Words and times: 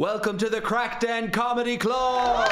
Welcome 0.00 0.38
to 0.38 0.48
the 0.48 0.62
Crackden 0.62 1.30
Comedy 1.30 1.76
Club. 1.76 2.48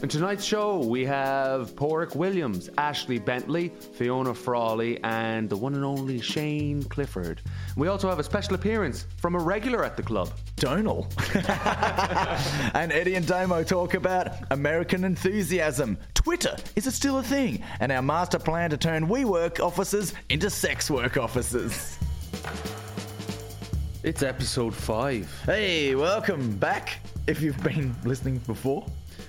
In 0.00 0.08
tonight's 0.08 0.44
show, 0.44 0.78
we 0.78 1.04
have 1.06 1.74
Padraig 1.74 2.14
Williams, 2.14 2.68
Ashlee 2.78 3.24
Bentley, 3.24 3.70
Fiona 3.94 4.32
Frawley, 4.32 5.02
and 5.02 5.50
the 5.50 5.56
one 5.56 5.74
and 5.74 5.84
only 5.84 6.20
Shane 6.20 6.84
Clifford. 6.84 7.40
We 7.76 7.88
also 7.88 8.08
have 8.08 8.20
a 8.20 8.22
special 8.22 8.54
appearance 8.54 9.06
from 9.16 9.34
a 9.34 9.40
regular 9.40 9.84
at 9.84 9.96
the 9.96 10.04
club. 10.04 10.30
Donal. 10.54 11.08
and 12.74 12.92
Eddie 12.92 13.16
and 13.16 13.26
Damo 13.26 13.64
talk 13.64 13.94
about 13.94 14.28
American 14.52 15.02
enthusiasm. 15.02 15.98
Twitter, 16.14 16.56
is 16.76 16.86
it 16.86 16.92
still 16.92 17.18
a 17.18 17.22
thing? 17.22 17.64
And 17.80 17.90
our 17.90 18.02
master 18.02 18.38
plan 18.38 18.70
to 18.70 18.76
turn 18.76 19.08
WeWork 19.08 19.58
offices 19.58 20.14
into 20.28 20.48
sex 20.48 20.88
work 20.88 21.16
offices. 21.16 21.98
It's 24.04 24.22
episode 24.22 24.76
five. 24.76 25.28
Hey, 25.44 25.96
welcome 25.96 26.56
back. 26.56 27.00
If 27.26 27.42
you've 27.42 27.60
been 27.64 27.96
listening 28.04 28.38
before. 28.46 28.86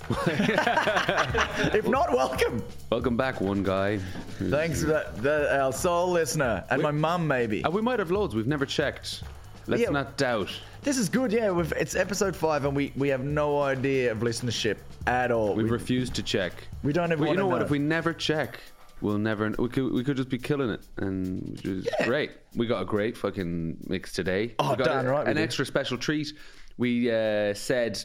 if 0.27 1.87
not, 1.87 2.11
welcome. 2.11 2.63
Welcome 2.91 3.15
back, 3.15 3.39
one 3.41 3.61
guy. 3.61 3.99
Thanks 4.39 4.81
for 4.81 4.87
that, 4.87 5.15
that 5.21 5.59
our 5.59 5.71
sole 5.71 6.09
listener 6.11 6.63
and 6.71 6.81
my 6.81 6.91
mum, 6.91 7.27
maybe. 7.27 7.63
Uh, 7.63 7.69
we 7.69 7.81
might 7.81 7.99
have 7.99 8.09
loads. 8.09 8.33
We've 8.35 8.47
never 8.47 8.65
checked. 8.65 9.23
Let's 9.67 9.83
Yeah. 9.83 9.89
not 9.91 10.17
doubt. 10.17 10.49
This 10.81 10.97
is 10.97 11.09
good, 11.09 11.31
yeah. 11.31 11.51
We've, 11.51 11.71
it's 11.73 11.95
episode 11.95 12.35
five, 12.35 12.65
and 12.65 12.75
we, 12.75 12.91
we 12.95 13.07
have 13.09 13.23
no 13.23 13.61
idea 13.61 14.11
of 14.11 14.19
listenership 14.19 14.77
at 15.05 15.29
all. 15.31 15.53
We 15.53 15.63
We- 15.63 15.69
refuse 15.69 16.09
to 16.11 16.23
check. 16.23 16.53
We 16.83 16.91
don't 16.91 17.11
ever 17.11 17.21
Well, 17.21 17.33
you 17.33 17.37
wanna 17.37 17.39
know 17.41 17.47
what? 17.47 17.61
If 17.61 17.69
we 17.69 17.77
never 17.77 18.11
check, 18.11 18.59
we'll 19.01 19.19
never. 19.19 19.49
We 19.59 19.69
could. 19.69 19.91
We 19.93 20.03
could 20.03 20.17
just 20.17 20.29
be 20.29 20.39
killing 20.39 20.71
it, 20.71 20.81
and 20.97 21.49
which 21.51 21.65
is 21.65 21.85
Yeah. 21.99 22.07
great. 22.07 22.31
We 22.55 22.65
got 22.65 22.81
a 22.81 22.85
great 22.85 23.15
fucking 23.15 23.77
mix 23.87 24.11
today. 24.13 24.55
Oh, 24.57 24.71
we 24.71 24.77
got 24.77 24.85
damn 24.85 25.05
right 25.05 25.27
An 25.27 25.37
extra 25.37 25.65
special 25.67 25.97
treat. 25.99 26.33
We 26.77 27.11
uh, 27.11 27.53
said, 27.53 28.03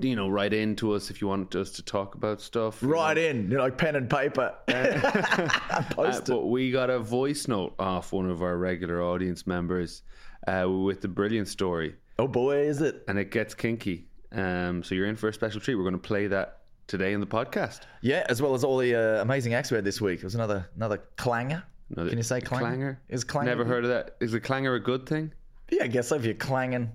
you 0.00 0.14
know, 0.16 0.28
write 0.28 0.52
in 0.52 0.76
to 0.76 0.92
us 0.92 1.10
if 1.10 1.20
you 1.20 1.26
want 1.28 1.54
us 1.56 1.70
to 1.72 1.82
talk 1.82 2.14
about 2.14 2.40
stuff. 2.40 2.82
you 2.82 2.88
know. 2.88 3.10
in, 3.10 3.50
you 3.50 3.56
know, 3.56 3.62
like 3.62 3.78
pen 3.78 3.96
and 3.96 4.08
paper. 4.08 4.54
Uh, 4.68 5.82
Post 5.94 6.28
it. 6.28 6.32
but 6.32 6.46
we 6.46 6.70
got 6.70 6.90
a 6.90 6.98
voice 6.98 7.48
note 7.48 7.74
off 7.78 8.12
one 8.12 8.28
of 8.28 8.42
our 8.42 8.56
regular 8.56 9.02
audience 9.02 9.46
members 9.46 10.02
uh, 10.46 10.68
with 10.68 11.00
the 11.00 11.08
brilliant 11.08 11.48
story, 11.48 11.94
Oh 12.18 12.26
boy, 12.28 12.58
is 12.58 12.80
it? 12.82 13.02
and 13.08 13.18
it 13.18 13.30
gets 13.30 13.54
kinky. 13.54 14.06
Um, 14.32 14.82
so 14.82 14.94
you're 14.94 15.06
in 15.06 15.16
for 15.16 15.28
a 15.28 15.32
special 15.32 15.60
treat. 15.60 15.74
We're 15.74 15.82
going 15.82 15.92
to 15.94 15.98
play 15.98 16.26
that 16.28 16.58
today 16.86 17.12
in 17.12 17.20
the 17.20 17.26
podcast. 17.26 17.80
Yeah, 18.02 18.24
as 18.28 18.40
well 18.42 18.54
as 18.54 18.62
all 18.64 18.78
the 18.78 18.94
uh, 18.94 19.22
amazing 19.22 19.54
acts 19.54 19.70
we 19.70 19.76
had 19.76 19.84
this 19.84 20.00
week. 20.00 20.18
It 20.20 20.24
was 20.24 20.34
another 20.34 20.68
another 20.76 21.02
clanger. 21.16 21.62
Another- 21.90 22.10
Can 22.10 22.18
you 22.18 22.22
say 22.24 22.40
clanger? 22.40 22.66
Clanger? 22.66 23.00
Is 23.08 23.24
clanger? 23.24 23.50
Never 23.50 23.64
heard 23.64 23.84
of 23.84 23.90
that. 23.90 24.16
Is 24.20 24.34
a 24.34 24.40
clanger 24.40 24.74
a 24.74 24.80
good 24.80 25.06
thing? 25.08 25.32
Yeah, 25.70 25.84
I 25.84 25.86
guess 25.88 26.08
so 26.08 26.16
if 26.16 26.24
you're 26.24 26.34
clanging. 26.34 26.90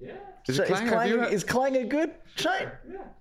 Is, 0.00 0.56
So 0.56 0.62
it 0.62 0.66
clanger? 0.66 0.70
Have 0.70 0.82
you 0.82 0.90
clanger, 1.16 1.18
heard- 1.24 1.32
is 1.32 1.44
clanger 1.44 1.84
good? 1.84 2.10
Shane? 2.36 2.70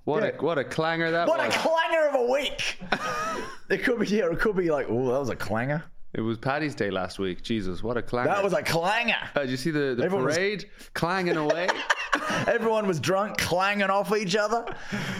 what 0.05 0.23
yeah. 0.23 0.29
a 0.37 0.41
what 0.41 0.57
a 0.57 0.63
clanger 0.63 1.11
that 1.11 1.27
What 1.27 1.39
was! 1.45 1.53
a 1.53 1.57
clanger 1.57 2.07
of 2.07 2.15
a 2.15 2.31
week! 2.31 2.79
it 3.69 3.83
could 3.83 3.99
be, 3.99 4.07
yeah, 4.07 4.31
it 4.31 4.39
could 4.39 4.55
be 4.55 4.71
like, 4.71 4.87
oh, 4.89 5.11
that 5.11 5.19
was 5.19 5.29
a 5.29 5.35
clanger. 5.35 5.83
it 6.13 6.21
was 6.21 6.37
Paddy's 6.37 6.75
Day 6.75 6.89
last 6.89 7.19
week. 7.19 7.43
Jesus, 7.43 7.83
what 7.83 7.97
a 7.97 8.01
clanger! 8.01 8.29
That 8.29 8.43
was 8.43 8.53
a 8.53 8.63
clanger. 8.63 9.15
Uh, 9.35 9.41
did 9.41 9.49
you 9.51 9.57
see 9.57 9.71
the, 9.71 9.95
the 9.97 10.03
Everyone 10.05 10.25
was- 10.25 10.35
parade 10.37 10.65
clanging 10.93 11.35
away? 11.37 11.67
Everyone 12.47 12.87
was 12.87 12.99
drunk, 12.99 13.37
clanging 13.37 13.89
off 13.89 14.15
each 14.15 14.35
other, 14.35 14.65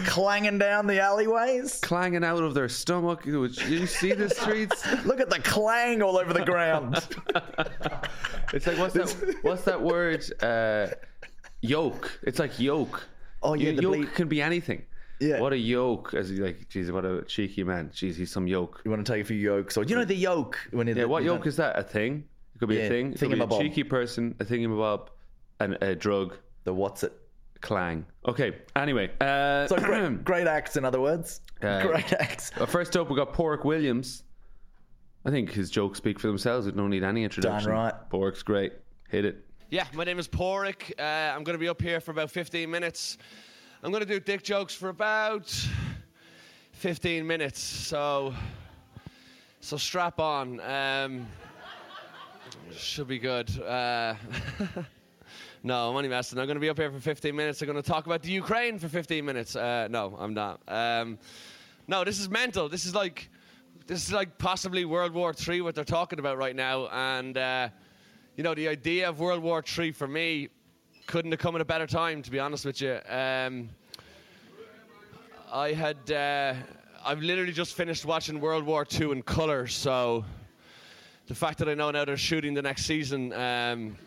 clanging 0.06 0.58
down 0.58 0.86
the 0.86 1.00
alleyways. 1.00 1.78
clanging 1.80 2.24
out 2.24 2.42
of 2.42 2.54
their 2.54 2.68
stomach. 2.68 3.22
Did 3.24 3.56
you 3.68 3.86
see 3.86 4.12
the 4.12 4.28
streets? 4.30 4.84
Look 5.04 5.20
at 5.20 5.28
the 5.30 5.38
clang 5.40 6.02
all 6.02 6.16
over 6.18 6.32
the 6.32 6.44
ground. 6.44 6.94
It's 8.52 8.66
like 8.66 8.78
what's 8.78 8.94
that? 8.94 9.36
What's 9.42 9.62
that 9.64 9.80
word? 9.80 10.24
Uh, 10.42 10.88
yoke. 11.62 12.18
It's 12.22 12.38
like 12.38 12.58
yoke. 12.60 13.06
Oh, 13.42 13.54
yeah, 13.54 13.70
Y- 13.70 13.76
the 13.76 13.82
yoke 13.82 13.96
bleep. 13.96 14.14
can 14.14 14.28
be 14.28 14.42
anything. 14.42 14.84
Yeah. 15.20 15.38
What 15.40 15.52
a 15.52 15.58
yoke! 15.58 16.14
As 16.14 16.30
like, 16.32 16.66
Jesus, 16.70 16.90
what 16.92 17.04
a 17.04 17.22
cheeky 17.24 17.62
man. 17.62 17.90
Jeez, 17.90 18.14
he's 18.16 18.30
some 18.32 18.46
yoke. 18.46 18.80
You 18.86 18.90
want 18.90 19.04
to 19.04 19.12
take 19.12 19.20
a 19.20 19.24
few 19.26 19.36
yolks? 19.36 19.76
Or, 19.76 19.84
you 19.84 19.94
know 19.94 20.04
the 20.06 20.14
yoke 20.14 20.58
When 20.70 20.86
Yeah, 20.88 21.04
what 21.04 21.24
yoke 21.24 21.46
is 21.46 21.56
that? 21.56 21.78
A 21.78 21.82
thing? 21.82 22.24
It 22.54 22.58
could 22.58 22.70
be 22.70 22.76
Yeah, 22.76 22.82
a 22.84 22.88
thing. 22.88 23.12
It 23.12 23.18
could 23.18 23.30
be 23.30 23.38
a 23.38 23.46
thingamabob. 23.46 23.60
cheeky 23.60 23.84
person, 23.84 24.34
a 24.40 24.44
thingamabob, 24.46 25.08
and 25.60 25.76
a 25.82 25.94
drug. 25.94 26.36
The 26.64 26.72
what's 26.72 27.02
it? 27.02 27.12
Clang. 27.60 28.06
Okay. 28.26 28.56
Anyway, 28.74 29.10
uh, 29.20 29.66
So 29.68 29.76
great, 29.76 30.24
great 30.24 30.46
acts, 30.46 30.78
in 30.78 30.86
other 30.86 31.02
words. 31.02 31.42
Uh, 31.60 31.82
great 31.86 32.10
acts. 32.14 32.50
uh, 32.58 32.64
first 32.64 32.96
up, 32.96 33.10
we 33.10 33.16
got 33.16 33.34
Padraig 33.34 33.64
Williams. 33.66 34.22
I 35.26 35.30
think 35.30 35.50
his 35.52 35.68
jokes 35.68 35.98
speak 35.98 36.18
for 36.18 36.28
themselves. 36.28 36.64
We 36.64 36.72
don't 36.72 36.88
need 36.88 37.04
any 37.04 37.24
introduction. 37.24 37.70
right. 37.72 37.92
Padraig's 38.10 38.42
great. 38.42 38.72
Hit 39.10 39.26
it. 39.26 39.44
Yeah, 39.72 39.86
my 39.94 40.02
name 40.02 40.18
is 40.18 40.26
Padraig. 40.26 40.92
Uh, 40.98 41.02
I'm 41.02 41.44
going 41.44 41.54
to 41.54 41.58
be 41.60 41.68
up 41.68 41.80
here 41.80 42.00
for 42.00 42.10
about 42.10 42.28
15 42.28 42.68
minutes. 42.68 43.18
I'm 43.84 43.92
going 43.92 44.02
to 44.02 44.08
do 44.08 44.18
dick 44.18 44.42
jokes 44.42 44.74
for 44.74 44.88
about 44.88 45.48
15 46.72 47.24
minutes. 47.24 47.60
So, 47.60 48.34
so 49.60 49.76
strap 49.76 50.18
on. 50.18 50.58
Um, 50.58 51.28
should 52.76 53.06
be 53.06 53.20
good. 53.20 53.48
Uh, 53.62 54.16
no, 55.62 55.90
I'm 55.90 55.94
only 55.94 56.08
messing. 56.08 56.40
I'm 56.40 56.46
going 56.46 56.56
to 56.56 56.60
be 56.60 56.68
up 56.68 56.76
here 56.76 56.90
for 56.90 56.98
15 56.98 57.36
minutes. 57.36 57.62
I'm 57.62 57.68
going 57.68 57.80
to 57.80 57.88
talk 57.88 58.06
about 58.06 58.22
the 58.22 58.32
Ukraine 58.32 58.76
for 58.76 58.88
15 58.88 59.24
minutes. 59.24 59.54
Uh, 59.54 59.86
no, 59.88 60.16
I'm 60.18 60.34
not. 60.34 60.60
Um, 60.66 61.16
no, 61.86 62.02
this 62.02 62.18
is 62.18 62.28
mental. 62.28 62.68
This 62.68 62.86
is 62.86 62.94
like, 62.96 63.30
this 63.86 64.04
is 64.04 64.12
like 64.12 64.36
possibly 64.36 64.84
World 64.84 65.14
War 65.14 65.32
III 65.32 65.60
what 65.60 65.76
they're 65.76 65.84
talking 65.84 66.18
about 66.18 66.38
right 66.38 66.56
now, 66.56 66.88
and. 66.88 67.38
Uh, 67.38 67.68
you 68.40 68.44
know, 68.44 68.54
the 68.54 68.68
idea 68.68 69.06
of 69.06 69.20
World 69.20 69.42
War 69.42 69.62
III 69.62 69.92
for 69.92 70.08
me 70.08 70.48
couldn't 71.06 71.30
have 71.30 71.40
come 71.40 71.56
at 71.56 71.60
a 71.60 71.64
better 71.66 71.86
time, 71.86 72.22
to 72.22 72.30
be 72.30 72.38
honest 72.38 72.64
with 72.64 72.80
you. 72.80 72.98
Um, 73.06 73.68
I 75.52 75.72
had, 75.72 76.10
uh, 76.10 76.54
I've 77.04 77.20
literally 77.20 77.52
just 77.52 77.74
finished 77.74 78.06
watching 78.06 78.40
World 78.40 78.64
War 78.64 78.86
II 78.98 79.12
in 79.12 79.20
colour, 79.20 79.66
so 79.66 80.24
the 81.26 81.34
fact 81.34 81.58
that 81.58 81.68
I 81.68 81.74
know 81.74 81.90
now 81.90 82.06
they're 82.06 82.16
shooting 82.16 82.54
the 82.54 82.62
next 82.62 82.86
season 82.86 83.34
um, 83.34 83.98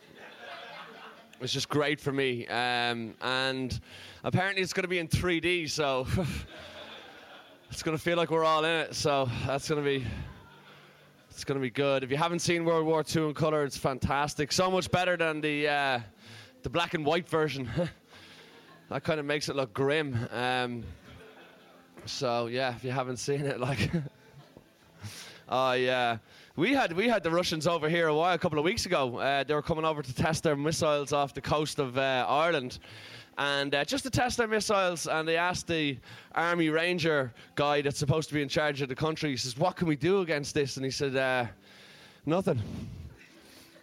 was 1.40 1.54
just 1.54 1.70
great 1.70 2.02
for 2.02 2.12
me. 2.12 2.48
Um, 2.48 3.14
and 3.22 3.80
apparently 4.24 4.64
it's 4.64 4.74
going 4.74 4.86
to 4.86 4.88
be 4.88 4.98
in 4.98 5.10
3D, 5.10 5.70
so 5.70 6.08
it's 7.70 7.84
going 7.84 7.96
to 7.96 8.04
feel 8.04 8.18
like 8.18 8.32
we're 8.32 8.46
all 8.46 8.66
in 8.66 8.72
it. 8.72 8.96
So 8.96 9.30
that's 9.46 9.70
going 9.70 9.84
to 9.84 9.88
be 9.88 10.04
it's 11.34 11.44
going 11.44 11.60
to 11.60 11.62
be 11.62 11.72
good. 11.72 12.04
If 12.04 12.12
you 12.12 12.18
haven't 12.18 12.40
seen 12.40 12.64
World 12.64 12.86
War 12.86 13.04
II 13.04 13.30
in 13.30 13.34
color, 13.34 13.64
it's 13.64 13.76
fantastic. 13.76 14.52
So 14.52 14.70
much 14.70 14.92
better 14.92 15.18
than 15.18 15.42
the 15.42 15.68
uh, 15.68 16.00
the 16.62 16.70
black 16.70 16.94
and 16.94 17.04
white 17.04 17.28
version. 17.28 17.68
that 18.90 19.04
kind 19.04 19.20
of 19.20 19.26
makes 19.26 19.50
it 19.50 19.56
look 19.56 19.74
grim. 19.74 20.16
Um, 20.32 20.84
so 22.06 22.46
yeah, 22.46 22.76
if 22.76 22.84
you 22.84 22.92
haven't 22.92 23.18
seen 23.18 23.42
it, 23.46 23.60
like, 23.68 23.90
oh 25.50 25.72
yeah, 25.72 26.18
we 26.56 26.72
had 26.74 26.94
we 26.94 27.10
had 27.10 27.24
the 27.24 27.32
Russians 27.32 27.66
over 27.66 27.90
here 27.90 28.10
a 28.10 28.16
while, 28.16 28.36
a 28.36 28.40
couple 28.40 28.60
of 28.60 28.66
weeks 28.66 28.86
ago. 28.86 29.18
Uh, 29.18 29.44
they 29.44 29.56
were 29.56 29.64
coming 29.64 29.86
over 29.86 30.04
to 30.04 30.14
test 30.14 30.44
their 30.44 30.56
missiles 30.56 31.14
off 31.14 31.34
the 31.34 31.42
coast 31.42 31.80
of 31.80 31.98
uh, 31.98 32.28
Ireland. 32.30 32.78
And 33.38 33.74
uh, 33.74 33.84
just 33.84 34.04
to 34.04 34.12
test 34.12 34.38
their 34.38 34.48
missiles, 34.48 35.08
and 35.08 35.28
they 35.28 35.38
asked 35.38 35.68
the 35.68 35.98
Army 36.36 36.70
Ranger 36.70 37.34
guy 37.56 37.82
that's 37.82 37.98
supposed 37.98 38.30
to 38.30 38.36
be 38.36 38.42
in 38.42 38.50
charge 38.50 38.82
of 38.82 38.90
the 38.90 38.96
country, 38.96 39.32
he 39.32 39.38
says, 39.38 39.58
What 39.58 39.76
can 39.76 39.88
we 39.88 39.96
do 39.96 40.22
against 40.22 40.54
this? 40.54 40.78
And 40.78 40.86
he 40.86 40.92
said, 40.92 41.16
uh, 41.16 41.48
Nothing. 42.26 42.62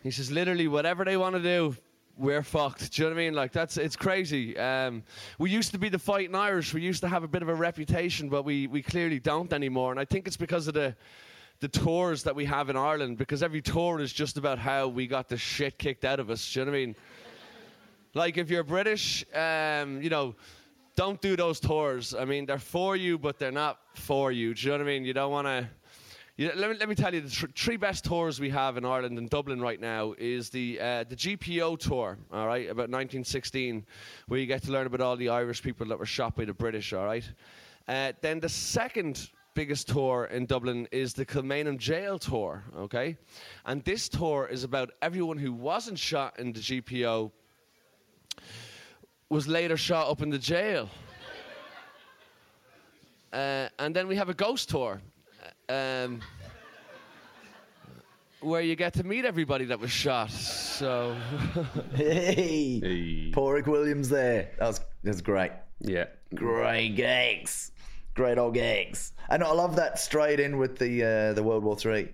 He 0.02 0.10
says, 0.10 0.30
Literally, 0.30 0.68
whatever 0.68 1.04
they 1.04 1.16
want 1.16 1.34
to 1.34 1.42
do, 1.42 1.76
we're 2.16 2.42
fucked. 2.42 2.92
Do 2.92 3.02
you 3.02 3.08
know 3.08 3.14
what 3.14 3.20
I 3.20 3.24
mean? 3.24 3.34
Like, 3.34 3.50
that's, 3.50 3.76
it's 3.76 3.96
crazy. 3.96 4.56
Um, 4.56 5.02
we 5.38 5.50
used 5.50 5.72
to 5.72 5.78
be 5.78 5.88
the 5.88 5.98
fighting 5.98 6.34
Irish. 6.34 6.72
We 6.72 6.82
used 6.82 7.00
to 7.00 7.08
have 7.08 7.24
a 7.24 7.28
bit 7.28 7.42
of 7.42 7.48
a 7.48 7.54
reputation, 7.54 8.28
but 8.28 8.44
we, 8.44 8.66
we 8.66 8.82
clearly 8.82 9.18
don't 9.18 9.52
anymore. 9.52 9.90
And 9.90 9.98
I 9.98 10.04
think 10.04 10.26
it's 10.26 10.36
because 10.36 10.68
of 10.68 10.74
the, 10.74 10.94
the 11.60 11.68
tours 11.68 12.22
that 12.22 12.36
we 12.36 12.44
have 12.44 12.68
in 12.68 12.76
Ireland, 12.76 13.16
because 13.16 13.42
every 13.42 13.62
tour 13.62 14.00
is 14.00 14.12
just 14.12 14.36
about 14.36 14.58
how 14.58 14.86
we 14.86 15.06
got 15.06 15.28
the 15.28 15.36
shit 15.36 15.78
kicked 15.78 16.04
out 16.04 16.20
of 16.20 16.30
us. 16.30 16.52
Do 16.52 16.60
you 16.60 16.66
know 16.66 16.72
what 16.72 16.76
I 16.76 16.80
mean? 16.80 16.96
Like 18.12 18.38
if 18.38 18.50
you're 18.50 18.64
British, 18.64 19.24
um, 19.32 20.02
you 20.02 20.10
know, 20.10 20.34
don't 20.96 21.20
do 21.20 21.36
those 21.36 21.60
tours. 21.60 22.12
I 22.12 22.24
mean, 22.24 22.44
they're 22.44 22.58
for 22.58 22.96
you, 22.96 23.18
but 23.18 23.38
they're 23.38 23.52
not 23.52 23.78
for 23.94 24.32
you. 24.32 24.52
Do 24.52 24.62
you 24.62 24.72
know 24.72 24.78
what 24.78 24.82
I 24.82 24.86
mean? 24.86 25.04
You 25.04 25.12
don't 25.12 25.30
want 25.30 25.46
to. 25.46 25.68
Let, 26.38 26.70
me, 26.70 26.76
let 26.76 26.88
me 26.88 26.94
tell 26.96 27.14
you, 27.14 27.20
the 27.20 27.30
tr- 27.30 27.46
three 27.54 27.76
best 27.76 28.04
tours 28.04 28.40
we 28.40 28.50
have 28.50 28.76
in 28.76 28.84
Ireland 28.84 29.16
and 29.18 29.30
Dublin 29.30 29.60
right 29.60 29.80
now 29.80 30.14
is 30.18 30.50
the 30.50 30.80
uh, 30.80 31.04
the 31.04 31.14
GPO 31.14 31.78
tour, 31.78 32.18
all 32.32 32.46
right, 32.46 32.64
about 32.64 32.88
1916, 32.90 33.86
where 34.26 34.40
you 34.40 34.46
get 34.46 34.62
to 34.64 34.72
learn 34.72 34.86
about 34.86 35.02
all 35.02 35.16
the 35.16 35.28
Irish 35.28 35.62
people 35.62 35.86
that 35.86 35.98
were 35.98 36.06
shot 36.06 36.34
by 36.34 36.46
the 36.46 36.54
British, 36.54 36.92
all 36.92 37.04
right. 37.04 37.30
Uh, 37.86 38.12
then 38.22 38.40
the 38.40 38.48
second 38.48 39.30
biggest 39.54 39.88
tour 39.88 40.24
in 40.32 40.46
Dublin 40.46 40.88
is 40.90 41.12
the 41.12 41.26
Kilmainham 41.26 41.78
Jail 41.78 42.18
tour, 42.18 42.64
okay, 42.74 43.16
and 43.66 43.84
this 43.84 44.08
tour 44.08 44.48
is 44.50 44.64
about 44.64 44.90
everyone 45.02 45.38
who 45.38 45.52
wasn't 45.52 45.98
shot 45.98 46.38
in 46.40 46.52
the 46.52 46.60
GPO 46.60 47.30
was 49.30 49.46
later 49.48 49.76
shot 49.76 50.10
up 50.10 50.20
in 50.22 50.28
the 50.28 50.38
jail. 50.38 50.88
Uh, 53.32 53.68
and 53.78 53.94
then 53.94 54.08
we 54.08 54.16
have 54.16 54.28
a 54.28 54.34
ghost 54.34 54.68
tour. 54.68 55.00
um, 55.68 56.20
where 58.40 58.62
you 58.62 58.74
get 58.74 58.94
to 58.94 59.04
meet 59.04 59.24
everybody 59.26 59.66
that 59.66 59.78
was 59.78 59.90
shot. 59.90 60.30
So 60.30 61.14
Hey, 61.94 62.80
Hey. 62.80 63.30
Padraig 63.32 63.66
Williams 63.66 64.08
there. 64.08 64.50
That 64.58 64.66
was 64.66 64.78
that 64.78 65.10
was 65.10 65.20
great. 65.20 65.52
Yeah. 65.80 66.06
Great 66.34 66.96
gags. 66.96 67.70
Great 68.14 68.38
old 68.38 68.54
gags. 68.54 69.12
And 69.28 69.44
I 69.44 69.52
love 69.52 69.76
that 69.76 69.98
straight 69.98 70.40
in 70.40 70.56
with 70.58 70.78
the 70.78 71.04
uh, 71.04 71.32
the 71.34 71.42
World 71.42 71.62
War 71.64 71.76
Three 71.76 72.08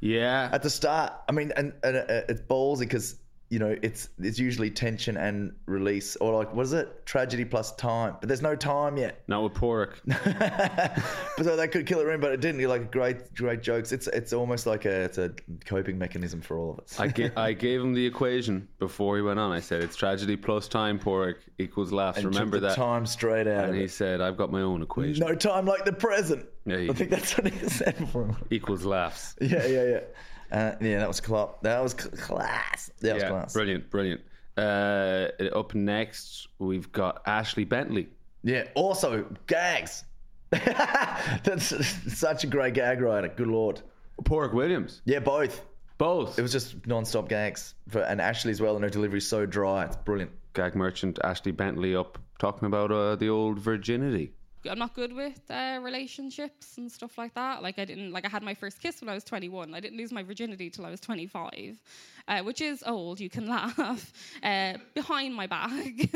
Yeah. 0.00 0.50
at 0.52 0.62
the 0.64 0.70
start. 0.70 1.12
I 1.28 1.32
mean, 1.32 1.52
and, 1.56 1.72
and 1.84 1.96
uh, 1.98 2.22
it's 2.28 2.40
ballsy 2.42 2.80
because 2.80 3.16
you 3.50 3.58
know 3.58 3.74
it's 3.82 4.10
it's 4.18 4.38
usually 4.38 4.70
tension 4.70 5.16
and 5.16 5.54
release, 5.66 6.16
or 6.16 6.34
like 6.34 6.54
what 6.54 6.66
is 6.66 6.72
it? 6.74 7.06
Tragedy 7.06 7.44
plus 7.44 7.74
time, 7.76 8.16
but 8.20 8.28
there's 8.28 8.42
no 8.42 8.54
time 8.54 8.96
yet. 8.96 9.22
No, 9.26 9.42
with 9.44 9.54
Pork. 9.54 10.00
but 10.06 11.02
so 11.42 11.56
that 11.56 11.70
could 11.72 11.86
kill 11.86 12.00
it 12.00 12.08
in, 12.08 12.20
but 12.20 12.32
it 12.32 12.40
didn't. 12.40 12.60
You 12.60 12.68
like 12.68 12.90
great 12.92 13.34
great 13.34 13.62
jokes. 13.62 13.92
It's 13.92 14.06
it's 14.08 14.32
almost 14.32 14.66
like 14.66 14.84
a 14.84 15.04
it's 15.04 15.18
a 15.18 15.32
coping 15.64 15.98
mechanism 15.98 16.40
for 16.40 16.58
all 16.58 16.72
of 16.72 16.80
us. 16.80 17.00
I, 17.00 17.08
ga- 17.18 17.30
I 17.36 17.52
gave 17.52 17.80
him 17.80 17.94
the 17.94 18.04
equation 18.04 18.68
before 18.78 19.16
he 19.16 19.22
went 19.22 19.38
on. 19.38 19.50
I 19.52 19.60
said 19.60 19.82
it's 19.82 19.96
tragedy 19.96 20.36
plus 20.36 20.68
time 20.68 20.98
Pork 20.98 21.42
equals 21.58 21.92
laughs. 21.92 22.18
And 22.18 22.24
took 22.24 22.34
Remember 22.34 22.60
the 22.60 22.68
that. 22.68 22.76
time 22.76 23.06
straight 23.06 23.46
out. 23.46 23.66
And 23.66 23.74
he 23.74 23.84
it. 23.84 23.90
said, 23.90 24.20
"I've 24.20 24.36
got 24.36 24.52
my 24.52 24.60
own 24.60 24.82
equation. 24.82 25.26
No 25.26 25.34
time 25.34 25.64
like 25.66 25.84
the 25.84 25.92
present. 25.92 26.46
Yeah, 26.66 26.88
I 26.90 26.92
think 26.92 27.10
that's 27.10 27.36
what 27.38 27.50
he 27.50 27.68
said 27.70 27.96
for 28.10 28.26
him. 28.26 28.36
Equals 28.50 28.84
laughs." 28.84 29.36
Yeah, 29.40 29.66
yeah, 29.66 29.84
yeah. 29.84 30.00
Uh, 30.50 30.72
yeah, 30.80 30.98
that 30.98 31.08
was 31.08 31.18
cl- 31.18 31.58
That 31.62 31.82
was 31.82 31.92
cl- 31.92 32.10
class. 32.16 32.90
That 33.00 33.14
was 33.14 33.22
yeah, 33.22 33.28
class. 33.28 33.52
brilliant, 33.52 33.90
brilliant. 33.90 34.20
Uh, 34.56 35.28
up 35.54 35.74
next, 35.74 36.48
we've 36.58 36.90
got 36.90 37.24
Ashlee 37.24 37.68
Bentley. 37.68 38.08
Yeah. 38.42 38.64
Also, 38.74 39.26
gags. 39.46 40.04
that's 40.50 41.74
such 42.18 42.44
a 42.44 42.46
great 42.46 42.74
gag 42.74 43.00
writer. 43.00 43.28
Good 43.28 43.46
lord. 43.48 43.80
Padraig 44.24 44.52
Williams. 44.54 45.02
Yeah, 45.04 45.20
both. 45.20 45.62
Both. 45.98 46.38
It 46.38 46.42
was 46.42 46.52
just 46.52 46.86
non-stop 46.86 47.28
gags. 47.28 47.74
For, 47.88 48.00
and 48.00 48.20
Ashlee 48.20 48.50
as 48.50 48.60
well, 48.60 48.74
and 48.74 48.82
her 48.84 48.90
delivery's 48.90 49.26
so 49.28 49.46
dry. 49.46 49.84
It's 49.84 49.96
brilliant. 49.96 50.30
gag 50.54 50.74
merchant 50.74 51.18
Ashlee 51.22 51.56
Bentley 51.56 51.94
up 51.94 52.18
talking 52.38 52.66
about 52.66 52.90
uh, 52.90 53.16
the 53.16 53.28
old 53.28 53.58
virginity. 53.58 54.32
I'm 54.68 54.78
not 54.78 54.94
good 54.94 55.12
with 55.12 55.40
uh, 55.50 55.78
relationships 55.82 56.78
and 56.78 56.90
stuff 56.90 57.16
like 57.16 57.34
that. 57.34 57.62
Like 57.62 57.78
I 57.78 57.84
didn't 57.84 58.12
like 58.12 58.24
I 58.24 58.28
had 58.28 58.42
my 58.42 58.54
first 58.54 58.80
kiss 58.80 59.00
when 59.00 59.08
I 59.08 59.14
was 59.14 59.24
21. 59.24 59.74
I 59.74 59.80
didn't 59.80 59.98
lose 59.98 60.12
my 60.12 60.22
virginity 60.22 60.68
till 60.70 60.84
I 60.84 60.90
was 60.90 61.00
25, 61.00 61.80
uh, 62.26 62.40
which 62.42 62.60
is 62.60 62.82
old. 62.86 63.20
You 63.20 63.30
can 63.30 63.46
laugh 63.48 64.12
uh, 64.42 64.74
behind 64.94 65.34
my 65.34 65.46
back. 65.46 66.12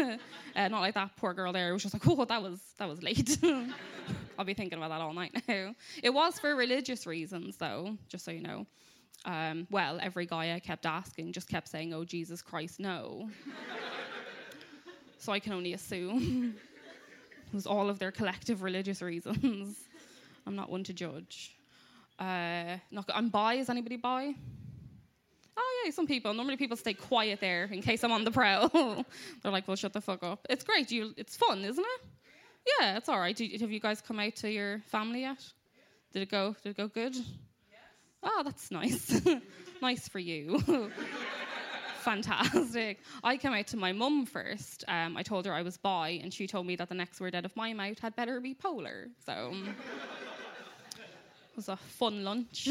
uh, 0.56 0.68
not 0.68 0.80
like 0.80 0.94
that 0.94 1.16
poor 1.16 1.34
girl 1.34 1.52
there 1.52 1.72
was 1.72 1.82
just 1.82 1.94
like, 1.94 2.06
oh, 2.08 2.24
that 2.24 2.42
was 2.42 2.60
that 2.78 2.88
was 2.88 3.02
late. 3.02 3.38
I'll 4.38 4.44
be 4.44 4.54
thinking 4.54 4.78
about 4.78 4.88
that 4.88 5.00
all 5.00 5.12
night 5.12 5.42
now. 5.46 5.74
It 6.02 6.10
was 6.10 6.38
for 6.38 6.56
religious 6.56 7.06
reasons, 7.06 7.56
though, 7.58 7.96
just 8.08 8.24
so 8.24 8.30
you 8.30 8.42
know. 8.42 8.66
Um, 9.24 9.68
well, 9.70 10.00
every 10.02 10.26
guy 10.26 10.54
I 10.54 10.58
kept 10.58 10.84
asking 10.84 11.32
just 11.32 11.48
kept 11.48 11.68
saying, 11.68 11.94
"Oh 11.94 12.04
Jesus 12.04 12.42
Christ, 12.42 12.80
no." 12.80 13.30
so 15.18 15.32
I 15.32 15.38
can 15.38 15.52
only 15.52 15.74
assume 15.74 16.56
was 17.52 17.66
all 17.66 17.88
of 17.88 17.98
their 17.98 18.10
collective 18.10 18.62
religious 18.62 19.02
reasons. 19.02 19.76
I'm 20.46 20.56
not 20.56 20.70
one 20.70 20.84
to 20.84 20.92
judge. 20.92 21.54
Uh, 22.18 22.76
not, 22.90 23.08
I'm 23.14 23.28
bi. 23.28 23.54
Is 23.54 23.70
anybody 23.70 23.96
bi? 23.96 24.34
Oh 25.56 25.82
yeah, 25.84 25.90
some 25.90 26.06
people. 26.06 26.32
Normally 26.34 26.56
people 26.56 26.76
stay 26.76 26.94
quiet 26.94 27.40
there 27.40 27.64
in 27.64 27.82
case 27.82 28.02
I'm 28.04 28.12
on 28.12 28.24
the 28.24 28.30
prowl. 28.30 28.68
They're 29.42 29.52
like, 29.52 29.68
"Well, 29.68 29.76
shut 29.76 29.92
the 29.92 30.00
fuck 30.00 30.22
up." 30.22 30.46
It's 30.48 30.64
great. 30.64 30.90
You, 30.90 31.12
it's 31.16 31.36
fun, 31.36 31.64
isn't 31.64 31.84
it? 31.84 32.08
Yeah, 32.80 32.96
it's 32.96 33.08
all 33.08 33.18
right. 33.18 33.38
Have 33.38 33.70
you 33.70 33.80
guys 33.80 34.00
come 34.00 34.18
out 34.20 34.36
to 34.36 34.50
your 34.50 34.80
family 34.86 35.22
yet? 35.22 35.44
Did 36.12 36.22
it 36.22 36.30
go? 36.30 36.54
Did 36.62 36.70
it 36.70 36.76
go 36.76 36.88
good? 36.88 37.14
Oh, 38.22 38.42
that's 38.44 38.70
nice. 38.70 39.20
nice 39.82 40.08
for 40.08 40.20
you. 40.20 40.62
Fantastic. 42.02 43.00
I 43.24 43.36
came 43.36 43.52
out 43.52 43.66
to 43.68 43.76
my 43.76 43.92
mum 43.92 44.26
first. 44.26 44.84
Um, 44.88 45.16
I 45.16 45.22
told 45.22 45.46
her 45.46 45.52
I 45.52 45.62
was 45.62 45.76
bi, 45.76 46.20
and 46.22 46.32
she 46.32 46.46
told 46.46 46.66
me 46.66 46.76
that 46.76 46.88
the 46.88 46.94
next 46.94 47.20
word 47.20 47.34
out 47.34 47.44
of 47.44 47.54
my 47.56 47.72
mouth 47.72 47.98
had 47.98 48.16
better 48.16 48.40
be 48.40 48.54
polar. 48.54 49.08
So 49.24 49.50
um, 49.52 49.68
it 50.96 51.56
was 51.56 51.68
a 51.68 51.76
fun 51.76 52.24
lunch. 52.24 52.68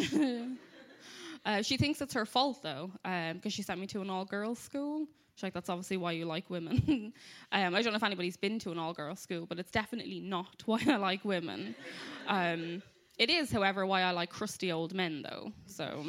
uh, 1.46 1.62
she 1.62 1.78
thinks 1.78 2.02
it's 2.02 2.14
her 2.14 2.26
fault 2.26 2.62
though, 2.62 2.92
because 3.34 3.54
she 3.54 3.62
sent 3.62 3.80
me 3.80 3.88
to 3.88 4.02
an 4.02 4.10
all-girls 4.10 4.60
school. 4.60 5.08
She's 5.36 5.44
like, 5.44 5.54
that's 5.54 5.70
obviously 5.70 5.98
why 5.98 6.12
you 6.12 6.26
like 6.26 6.50
women. 6.50 7.14
um, 7.54 7.74
I 7.74 7.82
don't 7.82 7.94
know 7.94 7.98
if 7.98 8.04
anybody's 8.04 8.38
been 8.38 8.60
to 8.60 8.72
an 8.72 8.78
all-girls 8.78 9.20
school, 9.20 9.46
but 9.46 9.60
it's 9.60 9.72
definitely 9.72 10.20
not 10.20 10.62
why 10.66 10.82
I 10.88 10.98
like 10.98 11.24
women. 11.24 11.74
Um, 12.28 12.84
it 13.18 13.30
is, 13.30 13.52
however, 13.52 13.86
why 13.86 14.02
I 14.02 14.12
like 14.12 14.30
crusty 14.30 14.72
old 14.72 14.94
men, 14.94 15.22
though. 15.22 15.54
So, 15.68 16.04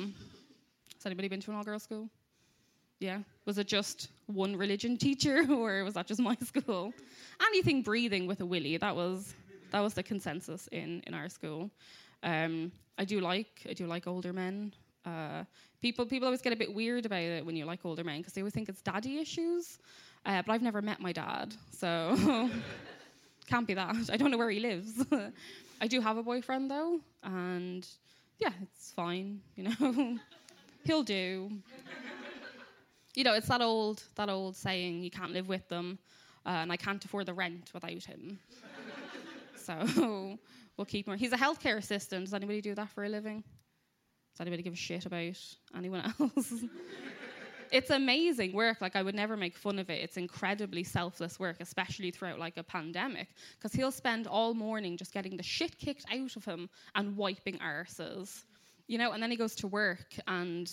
has 0.94 1.06
anybody 1.06 1.28
been 1.28 1.40
to 1.42 1.50
an 1.50 1.56
all-girls 1.56 1.84
school? 1.84 2.08
Yeah. 3.02 3.18
Was 3.46 3.58
it 3.58 3.66
just 3.66 4.08
one 4.26 4.56
religion 4.56 4.96
teacher, 4.96 5.44
or 5.50 5.82
was 5.82 5.94
that 5.94 6.06
just 6.06 6.20
my 6.20 6.36
school? 6.44 6.92
Anything 7.48 7.82
breathing 7.82 8.26
with 8.26 8.40
a 8.40 8.46
willy. 8.46 8.76
That 8.76 8.94
was 8.94 9.34
that 9.72 9.80
was 9.80 9.94
the 9.94 10.02
consensus 10.02 10.68
in 10.70 11.02
in 11.06 11.14
our 11.14 11.28
school. 11.28 11.70
Um, 12.22 12.70
I 12.98 13.04
do 13.04 13.20
like 13.20 13.66
I 13.68 13.72
do 13.72 13.86
like 13.86 14.06
older 14.06 14.32
men. 14.32 14.72
Uh, 15.04 15.42
people 15.80 16.06
people 16.06 16.26
always 16.26 16.42
get 16.42 16.52
a 16.52 16.56
bit 16.56 16.72
weird 16.72 17.04
about 17.04 17.22
it 17.22 17.44
when 17.44 17.56
you 17.56 17.64
like 17.64 17.84
older 17.84 18.04
men 18.04 18.18
because 18.18 18.34
they 18.34 18.40
always 18.40 18.54
think 18.54 18.68
it's 18.68 18.82
daddy 18.82 19.18
issues. 19.18 19.78
Uh, 20.24 20.40
but 20.46 20.52
I've 20.52 20.62
never 20.62 20.80
met 20.80 21.00
my 21.00 21.10
dad, 21.10 21.52
so 21.72 22.16
can't 23.48 23.66
be 23.66 23.74
that. 23.74 23.96
I 24.12 24.16
don't 24.16 24.30
know 24.30 24.38
where 24.38 24.50
he 24.50 24.60
lives. 24.60 25.04
I 25.80 25.88
do 25.88 26.00
have 26.00 26.16
a 26.16 26.22
boyfriend 26.22 26.70
though, 26.70 27.00
and 27.24 27.84
yeah, 28.38 28.52
it's 28.62 28.92
fine. 28.92 29.40
You 29.56 29.64
know, 29.64 30.18
he'll 30.84 31.02
do. 31.02 31.50
You 33.14 33.24
know, 33.24 33.34
it's 33.34 33.48
that 33.48 33.60
old 33.60 34.02
that 34.16 34.28
old 34.28 34.56
saying: 34.56 35.02
you 35.02 35.10
can't 35.10 35.32
live 35.32 35.48
with 35.48 35.68
them, 35.68 35.98
uh, 36.46 36.50
and 36.50 36.72
I 36.72 36.76
can't 36.76 37.04
afford 37.04 37.26
the 37.26 37.34
rent 37.34 37.70
without 37.74 38.04
him. 38.04 38.38
so 39.56 40.38
we'll 40.76 40.86
keep 40.86 41.06
him. 41.06 41.18
He's 41.18 41.32
a 41.32 41.36
healthcare 41.36 41.76
assistant. 41.76 42.24
Does 42.24 42.34
anybody 42.34 42.60
do 42.60 42.74
that 42.74 42.90
for 42.90 43.04
a 43.04 43.08
living? 43.08 43.44
Does 44.32 44.40
anybody 44.40 44.62
give 44.62 44.72
a 44.72 44.76
shit 44.76 45.04
about 45.04 45.36
anyone 45.76 46.14
else? 46.20 46.54
it's 47.70 47.90
amazing 47.90 48.54
work. 48.54 48.80
Like 48.80 48.96
I 48.96 49.02
would 49.02 49.14
never 49.14 49.36
make 49.36 49.56
fun 49.56 49.78
of 49.78 49.90
it. 49.90 50.00
It's 50.02 50.16
incredibly 50.16 50.82
selfless 50.84 51.38
work, 51.38 51.56
especially 51.60 52.10
throughout 52.10 52.38
like 52.38 52.56
a 52.56 52.62
pandemic, 52.62 53.28
because 53.58 53.74
he'll 53.74 53.92
spend 53.92 54.26
all 54.26 54.54
morning 54.54 54.96
just 54.96 55.12
getting 55.12 55.36
the 55.36 55.42
shit 55.42 55.78
kicked 55.78 56.06
out 56.10 56.36
of 56.36 56.44
him 56.44 56.70
and 56.94 57.14
wiping 57.16 57.58
arses, 57.58 58.44
you 58.86 58.96
know. 58.96 59.12
And 59.12 59.22
then 59.22 59.30
he 59.30 59.36
goes 59.36 59.54
to 59.56 59.66
work 59.66 60.14
and 60.26 60.70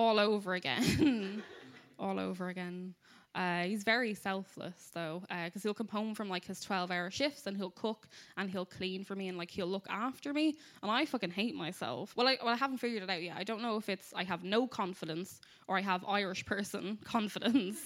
all 0.00 0.18
over 0.18 0.54
again, 0.54 1.42
all 1.98 2.18
over 2.18 2.48
again. 2.48 2.94
Uh, 3.34 3.62
he's 3.62 3.84
very 3.84 4.14
selfless 4.14 4.90
though, 4.94 5.22
because 5.44 5.62
he'll 5.62 5.74
come 5.74 5.86
home 5.88 6.14
from 6.14 6.28
like 6.28 6.44
his 6.44 6.58
twelve-hour 6.60 7.10
shifts 7.10 7.46
and 7.46 7.54
he'll 7.56 7.70
cook 7.70 8.08
and 8.38 8.50
he'll 8.50 8.64
clean 8.64 9.04
for 9.04 9.14
me 9.14 9.28
and 9.28 9.36
like 9.36 9.50
he'll 9.50 9.66
look 9.66 9.86
after 9.90 10.32
me. 10.32 10.56
And 10.82 10.90
I 10.90 11.04
fucking 11.04 11.30
hate 11.30 11.54
myself. 11.54 12.16
Well, 12.16 12.26
I, 12.26 12.38
well, 12.42 12.52
I 12.52 12.56
haven't 12.56 12.78
figured 12.78 13.02
it 13.02 13.10
out 13.10 13.22
yet. 13.22 13.36
I 13.36 13.44
don't 13.44 13.60
know 13.60 13.76
if 13.76 13.90
it's 13.90 14.12
I 14.16 14.24
have 14.24 14.42
no 14.42 14.66
confidence 14.66 15.40
or 15.68 15.76
I 15.76 15.82
have 15.82 16.02
Irish 16.08 16.46
person 16.46 16.98
confidence. 17.04 17.78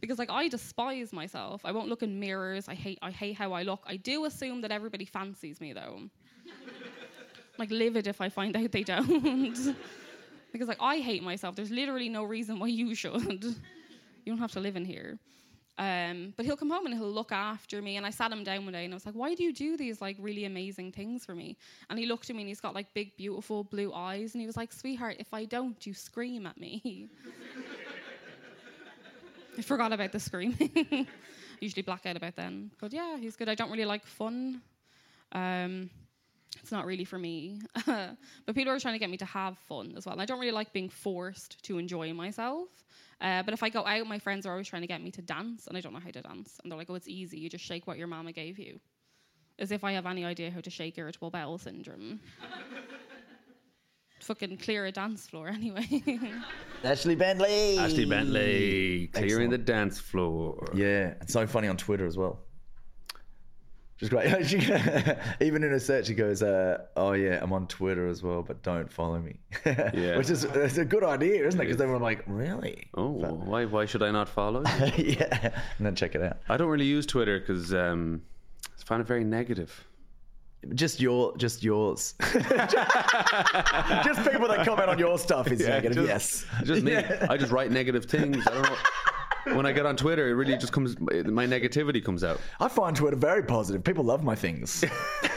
Because 0.00 0.18
like 0.20 0.30
I 0.30 0.46
despise 0.48 1.12
myself. 1.12 1.62
I 1.64 1.72
won't 1.72 1.88
look 1.88 2.04
in 2.04 2.20
mirrors. 2.20 2.68
I 2.68 2.74
hate 2.74 3.00
I 3.02 3.10
hate 3.10 3.36
how 3.36 3.52
I 3.52 3.64
look. 3.64 3.82
I 3.86 3.96
do 3.96 4.24
assume 4.24 4.60
that 4.60 4.70
everybody 4.70 5.04
fancies 5.04 5.60
me 5.60 5.72
though. 5.72 6.02
like 7.58 7.70
livid 7.70 8.06
if 8.06 8.20
I 8.20 8.28
find 8.28 8.56
out 8.56 8.70
they 8.70 8.84
don't. 8.84 9.74
Because 10.52 10.68
like 10.68 10.80
I 10.80 10.98
hate 10.98 11.22
myself. 11.22 11.56
There's 11.56 11.70
literally 11.70 12.08
no 12.08 12.24
reason 12.24 12.58
why 12.58 12.68
you 12.68 12.94
should. 12.94 13.44
you 14.24 14.26
don't 14.26 14.38
have 14.38 14.52
to 14.52 14.60
live 14.60 14.76
in 14.76 14.84
here. 14.84 15.18
Um, 15.78 16.34
but 16.36 16.44
he'll 16.44 16.58
come 16.58 16.68
home 16.68 16.84
and 16.84 16.94
he'll 16.94 17.10
look 17.10 17.32
after 17.32 17.80
me. 17.80 17.96
And 17.96 18.04
I 18.04 18.10
sat 18.10 18.30
him 18.30 18.44
down 18.44 18.64
one 18.64 18.74
day 18.74 18.84
and 18.84 18.92
I 18.92 18.96
was 18.96 19.06
like, 19.06 19.14
"Why 19.14 19.34
do 19.34 19.42
you 19.42 19.52
do 19.52 19.78
these 19.78 20.02
like 20.02 20.16
really 20.18 20.44
amazing 20.44 20.92
things 20.92 21.24
for 21.24 21.34
me?" 21.34 21.56
And 21.88 21.98
he 21.98 22.04
looked 22.04 22.28
at 22.28 22.36
me 22.36 22.42
and 22.42 22.48
he's 22.48 22.60
got 22.60 22.74
like 22.74 22.92
big, 22.92 23.16
beautiful 23.16 23.64
blue 23.64 23.92
eyes, 23.94 24.34
and 24.34 24.42
he 24.42 24.46
was 24.46 24.58
like, 24.58 24.72
"Sweetheart, 24.72 25.16
if 25.18 25.32
I 25.32 25.46
don't, 25.46 25.86
you 25.86 25.94
scream 25.94 26.46
at 26.46 26.58
me." 26.58 27.08
I 29.58 29.62
forgot 29.62 29.92
about 29.92 30.12
the 30.12 30.20
screaming. 30.20 31.06
Usually 31.60 31.82
black 31.82 32.06
out 32.06 32.16
about 32.16 32.36
then. 32.36 32.70
But 32.80 32.92
yeah, 32.92 33.16
he's 33.16 33.36
good. 33.36 33.48
I 33.48 33.54
don't 33.54 33.70
really 33.70 33.84
like 33.84 34.06
fun. 34.06 34.62
Um, 35.32 35.90
it's 36.58 36.72
not 36.72 36.86
really 36.86 37.04
for 37.04 37.18
me. 37.18 37.60
but 37.86 38.54
people 38.54 38.72
are 38.72 38.80
trying 38.80 38.94
to 38.94 38.98
get 38.98 39.10
me 39.10 39.16
to 39.18 39.24
have 39.24 39.56
fun 39.58 39.94
as 39.96 40.06
well. 40.06 40.12
And 40.14 40.22
I 40.22 40.24
don't 40.24 40.40
really 40.40 40.52
like 40.52 40.72
being 40.72 40.88
forced 40.88 41.62
to 41.64 41.78
enjoy 41.78 42.12
myself. 42.12 42.68
Uh, 43.20 43.42
but 43.42 43.52
if 43.52 43.62
I 43.62 43.68
go 43.68 43.84
out, 43.86 44.06
my 44.06 44.18
friends 44.18 44.46
are 44.46 44.52
always 44.52 44.66
trying 44.66 44.82
to 44.82 44.88
get 44.88 45.02
me 45.02 45.10
to 45.12 45.22
dance, 45.22 45.66
and 45.66 45.76
I 45.76 45.80
don't 45.80 45.92
know 45.92 46.00
how 46.00 46.10
to 46.10 46.22
dance. 46.22 46.58
And 46.62 46.72
they're 46.72 46.78
like, 46.78 46.88
oh, 46.88 46.94
it's 46.94 47.08
easy. 47.08 47.38
You 47.38 47.50
just 47.50 47.64
shake 47.64 47.86
what 47.86 47.98
your 47.98 48.06
mama 48.06 48.32
gave 48.32 48.58
you. 48.58 48.80
As 49.58 49.70
if 49.70 49.84
I 49.84 49.92
have 49.92 50.06
any 50.06 50.24
idea 50.24 50.50
how 50.50 50.60
to 50.60 50.70
shake 50.70 50.96
irritable 50.96 51.30
bowel 51.30 51.58
syndrome. 51.58 52.20
Fucking 54.20 54.58
clear 54.58 54.86
a 54.86 54.92
dance 54.92 55.26
floor 55.26 55.48
anyway. 55.54 55.86
Ashlee 56.82 57.16
Bentley. 57.16 57.76
Ashlee 57.78 58.08
Bentley 58.08 59.08
clearing 59.08 59.30
Excellent. 59.32 59.50
the 59.50 59.58
dance 59.58 59.98
floor. 59.98 60.70
Yeah, 60.74 61.14
it's 61.20 61.32
so 61.32 61.46
funny 61.46 61.68
on 61.68 61.76
Twitter 61.76 62.06
as 62.06 62.16
well. 62.16 62.40
Just 64.00 64.10
great. 64.10 64.46
She- 64.46 64.56
Even 65.44 65.62
in 65.62 65.74
a 65.74 65.78
search, 65.78 66.06
she 66.06 66.14
goes, 66.14 66.42
uh, 66.42 66.78
"Oh 66.96 67.12
yeah, 67.12 67.38
I'm 67.42 67.52
on 67.52 67.66
Twitter 67.66 68.08
as 68.08 68.22
well, 68.22 68.42
but 68.42 68.62
don't 68.62 68.90
follow 68.90 69.18
me." 69.20 69.36
Yeah. 69.66 70.16
which 70.16 70.30
is 70.30 70.44
it's 70.44 70.78
a 70.78 70.84
good 70.86 71.04
idea, 71.04 71.46
isn't 71.46 71.60
it? 71.60 71.64
Because 71.64 71.80
everyone 71.80 72.00
like, 72.02 72.24
really? 72.26 72.88
Oh, 72.94 73.08
why? 73.10 73.66
Why 73.66 73.84
should 73.84 74.02
I 74.02 74.10
not 74.10 74.28
follow? 74.28 74.64
you? 74.96 75.16
yeah, 75.20 75.50
and 75.76 75.86
then 75.86 75.94
check 75.94 76.14
it 76.14 76.22
out. 76.22 76.38
I 76.48 76.56
don't 76.56 76.70
really 76.70 76.86
use 76.86 77.04
Twitter 77.04 77.38
because 77.40 77.74
um, 77.74 78.22
I 78.80 78.84
find 78.84 79.02
it 79.02 79.06
very 79.06 79.22
negative. 79.24 79.86
Just 80.74 81.00
your, 81.00 81.34
just 81.38 81.62
yours. 81.62 82.14
just 82.20 82.36
people 84.30 84.46
that 84.48 84.62
comment 84.64 84.88
on 84.90 84.98
your 84.98 85.18
stuff 85.18 85.50
is 85.50 85.60
negative. 85.60 85.94
just, 86.06 86.08
yes, 86.08 86.66
just 86.66 86.82
me. 86.82 86.92
Yeah. 86.92 87.26
I 87.30 87.36
just 87.38 87.50
write 87.50 87.70
negative 87.70 88.04
things. 88.04 88.46
I 88.46 88.52
don't 88.54 88.62
know. 88.64 88.76
When 89.44 89.66
I 89.66 89.72
get 89.72 89.86
on 89.86 89.96
Twitter, 89.96 90.28
it 90.28 90.32
really 90.34 90.56
just 90.56 90.72
comes. 90.72 90.98
My 91.00 91.46
negativity 91.46 92.04
comes 92.04 92.22
out. 92.24 92.40
I 92.60 92.68
find 92.68 92.94
Twitter 92.96 93.16
very 93.16 93.42
positive. 93.42 93.82
People 93.84 94.04
love 94.04 94.22
my 94.22 94.34
things. 94.34 94.84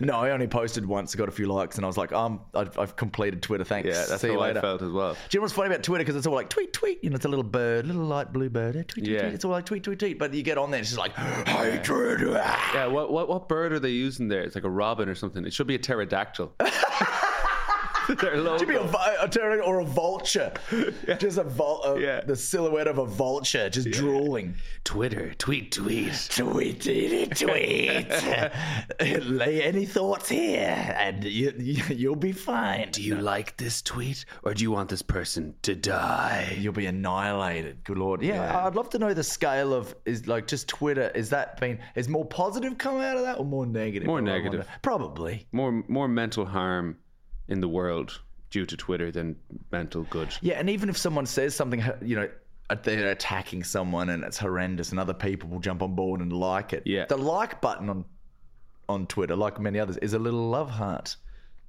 no, 0.00 0.14
I 0.14 0.30
only 0.30 0.46
posted 0.46 0.84
once, 0.86 1.14
got 1.14 1.28
a 1.28 1.32
few 1.32 1.46
likes, 1.46 1.76
and 1.76 1.84
I 1.84 1.88
was 1.88 1.96
like, 1.96 2.12
um, 2.12 2.40
I've, 2.54 2.78
I've 2.78 2.96
completed 2.96 3.42
Twitter. 3.42 3.64
Thanks. 3.64 3.88
Yeah, 3.88 4.04
that's 4.08 4.22
See 4.22 4.28
you 4.28 4.34
how 4.34 4.40
I 4.46 4.54
felt 4.54 4.82
as 4.82 4.90
well. 4.90 5.12
Do 5.14 5.18
you 5.32 5.38
know 5.40 5.42
what's 5.42 5.54
funny 5.54 5.68
about 5.68 5.82
Twitter? 5.82 6.02
Because 6.02 6.16
it's 6.16 6.26
all 6.26 6.34
like 6.34 6.48
tweet, 6.48 6.72
tweet. 6.72 7.02
You 7.04 7.10
know, 7.10 7.16
it's 7.16 7.24
a 7.24 7.28
little 7.28 7.42
bird, 7.44 7.86
little 7.86 8.04
light 8.04 8.32
blue 8.32 8.48
bird. 8.50 8.76
eh, 8.76 8.82
Tweet, 8.86 9.04
tweet, 9.04 9.06
Yeah. 9.08 9.22
tweet. 9.22 9.34
It's 9.34 9.44
all 9.44 9.50
like 9.50 9.66
tweet, 9.66 9.82
tweet, 9.82 9.98
tweet. 9.98 10.18
But 10.18 10.32
you 10.34 10.42
get 10.42 10.58
on 10.58 10.70
there, 10.70 10.80
it's 10.80 10.90
just 10.90 10.98
like 10.98 11.14
hatred. 11.46 12.20
ah. 12.30 12.70
Yeah, 12.74 12.86
what, 12.86 13.12
what 13.12 13.28
what 13.28 13.48
bird 13.48 13.72
are 13.72 13.80
they 13.80 13.90
using 13.90 14.28
there? 14.28 14.42
It's 14.42 14.54
like 14.54 14.64
a 14.64 14.70
robin 14.70 15.08
or 15.08 15.14
something. 15.14 15.44
It 15.44 15.52
should 15.52 15.66
be 15.66 15.74
a 15.74 15.78
pterodactyl. 15.78 16.52
Their 18.20 18.36
logo. 18.38 18.58
Should 18.58 18.68
be 18.68 18.74
a, 18.74 18.82
a 18.82 19.60
or 19.62 19.80
a 19.80 19.84
vulture. 19.84 20.52
Just 21.18 21.38
a 21.38 21.44
vul- 21.44 21.82
uh, 21.84 21.94
Yeah. 21.94 22.20
the 22.22 22.36
silhouette 22.36 22.88
of 22.88 22.98
a 22.98 23.06
vulture 23.06 23.68
just 23.70 23.90
drooling. 23.90 24.54
Twitter, 24.84 25.34
tweet, 25.34 25.72
tweet. 25.72 26.28
Tweet, 26.30 26.80
tweet, 26.82 27.36
tweet. 27.36 28.10
Lay 29.26 29.62
any 29.62 29.86
thoughts 29.86 30.28
here, 30.28 30.94
and 30.98 31.24
you, 31.24 31.52
you, 31.58 31.82
you'll 31.94 32.16
be 32.16 32.32
fine. 32.32 32.88
Do 32.90 33.02
you 33.02 33.16
like 33.16 33.56
this 33.56 33.82
tweet, 33.82 34.24
or 34.42 34.54
do 34.54 34.62
you 34.62 34.70
want 34.70 34.88
this 34.88 35.02
person 35.02 35.54
to 35.62 35.74
die? 35.74 36.56
You'll 36.58 36.72
be 36.72 36.86
annihilated. 36.86 37.84
Good 37.84 37.98
lord. 37.98 38.22
Yeah, 38.22 38.66
I'd 38.66 38.74
love 38.74 38.90
to 38.90 38.98
know 38.98 39.14
the 39.14 39.22
scale 39.24 39.72
of 39.72 39.94
is 40.04 40.26
like 40.26 40.46
just 40.46 40.68
Twitter. 40.68 41.10
Is 41.14 41.30
that 41.30 41.60
been 41.60 41.78
is 41.94 42.08
more 42.08 42.24
positive 42.24 42.78
come 42.78 43.00
out 43.00 43.16
of 43.16 43.22
that 43.22 43.38
or 43.38 43.44
more 43.44 43.66
negative? 43.66 44.06
More 44.06 44.20
negative. 44.20 44.66
Probably. 44.82 45.46
More 45.52 45.84
more 45.88 46.08
mental 46.08 46.44
harm 46.46 46.96
in 47.50 47.60
the 47.60 47.68
world 47.68 48.20
due 48.50 48.64
to 48.66 48.76
Twitter 48.76 49.10
than 49.12 49.36
mental 49.70 50.02
good. 50.04 50.34
Yeah, 50.40 50.54
and 50.58 50.70
even 50.70 50.88
if 50.88 50.96
someone 50.96 51.26
says 51.26 51.54
something, 51.54 51.82
you 52.02 52.16
know, 52.16 52.28
they're 52.82 53.10
attacking 53.10 53.64
someone 53.64 54.08
and 54.08 54.24
it's 54.24 54.38
horrendous, 54.38 54.90
and 54.90 54.98
other 55.00 55.12
people 55.14 55.48
will 55.50 55.60
jump 55.60 55.82
on 55.82 55.94
board 55.94 56.20
and 56.20 56.32
like 56.32 56.72
it. 56.72 56.84
Yeah. 56.86 57.04
the 57.06 57.18
like 57.18 57.60
button 57.60 57.88
on 57.90 58.04
on 58.88 59.06
Twitter, 59.06 59.36
like 59.36 59.60
many 59.60 59.78
others, 59.78 59.96
is 59.98 60.14
a 60.14 60.18
little 60.18 60.48
love 60.48 60.70
heart. 60.70 61.14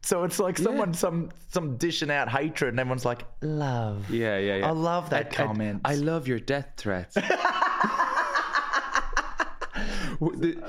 So 0.03 0.23
it's 0.23 0.39
like 0.39 0.57
someone 0.57 0.95
some 0.95 1.29
some 1.49 1.77
dishing 1.77 2.09
out 2.09 2.27
hatred, 2.29 2.69
and 2.73 2.79
everyone's 2.79 3.05
like 3.05 3.23
love. 3.41 4.09
Yeah, 4.09 4.39
yeah, 4.39 4.55
yeah. 4.57 4.67
I 4.67 4.71
love 4.71 5.11
that 5.11 5.27
I- 5.27 5.29
I- 5.29 5.45
comment. 5.47 5.81
I, 5.85 5.95
love 5.95 6.27
your 6.27 6.39
death 6.39 6.69
threats. 6.77 7.15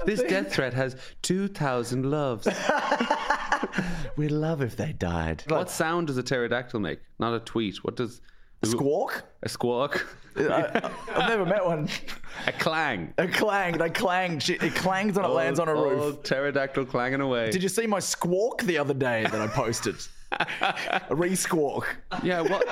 This 0.07 0.23
death 0.23 0.53
threat 0.53 0.73
has 0.75 0.97
2,000 1.23 2.11
loves. 2.11 2.49
We'd 4.17 4.31
love 4.31 4.63
if 4.63 4.77
they 4.77 4.93
died. 4.93 5.45
what 5.49 5.71
sound 5.71 6.07
does 6.09 6.17
a 6.17 6.23
pterodactyl 6.23 6.81
make? 6.81 7.01
Not 7.19 7.35
a 7.35 7.41
tweet. 7.41 7.77
What 7.85 7.97
does. 7.97 8.21
Squawk? 8.65 9.25
A 9.43 9.49
squawk? 9.49 10.07
I, 10.37 10.91
I've 11.15 11.29
never 11.29 11.45
met 11.45 11.65
one. 11.65 11.89
a 12.47 12.53
clang. 12.53 13.13
A 13.19 13.27
clang. 13.29 13.77
They 13.77 13.91
clang. 13.91 14.41
It 14.47 14.75
clangs 14.77 15.17
when 15.17 15.25
it 15.25 15.29
lands 15.29 15.59
on 15.59 15.69
a 15.69 15.73
Oh, 15.73 15.91
roof. 15.91 16.23
pterodactyl 16.23 16.87
clanging 16.87 17.21
away. 17.21 17.51
Did 17.51 17.63
you 17.63 17.69
see 17.69 17.87
my 17.87 17.99
squawk 17.99 18.63
the 18.63 18.79
other 18.79 18.95
day 18.95 19.25
that 19.25 19.41
I 19.41 19.49
posted? 19.49 19.97
a 20.61 21.03
re-squawk. 21.15 21.95
yeah, 22.23 22.41
what? 22.41 22.65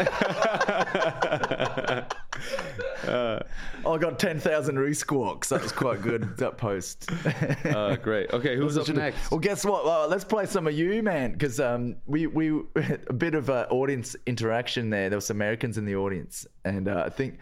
I 3.86 3.98
got 3.98 4.18
10,000 4.18 4.78
re-squawks. 4.78 5.48
That 5.48 5.62
was 5.62 5.72
quite 5.72 6.02
good, 6.02 6.36
that 6.36 6.56
post. 6.58 7.10
uh, 7.64 7.96
great. 7.96 8.32
Okay, 8.32 8.56
who's 8.56 8.76
up 8.76 8.88
next? 8.88 9.30
Well, 9.30 9.40
guess 9.40 9.64
what? 9.64 9.84
Uh, 9.84 10.06
let's 10.06 10.24
play 10.24 10.46
some 10.46 10.66
of 10.66 10.74
you, 10.74 11.02
man, 11.02 11.32
because 11.32 11.60
um, 11.60 11.96
we 12.06 12.26
we 12.26 12.62
a 13.08 13.12
bit 13.12 13.34
of 13.34 13.50
uh, 13.50 13.66
audience 13.70 14.16
interaction 14.26 14.90
there. 14.90 15.08
There 15.08 15.16
were 15.16 15.22
some 15.22 15.36
Americans 15.36 15.78
in 15.78 15.84
the 15.84 15.96
audience, 15.96 16.46
and 16.64 16.88
uh, 16.88 17.04
I 17.06 17.08
think 17.08 17.38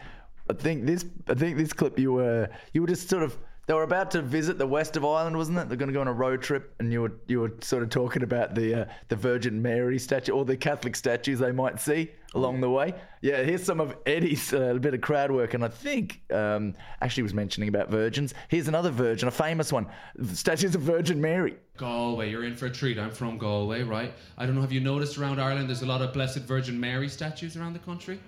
I 0.51 0.55
think 0.55 0.87
this 0.87 1.05
I 1.29 1.35
think 1.35 1.57
this 1.57 1.73
clip 1.73 1.99
you 1.99 2.13
were 2.13 2.49
you 2.73 2.81
were 2.83 2.89
just 2.89 3.09
sort 3.09 3.23
of 3.23 3.37
they 3.69 3.75
were 3.75 3.83
about 3.83 4.11
to 4.11 4.23
visit 4.23 4.57
the 4.57 4.67
west 4.67 4.97
of 4.97 5.05
Ireland, 5.05 5.37
wasn't 5.37 5.59
it? 5.59 5.69
They're 5.69 5.77
going 5.77 5.91
to 5.91 5.93
go 5.93 6.01
on 6.01 6.09
a 6.09 6.13
road 6.13 6.41
trip, 6.41 6.75
and 6.81 6.91
you 6.91 7.03
were 7.03 7.13
you 7.27 7.41
were 7.41 7.53
sort 7.61 7.83
of 7.83 7.91
talking 7.91 8.23
about 8.23 8.55
the 8.55 8.83
uh, 8.83 8.85
the 9.09 9.17
Virgin 9.17 9.61
Mary 9.61 9.99
statue 9.99 10.33
or 10.33 10.47
the 10.47 10.57
Catholic 10.57 10.97
statues 10.97 11.39
they 11.39 11.53
might 11.53 11.79
see 11.79 12.11
along 12.35 12.63
the 12.63 12.71
way. 12.71 12.95
Yeah, 13.21 13.43
here's 13.43 13.63
some 13.63 13.79
of 13.79 13.95
Eddie's 14.07 14.55
uh, 14.55 14.73
bit 14.75 14.95
of 14.95 15.03
crowd 15.03 15.31
work, 15.31 15.53
and 15.53 15.63
I 15.63 15.69
think 15.69 16.23
um, 16.33 16.75
actually 17.03 17.25
was 17.25 17.35
mentioning 17.35 17.69
about 17.69 17.91
virgins. 17.91 18.33
Here's 18.49 18.69
another 18.69 18.91
virgin, 18.91 19.29
a 19.29 19.31
famous 19.31 19.71
one, 19.71 19.87
statues 20.33 20.75
of 20.75 20.81
Virgin 20.81 21.21
Mary. 21.21 21.57
Galway, 21.77 22.31
you're 22.31 22.45
in 22.45 22.57
for 22.57 22.67
a 22.67 22.71
treat. 22.71 22.99
I'm 22.99 23.11
from 23.11 23.37
Galway, 23.37 23.83
right? 23.83 24.15
I 24.39 24.47
don't 24.47 24.55
know, 24.55 24.63
have 24.63 24.73
you 24.73 24.81
noticed 24.81 25.19
around 25.19 25.41
Ireland 25.41 25.69
there's 25.69 25.83
a 25.83 25.87
lot 25.87 26.01
of 26.01 26.15
Blessed 26.15 26.41
Virgin 26.41 26.81
Mary 26.81 27.09
statues 27.09 27.57
around 27.57 27.75
the 27.75 27.81
country? 27.81 28.19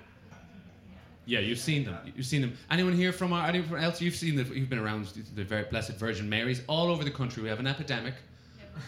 Yeah, 1.30 1.38
you've 1.38 1.60
seen 1.60 1.84
them. 1.84 1.96
You've 2.16 2.26
seen 2.26 2.40
them. 2.40 2.54
Anyone 2.72 2.92
here 2.92 3.12
from 3.12 3.32
our, 3.32 3.46
anyone 3.46 3.80
else? 3.80 4.00
You've 4.00 4.16
seen 4.16 4.34
the, 4.34 4.42
You've 4.42 4.68
been 4.68 4.80
around 4.80 5.06
the 5.36 5.44
very 5.44 5.62
Blessed 5.62 5.92
Virgin 5.92 6.28
Marys 6.28 6.60
all 6.66 6.88
over 6.88 7.04
the 7.04 7.10
country. 7.12 7.40
We 7.40 7.48
have 7.48 7.60
an 7.60 7.68
epidemic 7.68 8.14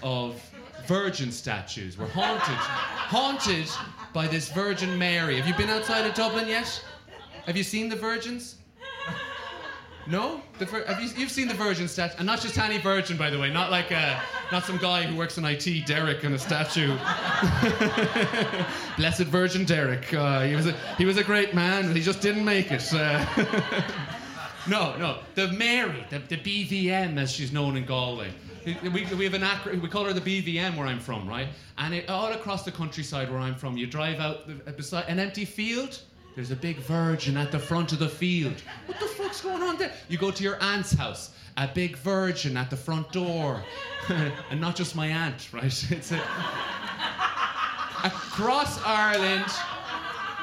of 0.03 0.43
virgin 0.89 1.31
statues. 1.31 1.97
We're 1.97 2.09
haunted, 2.09 2.57
haunted 2.57 3.69
by 4.13 4.27
this 4.27 4.49
Virgin 4.49 4.99
Mary. 4.99 5.37
Have 5.37 5.47
you 5.47 5.55
been 5.55 5.71
outside 5.71 6.05
of 6.05 6.15
Dublin 6.15 6.49
yet? 6.49 6.85
Have 7.47 7.57
you 7.57 7.63
seen 7.63 7.89
the 7.89 7.95
virgins? 7.95 8.57
No, 10.07 10.43
the 10.59 10.67
have 10.67 11.01
you, 11.01 11.09
you've 11.17 11.31
seen 11.31 11.47
the 11.47 11.55
Virgin 11.55 11.87
statue, 11.87 12.17
and 12.19 12.27
not 12.27 12.41
just 12.41 12.59
any 12.59 12.79
Virgin, 12.79 13.17
by 13.17 13.31
the 13.31 13.39
way. 13.39 13.53
Not 13.53 13.71
like 13.71 13.93
a, 13.93 14.21
not 14.51 14.65
some 14.65 14.77
guy 14.79 15.05
who 15.05 15.17
works 15.17 15.39
in 15.39 15.45
IT, 15.45 15.87
Derek, 15.87 16.25
in 16.25 16.33
a 16.33 16.39
statue. 16.39 16.89
Blessed 18.97 19.29
Virgin 19.29 19.65
Derek. 19.65 20.13
Uh, 20.13 20.43
he 20.43 20.57
was 20.57 20.67
a 20.67 20.73
he 20.99 21.05
was 21.05 21.19
a 21.19 21.25
great 21.25 21.55
man, 21.55 21.87
but 21.87 21.97
he 21.97 22.03
just 22.03 22.21
didn't 22.21 22.45
make 22.45 22.73
it. 22.73 22.93
Uh, 22.93 23.25
no, 24.69 24.97
no, 24.97 25.19
the 25.37 25.49
Mary, 25.53 26.05
the, 26.11 26.19
the 26.19 26.37
BVM 26.37 27.17
as 27.17 27.31
she's 27.31 27.53
known 27.53 27.77
in 27.77 27.85
Galway. 27.85 28.33
We, 28.65 29.07
we 29.17 29.25
have 29.25 29.35
an 29.35 29.43
acro- 29.43 29.77
we 29.77 29.89
call 29.89 30.05
her 30.05 30.13
the 30.13 30.21
BVM 30.21 30.77
where 30.77 30.87
I'm 30.87 31.01
from, 31.01 31.29
right? 31.29 31.49
And 31.79 31.95
it, 31.95 32.09
all 32.09 32.33
across 32.33 32.65
the 32.65 32.71
countryside 32.71 33.31
where 33.31 33.41
I'm 33.41 33.57
from, 33.57 33.77
you 33.77 33.87
drive 33.87 34.21
out 34.21 34.47
the, 34.47 34.71
uh, 34.71 34.75
beside 34.75 35.07
an 35.09 35.19
empty 35.19 35.45
field. 35.45 36.01
There's 36.35 36.51
a 36.51 36.57
big 36.57 36.79
virgin 36.79 37.37
at 37.37 37.53
the 37.53 37.59
front 37.59 37.93
of 37.93 37.99
the 37.99 38.09
field. 38.09 38.55
What 38.87 38.99
the 38.99 39.07
fuck's 39.07 39.43
going 39.43 39.63
on 39.63 39.77
there? 39.77 39.93
You 40.09 40.17
go 40.17 40.31
to 40.31 40.43
your 40.43 40.57
aunt's 40.63 40.93
house, 40.93 41.35
a 41.59 41.69
big 41.69 41.97
virgin 41.97 42.57
at 42.57 42.71
the 42.71 42.77
front 42.77 43.13
door, 43.13 43.63
and 44.09 44.61
not 44.61 44.75
just 44.75 44.97
my 44.97 45.09
aunt, 45.09 45.53
right? 45.53 45.63
It's 45.91 46.11
a, 46.13 46.23
across 48.03 48.83
Ireland, 48.83 49.45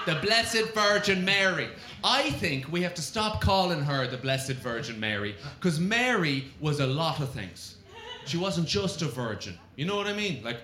the 0.05 0.15
Blessed 0.21 0.73
Virgin 0.75 1.25
Mary. 1.25 1.69
I 2.03 2.29
think 2.31 2.71
we 2.71 2.83
have 2.83 2.93
to 2.93 3.01
stop 3.01 3.41
calling 3.41 3.81
her 3.81 4.05
the 4.05 4.17
Blessed 4.17 4.53
Virgin 4.53 4.99
Mary 4.99 5.35
because 5.59 5.79
Mary 5.79 6.45
was 6.61 6.81
a 6.81 6.87
lot 6.87 7.19
of 7.19 7.31
things. 7.31 7.77
She 8.25 8.37
wasn't 8.37 8.67
just 8.67 9.01
a 9.01 9.05
virgin. 9.05 9.57
You 9.75 9.85
know 9.85 9.95
what 9.95 10.05
I 10.05 10.13
mean? 10.13 10.43
Like, 10.43 10.57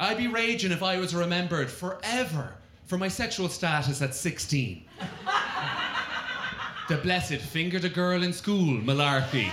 I'd 0.00 0.18
be 0.18 0.26
raging 0.26 0.72
if 0.72 0.82
I 0.82 0.98
was 0.98 1.14
remembered 1.14 1.70
forever 1.70 2.54
for 2.92 2.98
my 2.98 3.08
sexual 3.08 3.48
status 3.48 4.02
at 4.02 4.14
16. 4.14 4.84
the 6.90 6.96
blessed 6.98 7.36
fingered 7.36 7.86
a 7.86 7.88
girl 7.88 8.22
in 8.22 8.34
school, 8.34 8.78
malarkey. 8.82 9.50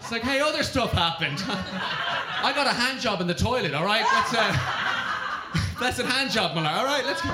It's 0.00 0.10
like, 0.10 0.22
hey, 0.22 0.40
other 0.40 0.64
stuff 0.64 0.90
happened. 0.90 1.40
I 1.46 2.52
got 2.52 2.66
a 2.66 2.72
hand 2.72 3.00
job 3.00 3.20
in 3.20 3.28
the 3.28 3.34
toilet, 3.34 3.74
all 3.74 3.84
right? 3.84 4.04
Let's, 4.12 4.34
uh, 4.34 5.74
blessed 5.78 6.02
hand 6.02 6.32
job, 6.32 6.56
Muller. 6.56 6.68
All 6.68 6.84
right, 6.84 7.06
let's 7.06 7.22
go. 7.22 7.32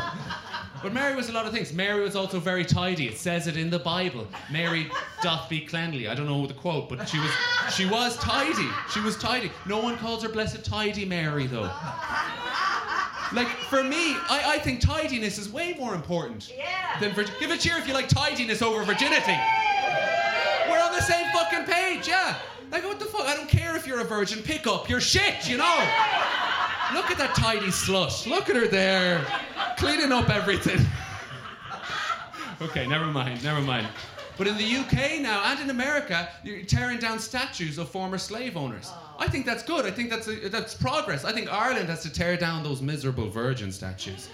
But 0.82 0.92
Mary 0.92 1.16
was 1.16 1.30
a 1.30 1.32
lot 1.32 1.46
of 1.46 1.54
things. 1.54 1.72
Mary 1.72 2.02
was 2.02 2.14
also 2.14 2.38
very 2.38 2.64
tidy. 2.64 3.08
It 3.08 3.16
says 3.16 3.46
it 3.46 3.56
in 3.56 3.70
the 3.70 3.78
Bible. 3.78 4.26
Mary 4.50 4.90
doth 5.22 5.48
be 5.48 5.60
cleanly. 5.62 6.06
I 6.06 6.14
don't 6.14 6.26
know 6.26 6.46
the 6.46 6.52
quote, 6.52 6.90
but 6.90 7.08
she 7.08 7.18
was 7.18 7.30
she 7.72 7.86
was 7.86 8.18
tidy. 8.18 8.68
She 8.92 9.00
was 9.00 9.16
tidy. 9.16 9.50
No 9.64 9.80
one 9.80 9.96
calls 9.96 10.22
her 10.22 10.28
blessed 10.28 10.64
tidy 10.64 11.06
Mary 11.06 11.46
though. 11.46 11.70
Like 13.34 13.48
for 13.48 13.82
me, 13.82 14.14
I, 14.28 14.42
I 14.46 14.58
think 14.58 14.80
tidiness 14.80 15.38
is 15.38 15.50
way 15.50 15.74
more 15.78 15.94
important 15.94 16.52
yeah. 16.56 16.98
than 17.00 17.12
virgin. 17.12 17.34
Give 17.40 17.50
a 17.50 17.56
cheer 17.56 17.76
if 17.78 17.88
you 17.88 17.94
like 17.94 18.08
tidiness 18.08 18.60
over 18.60 18.84
virginity. 18.84 19.36
We're 20.68 20.82
on 20.82 20.92
the 20.92 21.00
same 21.00 21.26
fucking 21.32 21.64
page, 21.64 22.08
yeah. 22.08 22.36
Like 22.70 22.84
what 22.84 22.98
the 22.98 23.06
fuck? 23.06 23.26
I 23.26 23.34
don't 23.34 23.48
care 23.48 23.76
if 23.76 23.86
you're 23.86 24.00
a 24.00 24.04
virgin. 24.04 24.42
Pick 24.42 24.66
up 24.66 24.88
your 24.88 25.00
shit, 25.00 25.48
you 25.48 25.56
know. 25.56 25.88
Look 26.94 27.10
at 27.10 27.18
that 27.18 27.34
tidy 27.34 27.66
slut. 27.66 28.26
Look 28.26 28.50
at 28.50 28.56
her 28.56 28.66
there, 28.66 29.24
cleaning 29.78 30.12
up 30.12 30.28
everything. 30.28 30.84
okay, 32.62 32.86
never 32.86 33.06
mind, 33.06 33.42
never 33.42 33.62
mind. 33.62 33.88
But 34.38 34.46
in 34.46 34.56
the 34.56 34.76
UK 34.76 35.20
now 35.20 35.42
and 35.44 35.60
in 35.60 35.70
America, 35.70 36.28
you're 36.42 36.62
tearing 36.62 36.98
down 36.98 37.18
statues 37.18 37.78
of 37.78 37.88
former 37.90 38.18
slave 38.18 38.56
owners. 38.56 38.90
I 39.18 39.28
think 39.28 39.44
that's 39.44 39.62
good. 39.62 39.84
I 39.84 39.90
think 39.90 40.10
that's 40.10 40.26
a, 40.26 40.48
that's 40.48 40.74
progress. 40.74 41.24
I 41.24 41.32
think 41.32 41.52
Ireland 41.52 41.88
has 41.88 42.02
to 42.02 42.12
tear 42.12 42.36
down 42.36 42.62
those 42.62 42.80
miserable 42.80 43.28
virgin 43.28 43.70
statues 43.70 44.28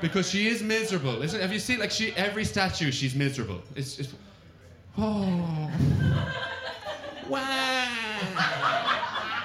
because 0.00 0.28
she 0.28 0.48
is 0.48 0.62
miserable. 0.62 1.22
Isn't? 1.22 1.40
Have 1.40 1.52
you 1.52 1.58
seen 1.58 1.78
like 1.78 1.90
she 1.90 2.12
every 2.12 2.44
statue 2.44 2.92
she's 2.92 3.14
miserable. 3.14 3.60
It's, 3.74 3.98
it's 3.98 4.14
oh 4.98 5.70
wow. 7.28 7.88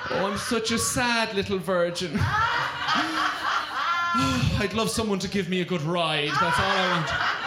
Oh, 0.10 0.26
I'm 0.32 0.38
such 0.38 0.72
a 0.72 0.78
sad 0.78 1.34
little 1.34 1.60
virgin. 1.60 2.20
I'd 4.60 4.74
love 4.74 4.90
someone 4.90 5.20
to 5.20 5.28
give 5.28 5.48
me 5.50 5.62
a 5.62 5.66
good 5.66 5.82
ride. 5.82 6.30
That's 6.30 6.60
all 6.60 6.66
I 6.66 6.92
want. 6.92 7.47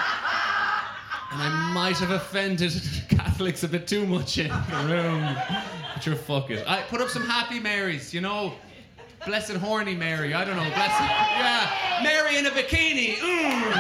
And 1.33 1.41
I 1.41 1.73
might 1.73 1.97
have 1.99 2.11
offended 2.11 2.73
Catholics 3.09 3.63
a 3.63 3.69
bit 3.69 3.87
too 3.87 4.07
much 4.07 4.39
in 4.39 4.49
the 4.49 4.87
room. 4.87 5.37
But 5.95 6.05
you're 6.05 6.17
fuck 6.17 6.51
it. 6.51 6.69
I 6.69 6.83
put 6.83 7.01
up 7.01 7.09
some 7.09 7.23
happy 7.23 7.61
Marys, 7.61 8.13
you 8.13 8.21
know. 8.21 8.55
Blessed 9.27 9.53
horny 9.57 9.95
Mary. 9.95 10.33
I 10.35 10.45
don't 10.45 10.57
know. 10.57 10.63
Blessed. 10.63 11.01
Yeah. 11.01 12.01
Mary 12.03 12.39
in 12.39 12.47
a 12.47 12.51
bikini. 12.51 13.17
Mm. 13.17 13.73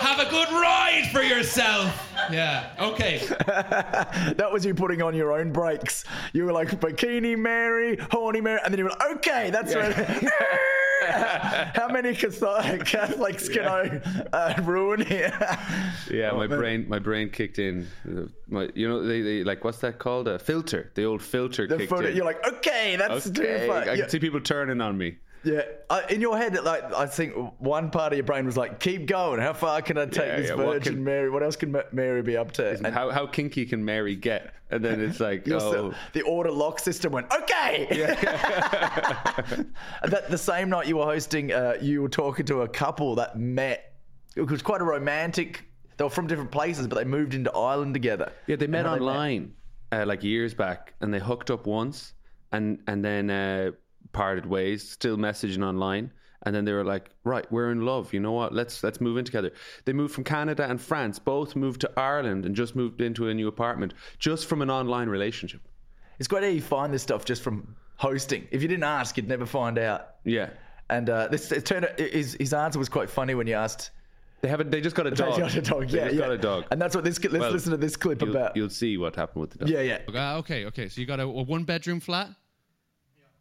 Have 0.00 0.20
a 0.20 0.30
good 0.30 0.48
ride 0.50 1.08
for 1.10 1.22
yourself. 1.22 2.08
Yeah. 2.30 2.70
Okay. 2.78 3.20
That 4.38 4.50
was 4.52 4.64
you 4.64 4.74
putting 4.74 5.02
on 5.02 5.14
your 5.14 5.32
own 5.32 5.52
brakes. 5.52 6.04
You 6.32 6.44
were 6.44 6.52
like 6.52 6.68
Bikini 6.68 7.36
Mary, 7.36 7.98
Horny 8.10 8.40
Mary, 8.40 8.60
and 8.64 8.72
then 8.72 8.78
you 8.78 8.84
were 8.84 8.90
like, 8.90 9.16
okay, 9.16 9.50
that's 9.50 9.74
right. 9.74 9.94
How 11.74 11.88
many 11.88 12.14
Catholic- 12.14 12.84
Catholics 12.84 13.48
can 13.48 13.66
I 13.66 14.00
uh, 14.32 14.62
ruin 14.62 15.00
here? 15.00 15.32
Yeah, 16.10 16.30
Oh, 16.32 16.36
my 16.36 16.46
man. 16.46 16.58
brain, 16.58 16.86
my 16.88 16.98
brain 16.98 17.30
kicked 17.30 17.58
in. 17.58 17.86
My, 18.48 18.68
you 18.74 18.88
know, 18.88 19.02
they, 19.02 19.20
they 19.22 19.44
like 19.44 19.64
what's 19.64 19.78
that 19.78 19.98
called? 19.98 20.28
A 20.28 20.38
filter. 20.38 20.90
The 20.94 21.04
old 21.04 21.22
filter 21.22 21.66
The 21.66 21.76
kicked 21.78 21.90
photo, 21.90 22.08
in. 22.08 22.16
you're 22.16 22.24
like, 22.24 22.44
okay, 22.46 22.96
that's 22.96 23.30
too 23.30 23.42
okay, 23.42 23.66
far. 23.66 23.82
I 23.82 23.84
Yeah, 23.94 23.96
can 24.02 24.08
see 24.10 24.18
people 24.18 24.40
turning 24.40 24.80
on 24.80 24.96
me. 24.98 25.18
Yeah. 25.44 25.62
Uh, 25.90 26.02
in 26.10 26.20
your 26.20 26.36
head, 26.36 26.54
like 26.64 26.82
I 26.94 27.06
think 27.06 27.34
one 27.58 27.90
part 27.90 28.12
of 28.12 28.16
your 28.16 28.24
brain 28.24 28.44
was 28.46 28.56
like, 28.56 28.80
keep 28.80 29.06
going. 29.06 29.40
How 29.40 29.52
far 29.52 29.80
can 29.82 29.96
I 29.98 30.06
take 30.06 30.16
Yeah, 30.26 30.36
this 30.36 30.48
yeah, 30.50 30.54
what 30.56 30.66
Virgin 30.66 30.94
can- 30.94 31.04
Mary? 31.04 31.30
What 31.30 31.42
else 31.42 31.56
can 31.56 31.74
Mary 31.92 32.22
be 32.22 32.36
up 32.36 32.52
to? 32.52 32.70
And 32.70 32.86
How 32.86 33.10
how 33.10 33.26
kinky 33.26 33.64
can 33.66 33.84
Mary 33.84 34.14
get? 34.16 34.54
And 34.70 34.84
then 34.84 35.00
it's 35.00 35.18
like, 35.20 35.48
oh, 35.50 35.58
still- 35.58 35.94
the 36.12 36.22
order 36.22 36.50
lock 36.50 36.78
system 36.78 37.12
went 37.12 37.26
okay. 37.32 37.86
And 37.90 39.66
that 40.12 40.30
the 40.30 40.38
same 40.38 40.68
night 40.70 40.86
you 40.86 40.96
were 40.96 41.04
hosting, 41.04 41.52
uh, 41.52 41.76
you 41.80 42.02
were 42.02 42.08
talking 42.08 42.46
to 42.46 42.62
a 42.62 42.68
couple 42.68 43.14
that 43.16 43.38
met. 43.38 43.94
It 44.36 44.42
was 44.50 44.62
quite 44.62 44.80
a 44.80 44.84
romantic. 44.84 45.64
They 45.96 46.04
were 46.04 46.10
from 46.10 46.26
different 46.26 46.50
places, 46.52 46.86
but 46.86 46.96
they 46.96 47.04
moved 47.04 47.34
into 47.34 47.52
Ireland 47.52 47.94
together. 47.94 48.32
yeah, 48.46 48.56
they 48.56 48.66
met 48.68 48.84
how 48.86 48.94
they 48.94 49.00
met. 49.00 49.06
online 49.08 49.52
uh, 49.90 50.04
like 50.06 50.22
years 50.22 50.54
back, 50.54 50.94
and 51.00 51.12
they 51.12 51.18
hooked 51.18 51.50
up 51.50 51.66
once, 51.66 52.12
and 52.52 52.78
and 52.86 53.04
then 53.04 53.30
uh, 53.30 53.70
parted 54.12 54.46
ways. 54.46 54.88
Still 54.88 55.16
messaging 55.16 55.64
online. 55.64 56.12
And 56.44 56.54
then 56.54 56.64
they 56.64 56.72
were 56.72 56.84
like, 56.84 57.10
"Right, 57.24 57.50
we're 57.50 57.72
in 57.72 57.84
love. 57.84 58.14
You 58.14 58.20
know 58.20 58.30
what? 58.32 58.54
Let's 58.54 58.82
let's 58.84 59.00
move 59.00 59.16
in 59.18 59.24
together." 59.24 59.50
They 59.84 59.92
moved 59.92 60.14
from 60.14 60.22
Canada 60.24 60.64
and 60.70 60.80
France. 60.80 61.18
Both 61.18 61.56
moved 61.56 61.80
to 61.80 61.90
Ireland 61.98 62.46
and 62.46 62.54
just 62.54 62.76
moved 62.76 63.00
into 63.00 63.28
a 63.28 63.34
new 63.34 63.48
apartment, 63.48 63.92
just 64.20 64.46
from 64.46 64.62
an 64.62 64.70
online 64.70 65.08
relationship. 65.08 65.60
It's 66.20 66.28
great 66.28 66.44
how 66.44 66.48
you 66.48 66.60
find 66.62 66.94
this 66.94 67.02
stuff 67.02 67.24
just 67.24 67.42
from 67.42 67.74
hosting. 67.96 68.46
If 68.52 68.62
you 68.62 68.68
didn't 68.68 68.84
ask, 68.84 69.16
you'd 69.16 69.28
never 69.28 69.46
find 69.46 69.78
out. 69.78 70.14
Yeah, 70.24 70.50
And 70.90 71.10
uh, 71.10 71.26
this 71.28 71.50
it 71.50 71.66
turned 71.66 71.86
out, 71.86 71.98
his 71.98 72.34
his 72.38 72.52
answer 72.52 72.78
was 72.78 72.88
quite 72.88 73.10
funny 73.10 73.34
when 73.34 73.48
you 73.48 73.54
asked. 73.54 73.90
they 74.40 74.48
haven't. 74.48 74.70
They 74.70 74.80
just 74.80 74.94
got 74.94 75.08
a 75.08 75.10
dog. 75.10 75.34
They 75.34 75.40
dog. 75.40 75.50
got 75.50 75.56
a 75.56 75.60
dog. 75.62 75.90
Yeah, 75.90 76.04
just 76.04 76.14
yeah. 76.14 76.20
got 76.20 76.30
a 76.30 76.38
dog. 76.38 76.64
And 76.70 76.80
that's 76.80 76.94
what 76.94 77.02
this. 77.02 77.18
Let's 77.22 77.34
Well, 77.34 77.50
listen 77.50 77.72
to 77.72 77.76
this 77.76 77.96
clip 77.96 78.20
You'll, 78.22 78.30
about. 78.30 78.56
you'll 78.56 78.70
see 78.70 78.96
what 78.96 79.16
happened 79.16 79.40
with 79.40 79.50
the 79.50 79.58
dog. 79.58 79.68
yeah, 79.70 79.80
yeah. 79.80 79.98
Uh, 80.34 80.38
okay, 80.38 80.66
okay. 80.66 80.88
So 80.88 81.00
you 81.00 81.06
got 81.08 81.18
a, 81.18 81.24
a 81.24 81.42
one 81.42 81.64
bedroom 81.64 81.98
flat? 81.98 82.30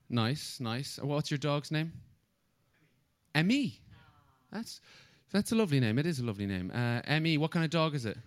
Nice, 0.10 0.60
nice. 0.60 1.00
What's 1.02 1.30
your 1.30 1.38
dog's 1.38 1.72
name? 1.72 1.92
Emmy. 3.36 3.82
That's 4.51 4.79
that's 5.31 5.51
a 5.51 5.55
lovely 5.55 5.79
name. 5.79 6.00
It 6.00 6.05
is 6.05 6.20
a 6.20 6.25
lovely 6.25 6.46
name. 6.46 6.72
Uh, 6.74 7.01
Emmy, 7.05 7.38
what 7.38 7.51
kind 7.51 7.66
of 7.66 7.72
dog 7.72 7.94
is 7.94 8.05
it? 8.05 8.18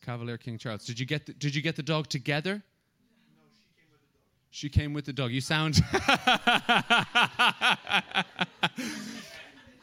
Cavalier 0.00 0.38
King 0.38 0.58
Charles. 0.58 0.84
Did 0.84 0.98
you 0.98 1.06
get 1.06 1.26
the, 1.26 1.32
did 1.32 1.54
you 1.54 1.62
get 1.62 1.76
the 1.76 1.82
dog 1.82 2.08
together? 2.08 2.54
No, 2.54 2.62
she 4.50 4.68
came 4.68 4.92
with 4.92 5.04
the 5.04 5.12
dog. 5.12 5.32
You 5.32 5.40
sound. 5.40 5.76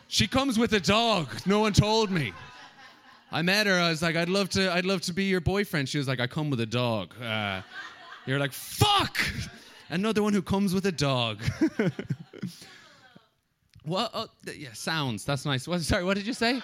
she 0.08 0.28
comes 0.28 0.58
with 0.58 0.74
a 0.74 0.80
dog. 0.80 1.30
No 1.46 1.60
one 1.60 1.74
told 1.74 2.10
me. 2.12 2.34
I 3.32 3.42
met 3.42 3.68
her. 3.68 3.76
I 3.76 3.90
was 3.90 4.02
like, 4.02 4.16
I'd 4.16 4.30
love 4.30 4.50
to. 4.50 4.74
I'd 4.74 4.86
love 4.86 5.02
to 5.02 5.14
be 5.14 5.26
your 5.26 5.42
boyfriend. 5.42 5.88
She 5.88 5.98
was 5.98 6.08
like, 6.08 6.20
I 6.20 6.28
come 6.28 6.50
with 6.50 6.62
a 6.62 6.66
dog. 6.66 7.14
Uh, 7.22 7.62
you're 8.30 8.40
like, 8.40 8.54
fuck. 8.54 9.20
Another 9.90 10.22
one 10.22 10.34
who 10.34 10.42
comes 10.42 10.74
with 10.74 10.86
a 10.86 10.92
dog. 10.92 11.42
what? 13.84 14.12
Oh, 14.14 14.28
th- 14.46 14.58
yeah, 14.58 14.74
sounds. 14.74 15.26
That's 15.26 15.46
nice. 15.46 15.68
What, 15.68 15.82
sorry, 15.82 16.04
what 16.04 16.16
did 16.16 16.28
you 16.28 16.34
say? 16.34 16.62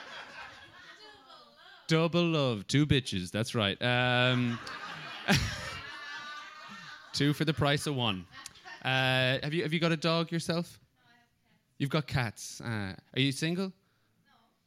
Double 1.88 2.23
love. 2.23 2.67
Two 2.67 2.86
bitches. 2.86 3.32
That's 3.32 3.56
right. 3.56 3.82
Um, 3.82 4.60
two 7.13 7.34
for 7.34 7.45
the 7.45 7.54
price 7.54 7.88
of 7.88 7.95
one. 7.95 8.25
Uh, 8.84 9.39
have 9.41 9.54
you 9.54 9.63
have 9.63 9.73
you 9.73 9.80
got 9.80 9.91
a 9.91 9.97
dog 9.97 10.32
yourself? 10.32 10.80
You've 11.80 11.89
got 11.89 12.06
cats. 12.06 12.62
Uh, 12.62 12.93
are 13.15 13.19
you 13.19 13.32
single? 13.32 13.73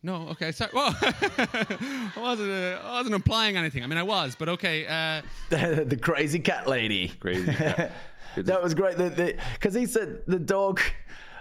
No, 0.03 0.29
okay, 0.29 0.53
sorry. 0.53 0.71
Well, 0.73 0.95
I 1.03 2.11
wasn't, 2.17 2.51
uh, 2.51 2.81
I 2.85 2.93
wasn't 2.99 3.17
implying 3.17 3.57
anything. 3.57 3.83
I 3.83 3.87
mean, 3.89 3.99
I 3.99 4.05
was, 4.05 4.37
but 4.37 4.49
okay. 4.51 4.87
Uh, 4.87 5.23
the 5.51 5.99
crazy 6.01 6.39
cat 6.39 6.69
lady. 6.69 7.09
Crazy 7.09 7.53
cat. 7.53 7.93
that 8.37 8.63
was 8.63 8.75
great. 8.75 8.97
Because 8.97 9.75
he 9.75 9.87
said 9.87 10.23
the 10.27 10.39
dog. 10.39 10.81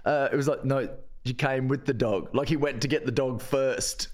Uh, 0.05 0.29
it 0.31 0.35
was 0.35 0.47
like 0.47 0.65
no, 0.65 0.89
you 1.23 1.33
came 1.35 1.67
with 1.67 1.85
the 1.85 1.93
dog. 1.93 2.33
Like 2.33 2.49
he 2.49 2.55
went 2.55 2.81
to 2.81 2.87
get 2.87 3.05
the 3.05 3.11
dog 3.11 3.41
first. 3.41 4.07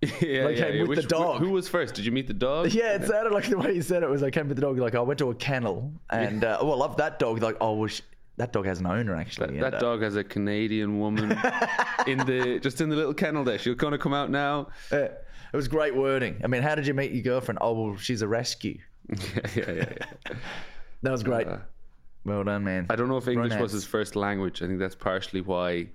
yeah, 0.00 0.08
Like, 0.44 0.56
yeah, 0.56 0.64
came 0.64 0.74
yeah. 0.76 0.84
with 0.84 1.02
the 1.02 1.08
dog. 1.08 1.40
Who 1.40 1.50
was 1.50 1.68
first? 1.68 1.94
Did 1.94 2.06
you 2.06 2.12
meet 2.12 2.26
the 2.26 2.32
dog? 2.34 2.72
Yeah, 2.72 2.94
it 2.94 3.06
sounded 3.06 3.32
like 3.32 3.48
the 3.48 3.58
way 3.58 3.74
he 3.74 3.82
said 3.82 4.02
it 4.02 4.08
was. 4.08 4.22
I 4.22 4.30
came 4.30 4.48
with 4.48 4.56
the 4.56 4.62
dog. 4.62 4.78
Like 4.78 4.94
I 4.94 5.00
went 5.00 5.18
to 5.18 5.30
a 5.30 5.34
kennel, 5.34 5.92
and 6.08 6.42
uh, 6.42 6.56
oh, 6.60 6.72
I 6.72 6.76
love 6.76 6.96
that 6.96 7.18
dog. 7.18 7.42
Like 7.42 7.56
oh, 7.60 7.74
well, 7.74 7.88
sh- 7.88 8.00
that 8.36 8.52
dog 8.52 8.66
has 8.66 8.80
an 8.80 8.86
owner 8.86 9.14
actually. 9.14 9.58
That 9.58 9.66
and, 9.66 9.74
uh, 9.74 9.78
dog 9.78 10.02
has 10.02 10.16
a 10.16 10.24
Canadian 10.24 10.98
woman 10.98 11.32
in 12.06 12.18
the 12.18 12.58
just 12.60 12.80
in 12.80 12.88
the 12.88 12.96
little 12.96 13.14
kennel 13.14 13.44
there. 13.44 13.58
She'll 13.58 13.74
kind 13.74 13.94
of 13.94 14.00
come 14.00 14.14
out 14.14 14.30
now. 14.30 14.68
uh, 14.92 15.08
it 15.54 15.56
was 15.56 15.68
great 15.68 15.94
wording. 15.94 16.40
I 16.42 16.48
mean, 16.48 16.62
how 16.62 16.74
did 16.74 16.84
you 16.84 16.94
meet 16.94 17.12
your 17.12 17.22
girlfriend? 17.22 17.58
Oh, 17.60 17.72
well, 17.72 17.96
she's 17.96 18.22
a 18.22 18.28
rescue. 18.28 18.78
yeah, 19.08 19.18
yeah, 19.54 19.70
yeah, 19.70 19.92
yeah. 20.00 20.36
That 21.02 21.12
was 21.12 21.22
great. 21.22 21.46
Uh, 21.46 21.58
well 22.24 22.42
done, 22.42 22.64
man. 22.64 22.86
I 22.90 22.96
don't 22.96 23.08
know 23.08 23.18
if 23.18 23.28
English 23.28 23.54
was 23.60 23.70
his 23.70 23.84
first 23.84 24.16
language. 24.16 24.62
I 24.62 24.66
think 24.66 24.80
that's 24.80 24.96
partially 24.96 25.42
why 25.42 25.88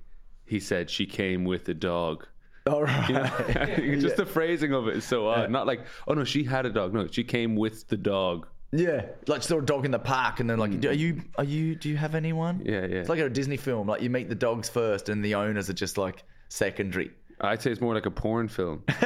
he 0.45 0.59
said 0.59 0.89
she 0.89 1.05
came 1.05 1.43
with 1.43 1.65
the 1.65 1.73
dog. 1.73 2.25
All 2.67 2.83
right. 2.83 3.09
You 3.09 3.15
know? 3.15 3.99
just 3.99 4.15
the 4.15 4.25
phrasing 4.25 4.73
of 4.73 4.87
it 4.87 4.97
is 4.97 5.03
so 5.03 5.27
odd. 5.27 5.41
Yeah. 5.41 5.47
Not 5.47 5.67
like, 5.67 5.81
oh 6.07 6.13
no, 6.13 6.23
she 6.23 6.43
had 6.43 6.65
a 6.65 6.69
dog. 6.69 6.93
No, 6.93 7.07
she 7.07 7.23
came 7.23 7.55
with 7.55 7.87
the 7.87 7.97
dog. 7.97 8.47
Yeah, 8.71 9.05
like 9.27 9.41
saw 9.41 9.57
a 9.57 9.61
dog 9.61 9.85
in 9.85 9.91
the 9.91 9.99
park, 9.99 10.39
and 10.39 10.49
then 10.49 10.59
like, 10.59 10.85
are 10.85 10.91
you, 10.91 11.21
are 11.37 11.43
you, 11.43 11.75
do 11.75 11.89
you 11.89 11.97
have 11.97 12.13
anyone? 12.13 12.59
Mm. 12.59 12.67
Yeah, 12.67 12.81
yeah. 12.81 12.99
It's 12.99 13.09
like 13.09 13.19
a 13.19 13.29
Disney 13.29 13.57
film. 13.57 13.87
Like 13.87 14.01
you 14.01 14.09
meet 14.09 14.29
the 14.29 14.35
dogs 14.35 14.69
first, 14.69 15.09
and 15.09 15.25
the 15.25 15.35
owners 15.35 15.69
are 15.69 15.73
just 15.73 15.97
like 15.97 16.23
secondary. 16.49 17.11
I'd 17.41 17.61
say 17.61 17.71
it's 17.71 17.81
more 17.81 17.93
like 17.93 18.05
a 18.05 18.11
porn 18.11 18.47
film. 18.47 18.83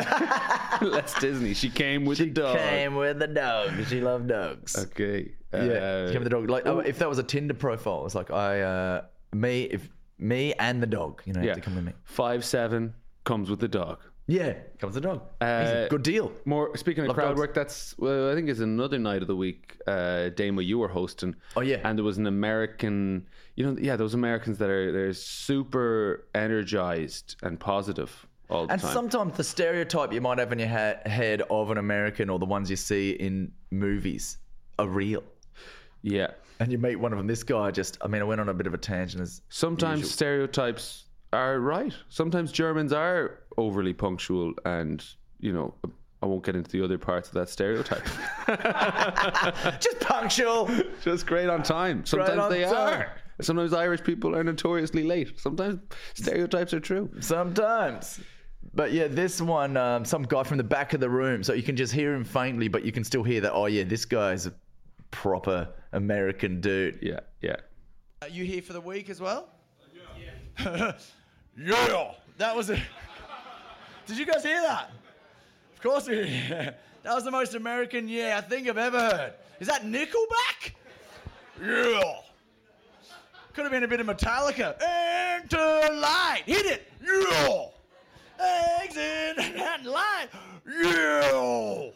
Less 0.82 1.14
Disney. 1.20 1.54
She 1.54 1.70
came 1.70 2.04
with 2.04 2.18
She 2.18 2.26
the 2.26 2.42
dog. 2.42 2.58
came 2.58 2.96
with 2.96 3.20
the 3.20 3.28
dog. 3.28 3.72
She 3.88 4.02
loved 4.02 4.28
dogs. 4.28 4.76
Okay. 4.76 5.32
Yeah, 5.54 5.60
Uh, 5.60 6.08
she 6.08 6.14
came 6.14 6.24
with 6.24 6.32
the 6.32 6.38
dog. 6.38 6.50
Like 6.50 6.66
oh, 6.66 6.80
if 6.80 6.98
that 7.00 7.08
was 7.08 7.20
a 7.20 7.24
Tinder 7.24 7.54
profile, 7.54 8.06
it's 8.06 8.16
like 8.16 8.32
I, 8.32 8.62
uh, 8.62 9.02
me, 9.34 9.64
if 9.64 9.88
me 10.18 10.54
and 10.56 10.82
the 10.82 10.88
dog, 10.88 11.22
you 11.26 11.34
know, 11.34 11.42
yeah. 11.42 11.50
have 11.50 11.58
to 11.58 11.62
come 11.62 11.76
with 11.76 11.86
me. 11.86 11.94
Five 12.06 12.44
seven 12.44 12.96
comes 13.24 13.50
with 13.52 13.60
the 13.60 13.68
dog. 13.68 14.00
Yeah, 14.26 14.54
comes 14.80 14.96
the 14.96 15.02
dog. 15.02 15.22
Uh. 15.42 15.88
Good 15.90 16.04
deal. 16.04 16.32
More 16.46 16.76
speaking 16.78 17.04
of 17.04 17.10
Love 17.10 17.16
crowd 17.18 17.28
dogs. 17.30 17.40
work, 17.40 17.54
that's 17.54 17.94
well, 17.98 18.32
I 18.32 18.36
think 18.36 18.50
it's 18.50 18.62
another 18.62 18.98
night 18.98 19.22
of 19.22 19.28
the 19.28 19.36
week. 19.36 19.78
Uh, 19.86 20.30
Damo, 20.30 20.62
you 20.62 20.80
were 20.80 20.88
hosting. 20.88 21.36
Oh, 21.58 21.62
yeah. 21.62 21.82
and 21.84 21.98
there 21.98 22.06
was 22.06 22.18
an 22.18 22.28
American. 22.28 23.28
You 23.56 23.66
know, 23.66 23.78
yeah, 23.80 23.98
those 23.98 24.14
Americans 24.14 24.58
that 24.60 24.70
are 24.70 24.92
they're 24.94 25.14
super 25.14 26.26
energized 26.34 27.36
and 27.44 27.60
positive 27.60 28.26
all 28.50 28.62
the 28.62 28.68
time. 28.68 28.74
And 28.76 28.82
time. 28.82 28.94
sometimes 28.94 29.38
the 29.38 29.44
stereotype 29.44 30.14
you 30.14 30.22
might 30.22 30.38
have 30.40 30.52
in 30.54 30.60
your 30.60 30.70
ha- 30.70 31.00
head 31.06 31.42
of 31.50 31.70
an 31.70 31.78
American 31.78 32.30
or 32.30 32.40
the 32.40 32.46
ones 32.46 32.70
you 32.70 32.76
see 32.78 33.12
in 33.12 33.52
movies 33.72 34.38
are 34.80 34.88
real. 34.88 35.24
yeah, 36.02 36.32
And 36.60 36.72
you 36.72 36.78
meet 36.78 36.96
one 36.96 37.12
of 37.14 37.18
them. 37.18 37.28
This 37.28 37.44
guy 37.44 37.72
just, 37.72 37.98
I 38.02 38.08
mean, 38.08 38.22
I 38.22 38.26
went 38.26 38.42
on 38.42 38.50
a 38.50 38.54
bit 38.54 38.68
of 38.68 38.74
a 38.74 38.78
tangent. 38.78 39.22
As 39.22 39.42
sometimes 39.50 40.00
usual. 40.00 40.12
stereotypes 40.14 41.06
are 41.34 41.60
right. 41.60 41.94
Sometimes 42.10 42.52
Germans 42.52 42.94
are 42.94 43.40
overly 43.58 43.94
punctual, 43.94 44.54
and 44.66 45.04
you 45.40 45.52
know, 45.52 45.74
I 46.22 46.26
won't 46.26 46.44
get 46.44 46.56
into 46.56 46.72
the 46.72 46.84
other 46.84 46.98
parts 46.98 47.28
of 47.28 47.34
that 47.34 47.50
stereotype. 47.50 48.06
just 49.82 50.00
punctual. 50.00 50.70
Just 51.02 51.28
great 51.28 51.50
on 51.50 51.64
time. 51.64 52.06
Sometimes 52.06 52.40
on 52.40 52.52
they 52.52 52.64
time. 52.64 52.74
are. 52.74 53.16
Sometimes 53.42 53.74
Irish 53.74 54.04
people 54.04 54.36
are 54.36 54.44
notoriously 54.44 55.04
late. 55.04 55.38
Sometimes 55.40 55.80
stereotypes 56.14 56.74
are 56.74 56.80
true. 56.80 57.10
Sometimes. 57.20 58.22
But 58.74 58.94
yeah, 58.94 59.08
this 59.08 59.42
one, 59.42 59.76
um, 59.76 60.06
some 60.06 60.24
guy 60.24 60.44
from 60.44 60.58
the 60.58 60.64
back 60.64 60.94
of 60.94 61.02
the 61.02 61.10
room, 61.10 61.44
so 61.44 61.54
you 61.54 61.64
can 61.64 61.76
just 61.76 61.92
hear 61.92 62.14
him 62.14 62.24
faintly, 62.24 62.68
but 62.70 62.86
you 62.86 62.92
can 62.92 63.04
still 63.04 63.24
hear 63.24 63.42
that. 63.42 63.52
Oh 63.52 63.66
yeah, 63.66 63.84
this 63.84 64.06
guy's 64.06 64.46
a 64.46 64.54
proper 65.12 65.68
American 65.92 66.62
dude. 66.62 67.00
Yeah, 67.02 67.20
yeah. 67.42 67.58
Are 68.22 68.30
you 68.30 68.46
here 68.46 68.62
for 68.62 68.74
the 68.74 68.82
week 68.82 69.10
as 69.10 69.20
well? 69.20 69.50
Yeah. 69.94 70.66
yeah. 70.66 70.92
Yeah, 71.58 72.12
that 72.38 72.56
was 72.56 72.70
it. 72.70 72.80
Did 74.06 74.18
you 74.18 74.26
guys 74.26 74.44
hear 74.44 74.62
that? 74.62 74.92
Of 75.76 75.82
course 75.82 76.08
we 76.08 76.16
did. 76.16 76.76
That 77.04 77.16
was 77.16 77.26
the 77.26 77.32
most 77.32 77.54
American 77.54 78.08
yeah 78.08 78.38
I 78.38 78.42
think 78.48 78.66
I've 78.70 78.78
ever 78.78 78.98
heard. 78.98 79.34
Is 79.60 79.68
that 79.68 79.84
Nickelback? 79.84 80.72
Yeah. 81.62 82.02
Could 83.54 83.66
have 83.66 83.72
been 83.72 83.84
a 83.84 83.90
bit 83.90 84.00
of 84.00 84.08
Metallica. 84.08 84.82
Enter 84.82 85.94
light. 85.96 86.44
Hit 86.46 86.66
it. 86.66 86.92
Yeah. 87.06 87.66
Exit 88.82 89.36
that 89.58 89.84
light. 89.84 90.30
Yeah. 90.66 91.90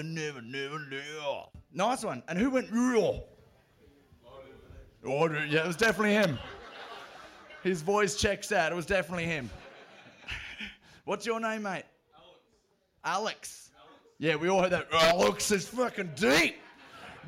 The 0.00 0.02
never, 0.04 0.40
never, 0.40 0.78
yeah. 0.90 1.42
Nice 1.74 2.04
one. 2.04 2.22
And 2.28 2.38
who 2.38 2.48
went 2.48 2.68
yeah? 2.72 3.20
Oh, 5.04 5.30
yeah, 5.30 5.64
it 5.64 5.66
was 5.66 5.76
definitely 5.76 6.14
him. 6.14 6.38
His 7.62 7.82
voice 7.82 8.16
checks 8.16 8.52
out. 8.52 8.72
It 8.72 8.74
was 8.74 8.86
definitely 8.86 9.24
him. 9.24 9.50
What's 11.04 11.26
your 11.26 11.40
name, 11.40 11.62
mate? 11.62 11.84
Alex. 13.04 13.70
Alex. 13.70 13.70
Yeah, 14.18 14.36
we 14.36 14.48
all 14.48 14.62
heard 14.62 14.72
that. 14.72 14.88
Oh, 14.92 14.98
Alex 14.98 15.50
is 15.50 15.68
fucking 15.68 16.12
deep. 16.14 16.56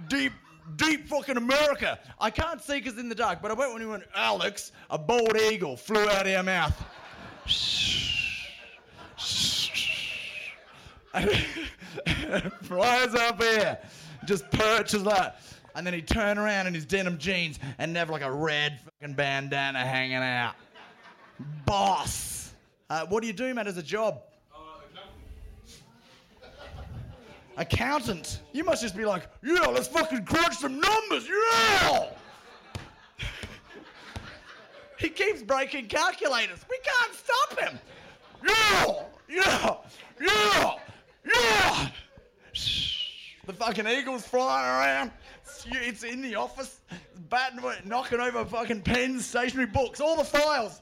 Deep, 0.09 0.33
deep 0.77 1.09
fucking 1.09 1.37
America. 1.37 1.99
I 2.21 2.31
can't 2.31 2.61
see 2.61 2.81
because 2.81 2.99
in 2.99 3.09
the 3.09 3.15
dark, 3.15 3.43
but 3.43 3.51
I 3.51 3.55
bet 3.55 3.73
when 3.73 3.81
he 3.81 3.87
went, 3.87 4.05
Alex, 4.15 4.73
a 4.91 4.99
bald 4.99 5.37
eagle 5.37 5.77
flew 5.77 6.09
out 6.09 6.27
of 6.27 6.33
your 6.33 6.43
mouth. 6.43 6.83
Flies 12.63 13.15
up 13.15 13.43
here, 13.43 13.79
just 14.25 14.51
perches 14.51 15.03
that. 15.05 15.41
And 15.75 15.87
then 15.87 15.95
he'd 15.95 16.09
turn 16.09 16.39
around 16.39 16.67
in 16.67 16.75
his 16.75 16.85
denim 16.85 17.19
jeans 17.19 17.59
and 17.79 17.97
have 17.97 18.11
like 18.11 18.23
a 18.23 18.31
red 18.31 18.81
fucking 18.85 19.15
bandana 19.15 19.81
hanging 19.81 20.17
out. 20.17 20.55
Boss. 21.65 22.55
Uh, 22.91 23.07
what 23.07 23.23
do 23.23 23.27
you 23.27 23.33
do, 23.33 23.55
mate, 23.55 23.67
as 23.67 23.79
a 23.79 23.83
job? 23.83 24.21
Accountant. 27.57 28.19
Accountant? 28.27 28.41
You 28.53 28.65
must 28.65 28.83
just 28.83 28.97
be 28.97 29.05
like, 29.05 29.29
yeah, 29.43 29.67
let's 29.67 29.89
fucking 29.89 30.25
crunch 30.25 30.57
some 30.57 30.81
numbers, 30.81 31.29
yeah! 31.29 32.07
he 34.99 35.09
keeps 35.09 35.43
breaking 35.43 35.87
calculators. 35.87 36.65
We 36.69 36.79
can't 36.85 37.15
stop 37.15 37.59
him. 37.59 37.79
Yeah, 38.47 38.95
yeah, 39.29 39.75
yeah, 40.21 40.75
yeah. 41.25 41.89
The 43.47 43.53
fucking 43.53 43.87
eagle's 43.87 44.27
flying 44.27 44.67
around. 44.67 45.11
It's- 45.67 45.83
It's 45.89 46.03
in 46.05 46.23
the 46.23 46.35
office, 46.37 46.81
batting, 47.29 47.61
knocking 47.85 48.21
over 48.21 48.45
fucking 48.45 48.83
pens, 48.83 49.27
stationery 49.27 49.67
books, 49.67 50.01
all 50.01 50.17
the 50.17 50.25
files. 50.25 50.79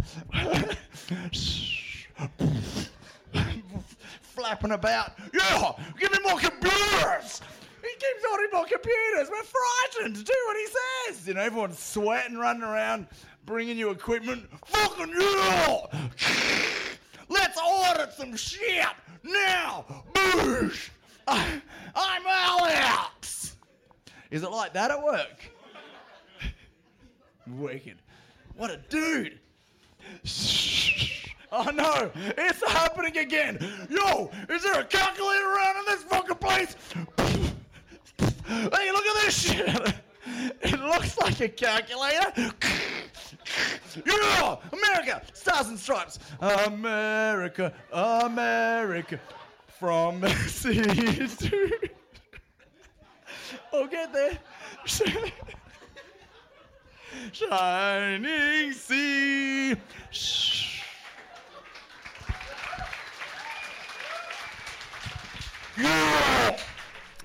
Flapping 4.22 4.72
about. 4.72 5.12
Yeah, 5.34 5.72
give 5.98 6.10
me 6.12 6.18
more 6.24 6.38
computers. 6.38 7.40
He 7.82 7.88
keeps 7.88 8.24
ordering 8.30 8.50
more 8.52 8.64
computers. 8.66 9.28
We're 9.30 9.42
frightened 9.42 10.24
do 10.24 10.32
what 10.46 10.56
he 10.56 10.66
says. 11.14 11.26
You 11.28 11.34
know, 11.34 11.40
everyone's 11.40 11.78
sweating, 11.78 12.36
running 12.38 12.62
around, 12.62 13.06
bringing 13.46 13.76
you 13.76 13.90
equipment. 13.90 14.48
Fucking 14.66 15.14
yeah! 15.18 16.08
Let's 17.28 17.58
order 17.60 18.08
some 18.16 18.36
shit 18.36 18.86
now. 19.24 20.04
Boosh! 20.14 20.88
I'm 21.28 21.62
Alex. 22.26 23.56
Is 24.30 24.42
it 24.42 24.50
like 24.50 24.72
that 24.74 24.90
at 24.90 25.02
work? 25.02 25.50
Wicked. 27.46 27.96
What 28.56 28.70
a 28.70 28.78
dude. 28.88 29.38
Oh 31.52 31.68
no, 31.74 32.12
it's 32.14 32.64
happening 32.70 33.16
again. 33.16 33.58
Yo, 33.90 34.30
is 34.48 34.62
there 34.62 34.80
a 34.80 34.84
calculator 34.84 35.52
around 35.52 35.78
in 35.78 35.84
this 35.86 36.02
fucking 36.04 36.36
place? 36.36 36.76
Hey, 38.46 38.90
look 38.92 39.06
at 39.06 39.24
this 39.24 39.42
shit. 39.42 39.94
It 40.60 40.80
looks 40.80 41.16
like 41.18 41.40
a 41.40 41.48
calculator. 41.48 42.32
Yeah, 44.04 44.56
America, 44.72 45.22
stars 45.32 45.68
and 45.68 45.78
stripes. 45.78 46.18
America, 46.40 47.72
America, 47.92 49.20
from 49.78 50.26
sea 50.48 50.82
to. 50.82 51.90
There. 54.12 54.38
Shining 57.32 58.72
sea. 58.72 59.76
Yeah! 65.78 66.58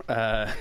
Uh, 0.07 0.51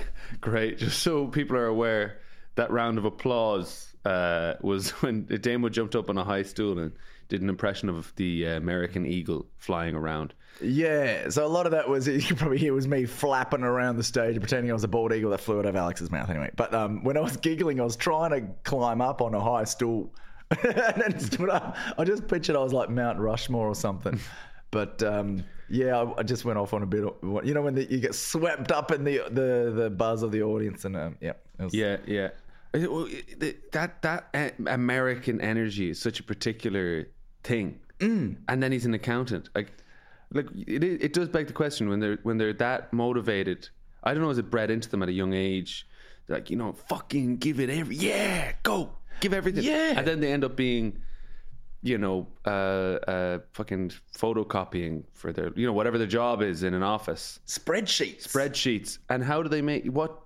great. 0.41 0.77
Just 0.77 1.01
so 1.01 1.27
people 1.27 1.55
are 1.57 1.67
aware, 1.67 2.19
that 2.55 2.71
round 2.71 2.97
of 2.97 3.05
applause 3.05 3.95
uh, 4.05 4.53
was 4.61 4.89
when 5.01 5.25
Damo 5.25 5.69
jumped 5.69 5.95
up 5.95 6.09
on 6.09 6.17
a 6.17 6.23
high 6.23 6.43
stool 6.43 6.79
and 6.79 6.93
did 7.27 7.41
an 7.41 7.49
impression 7.49 7.89
of 7.89 8.13
the 8.15 8.47
uh, 8.47 8.57
American 8.57 9.05
eagle 9.05 9.45
flying 9.57 9.95
around. 9.95 10.33
Yeah, 10.61 11.29
so 11.29 11.45
a 11.45 11.47
lot 11.47 11.65
of 11.65 11.73
that 11.73 11.87
was 11.89 12.07
you 12.07 12.21
could 12.21 12.37
probably 12.37 12.57
hear 12.57 12.73
was 12.73 12.87
me 12.87 13.05
flapping 13.05 13.63
around 13.63 13.97
the 13.97 14.03
stage, 14.03 14.39
pretending 14.39 14.71
I 14.71 14.73
was 14.73 14.83
a 14.83 14.87
bald 14.87 15.13
eagle 15.13 15.31
that 15.31 15.39
flew 15.41 15.59
out 15.59 15.65
of 15.65 15.75
Alex's 15.75 16.11
mouth. 16.11 16.29
Anyway, 16.29 16.51
but 16.55 16.73
um, 16.73 17.03
when 17.03 17.17
I 17.17 17.21
was 17.21 17.37
giggling, 17.37 17.79
I 17.79 17.83
was 17.83 17.95
trying 17.95 18.31
to 18.31 18.53
climb 18.63 19.01
up 19.01 19.21
on 19.21 19.33
a 19.33 19.39
high 19.39 19.65
stool, 19.65 20.13
and 20.63 21.01
then 21.01 21.19
stood 21.19 21.49
up. 21.49 21.75
I 21.97 22.03
just 22.03 22.27
pictured 22.27 22.55
I 22.55 22.59
was 22.63 22.73
like 22.73 22.89
Mount 22.89 23.19
Rushmore 23.19 23.67
or 23.67 23.75
something. 23.75 24.19
But 24.71 25.01
um, 25.03 25.41
yeah, 25.69 25.97
I, 26.01 26.19
I 26.19 26.23
just 26.23 26.43
went 26.43 26.57
off 26.59 26.73
on 26.73 26.83
a 26.83 26.85
bit. 26.85 27.05
Of, 27.05 27.45
you 27.45 27.53
know 27.53 27.61
when 27.61 27.75
the, 27.75 27.89
you 27.89 27.99
get 28.01 28.13
swept 28.13 28.73
up 28.73 28.91
in 28.91 29.05
the 29.05 29.19
the, 29.29 29.71
the 29.73 29.89
buzz 29.89 30.21
of 30.21 30.33
the 30.33 30.41
audience, 30.43 30.83
and 30.83 30.97
um, 30.97 31.17
yeah, 31.21 31.33
was, 31.57 31.73
Yeah, 31.73 31.95
yeah. 32.05 32.29
It- 32.73 32.91
well, 32.91 33.07
it- 33.09 33.71
That 33.71 34.01
that 34.01 34.55
American 34.67 35.39
energy 35.39 35.91
is 35.91 36.01
such 36.01 36.19
a 36.19 36.23
particular 36.23 37.07
thing, 37.43 37.79
mm. 37.99 38.35
and 38.49 38.61
then 38.61 38.73
he's 38.73 38.85
an 38.85 38.93
accountant. 38.95 39.47
Like, 39.55 39.71
like 40.35 40.47
it 40.55 40.83
it 40.83 41.13
does 41.13 41.29
beg 41.29 41.47
the 41.47 41.53
question 41.53 41.89
when 41.89 41.99
they're 41.99 42.19
when 42.21 42.37
they're 42.37 42.53
that 42.53 42.93
motivated. 42.93 43.69
I 44.03 44.13
don't 44.13 44.21
know, 44.21 44.29
is 44.29 44.37
it 44.37 44.51
bred 44.51 44.69
into 44.69 44.87
them 44.89 45.01
at 45.01 45.09
a 45.09 45.13
young 45.13 45.33
age? 45.33 45.87
Like 46.27 46.51
you 46.51 46.57
know, 46.57 46.73
fucking 46.73 47.37
give 47.37 47.59
it 47.59 47.69
every 47.71 47.95
yeah, 47.95 48.53
go 48.61 48.91
give 49.21 49.33
everything. 49.33 49.63
Yeah. 49.63 49.93
and 49.97 50.05
then 50.05 50.19
they 50.19 50.31
end 50.31 50.43
up 50.43 50.55
being. 50.55 51.01
You 51.81 51.99
know, 51.99 52.25
uh, 52.47 52.49
uh, 52.49 53.39
fucking 53.53 53.91
photocopying 54.17 55.03
for 55.13 55.31
their, 55.31 55.51
you 55.55 55.67
know, 55.67 55.73
whatever 55.73 55.99
their 55.99 56.07
job 56.07 56.41
is 56.41 56.63
in 56.63 56.73
an 56.73 56.81
office 56.81 57.39
spreadsheets. 57.45 58.23
spreadsheets 58.27 58.97
and 59.11 59.23
how 59.23 59.43
do 59.43 59.49
they 59.49 59.61
make 59.61 59.85
what 59.85 60.23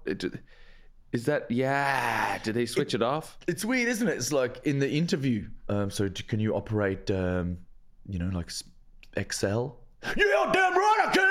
is 1.12 1.26
that 1.26 1.52
yeah 1.52 2.38
did 2.43 2.54
they 2.54 2.65
switch 2.65 2.93
it 2.93 3.02
off 3.02 3.38
It's 3.45 3.65
weird, 3.65 3.89
isn't 3.89 4.08
it? 4.08 4.15
It's 4.15 4.32
like 4.32 4.62
in 4.65 4.80
the 4.80 4.89
interview. 4.89 5.50
Um, 5.67 5.91
so 5.91 6.08
d- 6.08 6.24
can 6.24 6.39
you 6.39 6.56
operate, 6.56 7.12
um, 7.12 7.58
you 8.08 8.19
know, 8.19 8.30
like 8.34 8.52
Excel? 9.17 9.79
Yeah, 10.16 10.50
damn 10.54 10.74
right 10.78 11.06
I 11.08 11.12
can. 11.14 11.30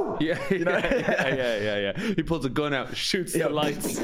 Woo! 0.00 0.16
yeah 0.20 0.38
yeah, 0.50 0.58
yeah 0.58 1.28
yeah 1.34 1.58
yeah 1.58 1.78
yeah 1.78 2.14
he 2.16 2.22
pulls 2.22 2.44
a 2.44 2.48
gun 2.48 2.74
out 2.74 2.96
shoots 2.96 3.36
Yeah. 3.36 3.48
the 3.48 3.54
lights 3.54 4.00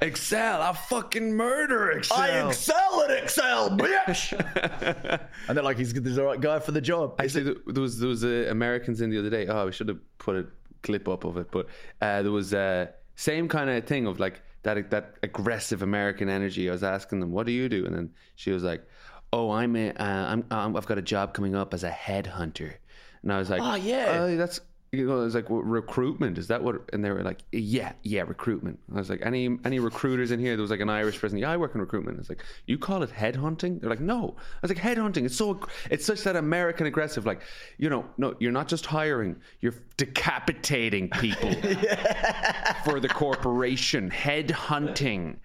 excel 0.00 0.62
i 0.62 0.72
fucking 0.72 1.32
murder 1.34 1.92
excel 1.92 2.18
I 2.18 2.48
excel 2.48 3.02
at 3.02 3.10
Excel, 3.22 3.70
bitch. 3.70 4.32
and 5.48 5.56
they're 5.56 5.64
like, 5.64 5.78
he's 5.78 5.92
the 5.92 6.22
right 6.24 6.40
guy 6.40 6.58
for 6.58 6.72
the 6.72 6.80
job. 6.80 7.20
Actually, 7.20 7.44
th- 7.44 7.56
there 7.66 7.82
was 7.82 7.98
there 7.98 8.08
was 8.08 8.24
uh, 8.24 8.46
Americans 8.50 9.00
in 9.00 9.10
the 9.10 9.18
other 9.18 9.30
day. 9.30 9.46
Oh, 9.46 9.66
we 9.66 9.72
should 9.72 9.88
have 9.88 9.98
put 10.18 10.36
a 10.36 10.46
clip 10.82 11.08
up 11.08 11.24
of 11.24 11.36
it, 11.36 11.50
but 11.50 11.66
uh, 12.00 12.22
there 12.22 12.32
was 12.32 12.52
uh, 12.54 12.86
same 13.16 13.48
kind 13.48 13.68
of 13.70 13.84
thing 13.84 14.06
of 14.06 14.18
like 14.20 14.42
that 14.62 14.90
that 14.90 15.16
aggressive 15.22 15.82
American 15.82 16.28
energy. 16.28 16.68
I 16.68 16.72
was 16.72 16.82
asking 16.82 17.20
them, 17.20 17.30
"What 17.32 17.46
do 17.46 17.52
you 17.52 17.68
do?" 17.68 17.84
And 17.86 17.94
then 17.94 18.10
she 18.36 18.50
was 18.52 18.62
like, 18.62 18.82
"Oh, 19.32 19.50
I'm 19.50 19.76
a, 19.76 19.90
uh, 19.90 19.94
I'm, 20.04 20.44
um, 20.50 20.76
I've 20.76 20.86
got 20.86 20.98
a 20.98 21.02
job 21.02 21.34
coming 21.34 21.54
up 21.54 21.74
as 21.74 21.84
a 21.84 21.90
headhunter." 21.90 22.74
And 23.22 23.32
I 23.32 23.38
was 23.38 23.50
like, 23.50 23.60
Oh, 23.62 23.74
yeah. 23.74 24.18
oh, 24.20 24.36
that's." 24.36 24.60
You 24.92 25.06
know, 25.06 25.20
it 25.20 25.24
was 25.26 25.36
like 25.36 25.48
well, 25.48 25.62
recruitment. 25.62 26.36
Is 26.36 26.48
that 26.48 26.64
what? 26.64 26.90
And 26.92 27.04
they 27.04 27.12
were 27.12 27.22
like, 27.22 27.38
"Yeah, 27.52 27.92
yeah, 28.02 28.22
recruitment." 28.22 28.80
I 28.92 28.96
was 28.98 29.08
like, 29.08 29.20
"Any 29.24 29.56
any 29.64 29.78
recruiters 29.78 30.32
in 30.32 30.40
here?" 30.40 30.56
There 30.56 30.62
was 30.62 30.72
like 30.72 30.80
an 30.80 30.90
Irish 30.90 31.20
person. 31.20 31.38
Yeah, 31.38 31.52
I 31.52 31.56
work 31.58 31.76
in 31.76 31.80
recruitment. 31.80 32.18
It's 32.18 32.28
like, 32.28 32.42
"You 32.66 32.76
call 32.76 33.04
it 33.04 33.10
headhunting?" 33.10 33.80
They're 33.80 33.88
like, 33.88 34.00
"No." 34.00 34.34
I 34.36 34.66
was 34.66 34.70
like, 34.72 34.78
"Headhunting. 34.78 35.26
It's 35.26 35.36
so 35.36 35.60
it's 35.92 36.04
such 36.04 36.24
that 36.24 36.34
American 36.34 36.88
aggressive. 36.88 37.24
Like, 37.24 37.42
you 37.78 37.88
know, 37.88 38.04
no, 38.18 38.34
you're 38.40 38.50
not 38.50 38.66
just 38.66 38.84
hiring. 38.84 39.36
You're 39.60 39.76
decapitating 39.96 41.08
people 41.10 41.52
for 42.84 42.98
the 42.98 43.08
corporation. 43.08 44.10
Headhunting. 44.10 45.36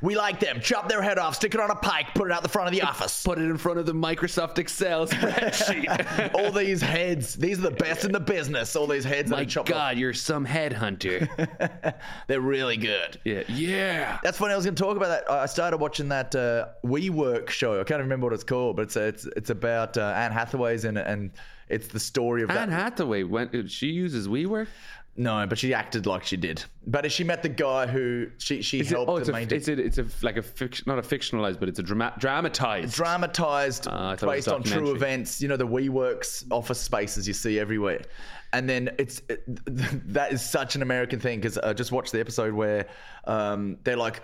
We 0.00 0.16
like 0.16 0.40
them. 0.40 0.60
Chop 0.60 0.88
their 0.88 1.02
head 1.02 1.18
off, 1.18 1.34
stick 1.36 1.54
it 1.54 1.60
on 1.60 1.70
a 1.70 1.74
pike, 1.74 2.14
put 2.14 2.28
it 2.28 2.32
out 2.32 2.42
the 2.42 2.48
front 2.48 2.68
of 2.68 2.72
the 2.72 2.82
office. 2.82 3.22
Put 3.24 3.38
it 3.38 3.42
in 3.42 3.56
front 3.56 3.78
of 3.78 3.86
the 3.86 3.94
Microsoft 3.94 4.58
Excel 4.58 5.06
spreadsheet. 5.06 6.34
All 6.34 6.52
these 6.52 6.80
heads, 6.80 7.34
these 7.34 7.58
are 7.58 7.62
the 7.62 7.70
best 7.72 8.04
in 8.04 8.12
the 8.12 8.20
business. 8.20 8.76
All 8.76 8.86
these 8.86 9.04
heads 9.04 9.30
My 9.30 9.44
chopped 9.44 9.70
off. 9.70 9.74
God, 9.74 9.98
you're 9.98 10.14
some 10.14 10.46
headhunter. 10.46 11.94
They're 12.26 12.40
really 12.40 12.76
good. 12.76 13.20
yeah, 13.24 13.42
yeah. 13.48 14.18
That's 14.22 14.38
funny. 14.38 14.52
I 14.52 14.56
was 14.56 14.64
going 14.64 14.74
to 14.74 14.82
talk 14.82 14.96
about 14.96 15.08
that. 15.26 15.30
I 15.30 15.46
started 15.46 15.78
watching 15.78 16.08
that 16.10 16.34
uh, 16.34 16.68
WeWork 16.84 17.50
show. 17.50 17.80
I 17.80 17.84
can't 17.84 18.00
remember 18.00 18.26
what 18.26 18.32
it's 18.34 18.44
called, 18.44 18.76
but 18.76 18.82
it's 18.82 18.96
it's 18.96 19.24
it's 19.36 19.50
about 19.50 19.96
uh, 19.96 20.12
Anne 20.16 20.32
Hathaway's 20.32 20.84
in 20.84 20.96
it, 20.96 21.06
and 21.06 21.30
it's 21.68 21.88
the 21.88 22.00
story 22.00 22.42
of 22.42 22.50
Anne 22.50 22.70
that. 22.70 22.74
Hathaway, 22.74 23.22
when 23.24 23.66
she 23.68 23.88
uses 23.88 24.28
WeWork. 24.28 24.68
No, 25.18 25.44
but 25.48 25.58
she 25.58 25.74
acted 25.74 26.06
like 26.06 26.22
she 26.22 26.36
did. 26.36 26.62
But 26.86 27.10
she 27.10 27.24
met 27.24 27.42
the 27.42 27.48
guy 27.48 27.88
who 27.88 28.28
she 28.38 28.62
she 28.62 28.78
Is 28.78 28.92
it, 28.92 28.94
helped 28.94 29.10
oh, 29.10 29.16
it's 29.16 29.28
a, 29.28 29.54
it's 29.54 29.66
a, 29.66 29.72
it's 29.72 29.98
a 29.98 30.06
like 30.22 30.36
a 30.36 30.42
fiction, 30.42 30.84
not 30.86 30.98
a 30.98 31.02
fictionalized, 31.02 31.58
but 31.58 31.68
it's 31.68 31.80
a 31.80 31.82
drama, 31.82 32.14
dramatized. 32.18 32.94
dramatized 32.94 33.86
it 33.88 33.92
was 33.92 34.20
based 34.20 34.48
on 34.48 34.62
true 34.62 34.94
events. 34.94 35.42
You 35.42 35.48
know 35.48 35.56
the 35.56 35.66
WeWorks 35.66 36.44
office 36.52 36.80
spaces 36.80 37.26
you 37.26 37.34
see 37.34 37.58
everywhere, 37.58 38.02
and 38.52 38.68
then 38.68 38.90
it's 38.96 39.20
it, 39.28 39.42
that 40.12 40.32
is 40.32 40.40
such 40.40 40.76
an 40.76 40.82
American 40.82 41.18
thing 41.18 41.40
because 41.40 41.58
I 41.58 41.72
just 41.72 41.90
watched 41.90 42.12
the 42.12 42.20
episode 42.20 42.54
where 42.54 42.86
um, 43.24 43.76
they're 43.82 43.96
like. 43.96 44.22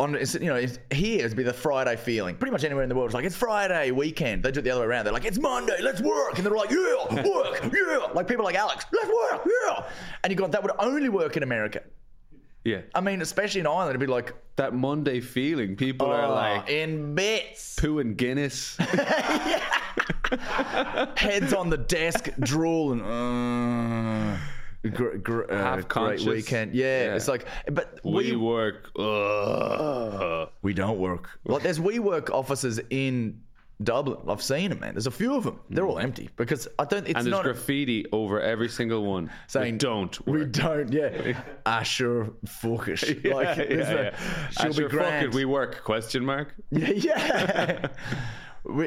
On, 0.00 0.14
it's, 0.14 0.34
you 0.34 0.46
know, 0.46 0.54
it's, 0.54 0.78
here 0.92 1.24
it'd 1.24 1.36
be 1.36 1.42
the 1.42 1.52
Friday 1.52 1.96
feeling. 1.96 2.36
Pretty 2.36 2.52
much 2.52 2.62
anywhere 2.62 2.84
in 2.84 2.88
the 2.88 2.94
world, 2.94 3.08
it's 3.08 3.14
like 3.14 3.24
it's 3.24 3.36
Friday 3.36 3.90
weekend. 3.90 4.44
They 4.44 4.52
do 4.52 4.60
it 4.60 4.62
the 4.62 4.70
other 4.70 4.82
way 4.82 4.86
around. 4.86 5.04
They're 5.04 5.12
like, 5.12 5.24
it's 5.24 5.38
Monday, 5.38 5.76
let's 5.80 6.00
work, 6.00 6.36
and 6.36 6.46
they're 6.46 6.54
like, 6.54 6.70
yeah, 6.70 7.24
work, 7.28 7.60
yeah. 7.62 8.06
Like 8.14 8.28
people 8.28 8.44
like 8.44 8.54
Alex, 8.54 8.86
let's 8.92 9.08
work, 9.08 9.48
yeah. 9.66 9.88
And 10.22 10.30
you 10.30 10.36
go, 10.36 10.46
that 10.46 10.62
would 10.62 10.70
only 10.78 11.08
work 11.08 11.36
in 11.36 11.42
America. 11.42 11.82
yeah, 12.64 12.82
I 12.94 13.00
mean, 13.00 13.22
especially 13.22 13.60
in 13.60 13.66
Ireland, 13.66 13.90
it'd 13.90 14.00
be 14.00 14.06
like, 14.06 14.34
that 14.54 14.72
Monday 14.72 15.20
feeling. 15.20 15.74
People 15.74 16.06
are 16.08 16.26
oh, 16.26 16.34
like 16.34 16.68
in 16.68 17.16
bits. 17.16 17.74
poo 17.76 17.98
and 17.98 18.16
Guinness. 18.16 18.76
heads 21.16 21.52
on 21.52 21.70
the 21.70 21.78
desk, 21.78 22.28
drooling. 22.40 23.00
Uh, 23.00 24.38
gr- 24.82 25.16
gr- 25.18 25.50
uh, 25.52 25.80
great 25.82 26.20
weekend. 26.22 26.74
Yeah, 26.74 27.04
Yeah. 27.04 27.14
it's 27.16 27.28
like, 27.28 27.46
but 27.70 28.00
we 28.04 28.32
we 28.32 28.36
work. 28.36 28.90
Ugh. 28.98 30.48
we 30.62 30.74
don't 30.74 30.98
work. 30.98 31.28
Like, 31.44 31.62
there's 31.62 31.80
we 31.80 31.98
work 31.98 32.30
offices 32.30 32.80
in 32.90 33.40
Dublin. 33.82 34.18
I've 34.28 34.42
seen 34.42 34.70
them, 34.70 34.80
man. 34.80 34.94
There's 34.94 35.06
a 35.06 35.10
few 35.12 35.36
of 35.36 35.44
them. 35.44 35.60
They're 35.70 35.86
all 35.86 35.98
empty 36.00 36.30
because 36.36 36.66
I 36.80 36.84
don't. 36.84 37.06
It's 37.06 37.14
and 37.16 37.24
there's 37.26 37.30
not 37.30 37.44
graffiti 37.44 38.06
over 38.12 38.40
every 38.40 38.68
single 38.68 39.04
one 39.04 39.30
saying 39.46 39.74
We 39.74 39.78
don't. 39.78 40.26
We 40.26 40.44
don't. 40.46 40.92
Yeah, 40.92 41.40
Asher 41.66 42.30
fuckish. 42.46 43.22
Yeah, 43.24 43.34
like, 43.34 43.56
yeah, 43.58 43.64
yeah. 43.68 44.16
She'll 44.50 44.66
And 44.66 44.74
sure, 44.74 44.88
be 44.88 44.96
fuck 44.96 45.06
grand. 45.06 45.34
we 45.34 45.44
work? 45.44 45.84
Question 45.84 46.24
mark. 46.24 46.54
Yeah, 46.70 46.90
yeah. 46.90 47.86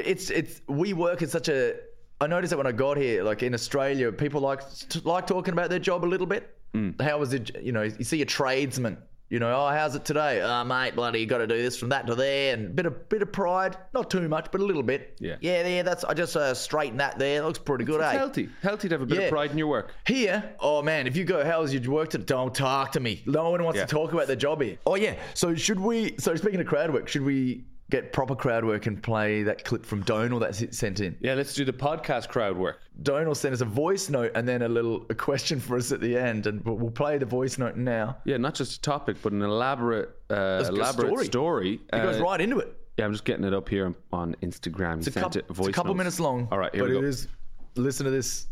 It's 0.04 0.30
it's 0.30 0.60
we 0.68 0.92
work 0.92 1.22
in 1.22 1.28
such 1.28 1.48
a. 1.48 1.74
I 2.22 2.26
noticed 2.28 2.50
that 2.50 2.56
when 2.56 2.66
I 2.68 2.72
got 2.72 2.96
here, 2.96 3.24
like 3.24 3.42
in 3.42 3.52
Australia, 3.52 4.12
people 4.12 4.40
like 4.40 4.60
like 5.04 5.26
talking 5.26 5.52
about 5.52 5.70
their 5.70 5.80
job 5.80 6.04
a 6.04 6.06
little 6.06 6.26
bit. 6.26 6.56
How 7.00 7.18
was 7.18 7.32
it? 7.34 7.62
You 7.62 7.72
know, 7.72 7.82
you 7.82 8.04
see 8.04 8.22
a 8.22 8.24
tradesman. 8.24 8.96
You 9.28 9.38
know, 9.38 9.50
oh, 9.54 9.68
how's 9.70 9.94
it 9.94 10.04
today? 10.04 10.42
Oh, 10.42 10.62
mate, 10.62 10.94
bloody, 10.94 11.18
you 11.20 11.24
got 11.26 11.38
to 11.38 11.46
do 11.46 11.56
this 11.56 11.78
from 11.78 11.88
that 11.88 12.06
to 12.06 12.14
there, 12.14 12.52
and 12.52 12.76
bit 12.76 12.84
of 12.84 13.08
bit 13.08 13.22
of 13.22 13.32
pride, 13.32 13.78
not 13.94 14.10
too 14.10 14.28
much, 14.28 14.48
but 14.52 14.60
a 14.60 14.64
little 14.64 14.82
bit. 14.82 15.16
Yeah. 15.20 15.36
yeah, 15.40 15.66
yeah. 15.66 15.82
That's 15.82 16.04
I 16.04 16.12
just 16.12 16.36
uh, 16.36 16.52
straightened 16.54 17.00
that 17.00 17.18
there. 17.18 17.40
It 17.40 17.44
looks 17.46 17.58
pretty 17.58 17.84
good, 17.84 18.00
It's 18.02 18.12
eh? 18.14 18.18
healthy. 18.18 18.48
Healthy 18.62 18.88
to 18.90 18.94
have 18.94 19.02
a 19.02 19.06
bit 19.06 19.18
Yeah. 19.18 19.24
of 19.24 19.30
pride 19.30 19.50
in 19.50 19.56
your 19.58 19.68
work. 19.68 19.94
Here, 20.06 20.54
oh 20.60 20.82
man, 20.82 21.06
if 21.06 21.16
you 21.16 21.24
go, 21.24 21.42
how's 21.44 21.72
your 21.74 21.82
work 21.90 22.10
today? 22.10 22.24
Don't 22.26 22.54
talk 22.54 22.92
to 22.92 23.00
me. 23.00 23.22
No 23.26 23.48
one 23.50 23.64
wants 23.64 23.78
Yeah. 23.78 23.86
to 23.86 23.90
talk 23.90 24.12
about 24.12 24.26
their 24.26 24.36
job 24.36 24.60
here. 24.60 24.76
Oh 24.86 24.96
yeah. 24.96 25.14
So 25.34 25.54
should 25.54 25.80
we? 25.80 26.14
So 26.18 26.34
speaking 26.36 26.60
of 26.60 26.66
crowd 26.66 26.92
work, 26.92 27.08
should 27.08 27.22
we 27.24 27.64
get 27.92 28.12
proper 28.12 28.34
crowd 28.34 28.64
work 28.64 28.86
and 28.86 29.00
play 29.02 29.42
that 29.44 29.64
clip 29.64 29.84
from 29.86 30.00
Donal 30.02 30.40
that's 30.40 30.64
sent 30.76 30.98
in? 31.00 31.14
Yeah, 31.20 31.34
let's 31.34 31.52
do 31.54 31.64
the 31.64 31.72
podcast 31.72 32.28
crowd 32.28 32.56
work. 32.56 32.80
Donal 33.02 33.34
sent 33.34 33.52
us 33.54 33.60
a 33.60 33.66
voice 33.66 34.08
note 34.08 34.32
and 34.34 34.48
then 34.48 34.62
a 34.62 34.68
little 34.68 35.04
a 35.10 35.14
question 35.14 35.60
for 35.60 35.76
us 35.76 35.92
at 35.92 36.00
the 36.00 36.16
end, 36.16 36.46
and 36.46 36.64
we'll 36.64 36.90
play 36.90 37.18
the 37.18 37.26
voice 37.26 37.58
note 37.58 37.76
now. 37.76 38.16
Yeah, 38.24 38.38
not 38.38 38.54
just 38.54 38.78
a 38.78 38.80
topic, 38.80 39.18
but 39.22 39.32
an 39.32 39.42
elaborate, 39.42 40.08
uh, 40.30 40.64
elaborate 40.68 41.08
story. 41.10 41.24
story. 41.26 41.80
It 41.92 42.02
goes 42.02 42.18
Uh, 42.18 42.24
right 42.24 42.40
into 42.40 42.58
it. 42.58 42.76
Yeah, 42.98 43.04
I'm 43.04 43.12
just 43.12 43.24
getting 43.24 43.44
it 43.44 43.54
up 43.54 43.68
here 43.68 43.94
on- 44.12 44.34
Instagram. 44.42 44.98
It's 44.98 45.06
a, 45.08 45.12
coup- 45.12 45.40
it's 45.48 45.68
a 45.68 45.72
couple 45.72 45.94
minutes 45.94 46.18
long. 46.18 46.48
All 46.50 46.58
right, 46.58 46.74
here 46.74 46.82
but 46.84 46.88
we 46.90 46.94
go. 46.94 47.02
it 47.02 47.08
is. 47.08 47.28
Listen 47.76 48.04
to 48.04 48.10
this. 48.10 48.48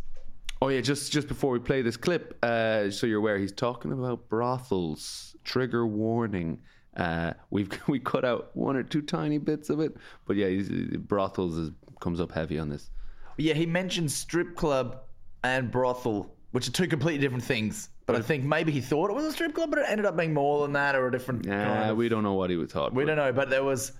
Oh 0.63 0.69
yeah, 0.69 0.81
just 0.83 1.11
just 1.13 1.27
before 1.29 1.51
we 1.53 1.59
play 1.59 1.81
this 1.83 1.97
clip, 1.97 2.39
uh, 2.43 2.91
so 2.91 3.07
you're 3.07 3.19
aware, 3.19 3.39
he's 3.39 3.53
talking 3.53 3.93
about 3.93 4.29
brothels. 4.29 5.35
Trigger 5.45 5.87
warning. 5.87 6.59
Uh, 6.97 7.33
we've 7.51 7.71
we 7.89 7.99
cut 7.99 8.25
out 8.25 8.51
one 8.55 8.77
or 8.77 8.83
two 8.83 9.03
tiny 9.03 9.39
bits 9.39 9.71
of 9.71 9.81
it, 9.81 9.97
but 10.27 10.37
yeah, 10.37 10.49
he's, 10.49 10.69
brothels 10.97 11.57
is, 11.57 11.71
comes 12.01 12.21
up 12.21 12.33
heavy 12.33 12.59
on 12.59 12.69
this. 12.69 12.91
Yeah, 13.37 13.55
he 13.55 13.67
mentioned 13.67 14.11
strip 14.11 14.57
club 14.57 15.01
and 15.45 15.71
brothel, 15.71 16.35
which 16.53 16.69
are 16.69 16.73
two 16.73 16.87
completely 16.89 17.21
different 17.21 17.45
things. 17.45 17.89
But 18.07 18.17
I 18.17 18.23
think 18.23 18.43
maybe 18.43 18.73
he 18.73 18.81
thought 18.81 19.09
it 19.09 19.15
was 19.15 19.25
a 19.25 19.33
strip 19.33 19.55
club, 19.55 19.71
but 19.71 19.79
it 19.79 19.85
ended 19.89 20.05
up 20.05 20.17
being 20.17 20.35
more 20.35 20.63
than 20.63 20.73
that 20.73 20.97
or 20.97 21.07
a 21.07 21.13
different. 21.13 21.47
Yeah, 21.47 21.65
kind 21.65 21.91
of- 21.91 21.97
we 21.97 22.09
don't 22.09 22.25
know 22.25 22.35
what 22.35 22.51
he 22.51 22.57
would 22.57 22.71
thought. 22.71 22.93
We 22.93 23.05
but- 23.05 23.09
don't 23.09 23.17
know, 23.17 23.33
but 23.33 23.51
there 23.51 23.63
was. 23.65 23.93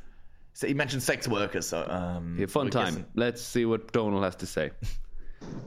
So 0.53 0.67
he 0.67 0.75
mentioned 0.75 1.03
sex 1.05 1.29
workers, 1.29 1.69
so 1.69 1.87
um, 1.89 2.37
Yeah, 2.39 2.47
fun 2.47 2.71
time. 2.71 2.87
guessing- 2.87 3.07
Let's 3.15 3.41
see 3.41 3.67
what 3.67 3.93
Donal 3.93 4.21
has 4.23 4.35
to 4.37 4.47
say. 4.47 4.73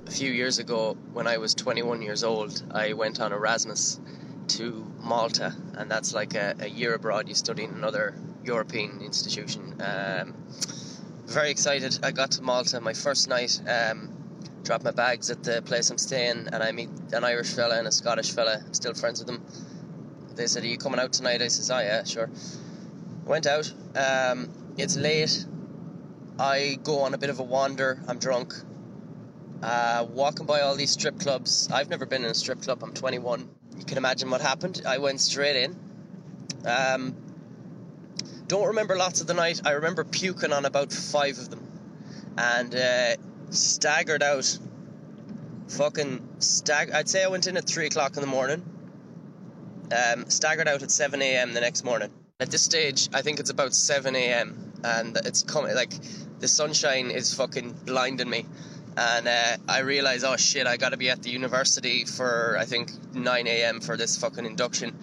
A 0.07 0.11
few 0.11 0.31
years 0.31 0.59
ago, 0.59 0.95
when 1.13 1.25
I 1.25 1.37
was 1.37 1.55
21 1.55 2.01
years 2.01 2.23
old, 2.23 2.61
I 2.71 2.93
went 2.93 3.19
on 3.21 3.31
Erasmus 3.31 3.99
to 4.49 4.91
Malta, 4.99 5.55
and 5.75 5.89
that's 5.89 6.13
like 6.13 6.35
a, 6.35 6.55
a 6.59 6.67
year 6.67 6.93
abroad. 6.93 7.27
You 7.27 7.35
study 7.35 7.63
in 7.63 7.71
another 7.71 8.15
European 8.43 9.01
institution. 9.01 9.81
Um, 9.81 10.35
very 11.25 11.51
excited. 11.51 11.99
I 12.03 12.11
got 12.11 12.31
to 12.31 12.41
Malta 12.41 12.79
my 12.81 12.93
first 12.93 13.29
night. 13.29 13.61
Um, 13.67 14.09
dropped 14.63 14.83
my 14.83 14.91
bags 14.91 15.29
at 15.29 15.43
the 15.43 15.61
place 15.61 15.89
I'm 15.89 15.97
staying, 15.97 16.47
and 16.51 16.63
I 16.63 16.71
meet 16.71 16.89
an 17.11 17.23
Irish 17.23 17.53
fella 17.53 17.77
and 17.77 17.87
a 17.87 17.91
Scottish 17.91 18.31
fella. 18.31 18.61
I'm 18.65 18.73
still 18.73 18.93
friends 18.93 19.19
with 19.19 19.27
them. 19.27 19.43
They 20.35 20.47
said, 20.47 20.63
"Are 20.63 20.67
you 20.67 20.77
coming 20.77 20.99
out 20.99 21.13
tonight?" 21.13 21.41
I 21.41 21.47
says, 21.47 21.69
"Oh 21.69 21.79
yeah, 21.79 22.03
sure." 22.03 22.29
Went 23.25 23.47
out. 23.47 23.71
Um, 23.95 24.49
it's 24.77 24.97
late. 24.97 25.45
I 26.39 26.79
go 26.83 27.01
on 27.01 27.13
a 27.13 27.17
bit 27.17 27.29
of 27.29 27.39
a 27.39 27.43
wander. 27.43 28.01
I'm 28.07 28.19
drunk. 28.19 28.53
Uh, 29.61 30.05
walking 30.09 30.45
by 30.45 30.61
all 30.61 30.75
these 30.75 30.91
strip 30.91 31.19
clubs. 31.19 31.69
I've 31.71 31.89
never 31.89 32.05
been 32.05 32.25
in 32.25 32.31
a 32.31 32.33
strip 32.33 32.61
club. 32.61 32.83
I'm 32.83 32.93
21. 32.93 33.47
You 33.77 33.85
can 33.85 33.97
imagine 33.97 34.29
what 34.29 34.41
happened. 34.41 34.81
I 34.85 34.97
went 34.99 35.19
straight 35.19 35.55
in. 35.55 35.75
Um, 36.65 37.15
don't 38.47 38.67
remember 38.67 38.95
lots 38.95 39.21
of 39.21 39.27
the 39.27 39.33
night. 39.33 39.61
I 39.65 39.71
remember 39.71 40.03
puking 40.03 40.53
on 40.53 40.65
about 40.65 40.91
five 40.91 41.37
of 41.37 41.49
them, 41.49 41.65
and 42.37 42.75
uh, 42.75 43.15
staggered 43.49 44.23
out. 44.23 44.57
Fucking 45.69 46.27
stag. 46.39 46.91
I'd 46.91 47.09
say 47.09 47.23
I 47.23 47.27
went 47.27 47.47
in 47.47 47.57
at 47.57 47.65
three 47.65 47.87
o'clock 47.87 48.15
in 48.15 48.21
the 48.21 48.27
morning. 48.27 48.63
Um, 49.91 50.29
staggered 50.29 50.67
out 50.67 50.81
at 50.83 50.91
7 50.91 51.21
a.m. 51.21 51.53
the 51.53 51.61
next 51.61 51.83
morning. 51.83 52.09
At 52.39 52.49
this 52.51 52.63
stage, 52.63 53.09
I 53.13 53.21
think 53.21 53.39
it's 53.39 53.49
about 53.49 53.73
7 53.73 54.15
a.m. 54.15 54.73
and 54.83 55.17
it's 55.25 55.43
coming 55.43 55.75
like 55.75 55.93
the 56.39 56.47
sunshine 56.47 57.11
is 57.11 57.33
fucking 57.33 57.73
blinding 57.85 58.29
me. 58.29 58.45
And 58.95 59.27
uh, 59.27 59.57
I 59.67 59.79
realize, 59.79 60.23
oh 60.23 60.37
shit, 60.37 60.67
I 60.67 60.77
gotta 60.77 60.97
be 60.97 61.09
at 61.09 61.23
the 61.23 61.29
university 61.29 62.05
for 62.05 62.57
I 62.59 62.65
think 62.65 62.91
9 63.13 63.47
a.m. 63.47 63.81
for 63.81 63.97
this 63.97 64.17
fucking 64.17 64.45
induction. 64.45 64.95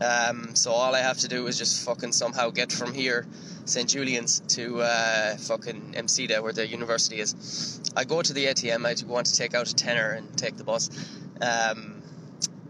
Um, 0.00 0.54
so 0.54 0.70
all 0.70 0.94
I 0.94 1.00
have 1.00 1.18
to 1.18 1.28
do 1.28 1.46
is 1.46 1.58
just 1.58 1.84
fucking 1.84 2.12
somehow 2.12 2.50
get 2.50 2.70
from 2.70 2.94
here, 2.94 3.26
St. 3.64 3.88
Julian's, 3.88 4.40
to 4.48 4.82
uh, 4.82 5.36
fucking 5.36 5.94
Msida, 5.96 6.42
where 6.42 6.52
the 6.52 6.66
university 6.66 7.18
is. 7.20 7.80
I 7.96 8.04
go 8.04 8.22
to 8.22 8.32
the 8.32 8.46
ATM, 8.46 8.86
I 8.86 8.94
want 9.06 9.26
to 9.26 9.34
take 9.34 9.54
out 9.54 9.68
a 9.68 9.74
tenner 9.74 10.10
and 10.12 10.36
take 10.38 10.56
the 10.56 10.64
bus. 10.64 10.90
Um, 11.40 12.02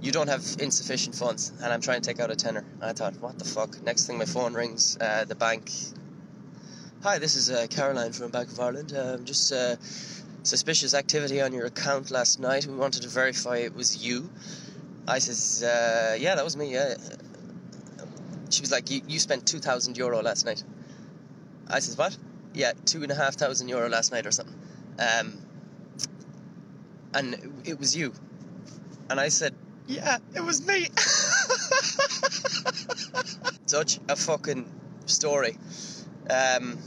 you 0.01 0.12
don't 0.12 0.29
have 0.29 0.45
insufficient 0.61 1.17
funds, 1.17 1.53
and 1.61 1.73
I'm 1.73 1.81
trying 1.81 2.01
to 2.01 2.09
take 2.09 2.21
out 2.21 2.31
a 2.31 2.37
tenner. 2.37 2.64
I 2.81 2.93
thought, 2.93 3.14
what 3.21 3.38
the 3.38 3.45
fuck? 3.45 3.83
Next 3.83 4.07
thing, 4.07 4.17
my 4.17 4.25
phone 4.25 4.55
rings. 4.55 4.97
Uh, 4.99 5.25
the 5.25 5.35
bank. 5.35 5.71
Hi, 7.03 7.19
this 7.19 7.35
is 7.35 7.51
uh, 7.51 7.67
Caroline 7.69 8.12
from 8.12 8.31
Bank 8.31 8.49
of 8.51 8.59
Ireland. 8.59 8.95
Um, 8.97 9.25
just 9.25 9.53
uh, 9.53 9.77
suspicious 10.42 10.94
activity 10.94 11.40
on 11.40 11.53
your 11.53 11.66
account 11.66 12.11
last 12.11 12.40
night. 12.40 12.66
We 12.66 12.74
wanted 12.74 13.03
to 13.03 13.09
verify 13.09 13.59
it 13.59 13.74
was 13.74 14.05
you. 14.05 14.31
I 15.07 15.18
says, 15.18 15.62
uh, 15.62 16.16
yeah, 16.18 16.35
that 16.35 16.44
was 16.44 16.57
me. 16.57 16.72
Yeah. 16.72 16.94
She 18.51 18.61
was 18.61 18.70
like, 18.70 18.90
you, 18.90 19.18
spent 19.18 19.46
two 19.46 19.59
thousand 19.59 19.96
euro 19.96 20.22
last 20.22 20.46
night. 20.46 20.62
I 21.68 21.81
says, 21.81 21.96
what? 21.98 22.16
Yeah, 22.55 22.72
two 22.85 23.03
and 23.03 23.11
a 23.12 23.14
half 23.14 23.35
thousand 23.35 23.68
euro 23.68 23.88
last 23.88 24.12
night 24.12 24.27
or 24.27 24.31
something. 24.31 24.57
Um, 24.98 25.38
and 27.14 27.62
it 27.64 27.79
was 27.79 27.96
you. 27.96 28.12
And 29.11 29.20
I 29.20 29.29
said, 29.29 29.55
yeah, 29.87 30.18
it 30.35 30.40
was 30.40 30.66
me. 30.66 30.88
Such 33.66 33.98
a 34.09 34.16
fucking 34.16 34.70
story. 35.07 35.57
Um, 36.29 36.79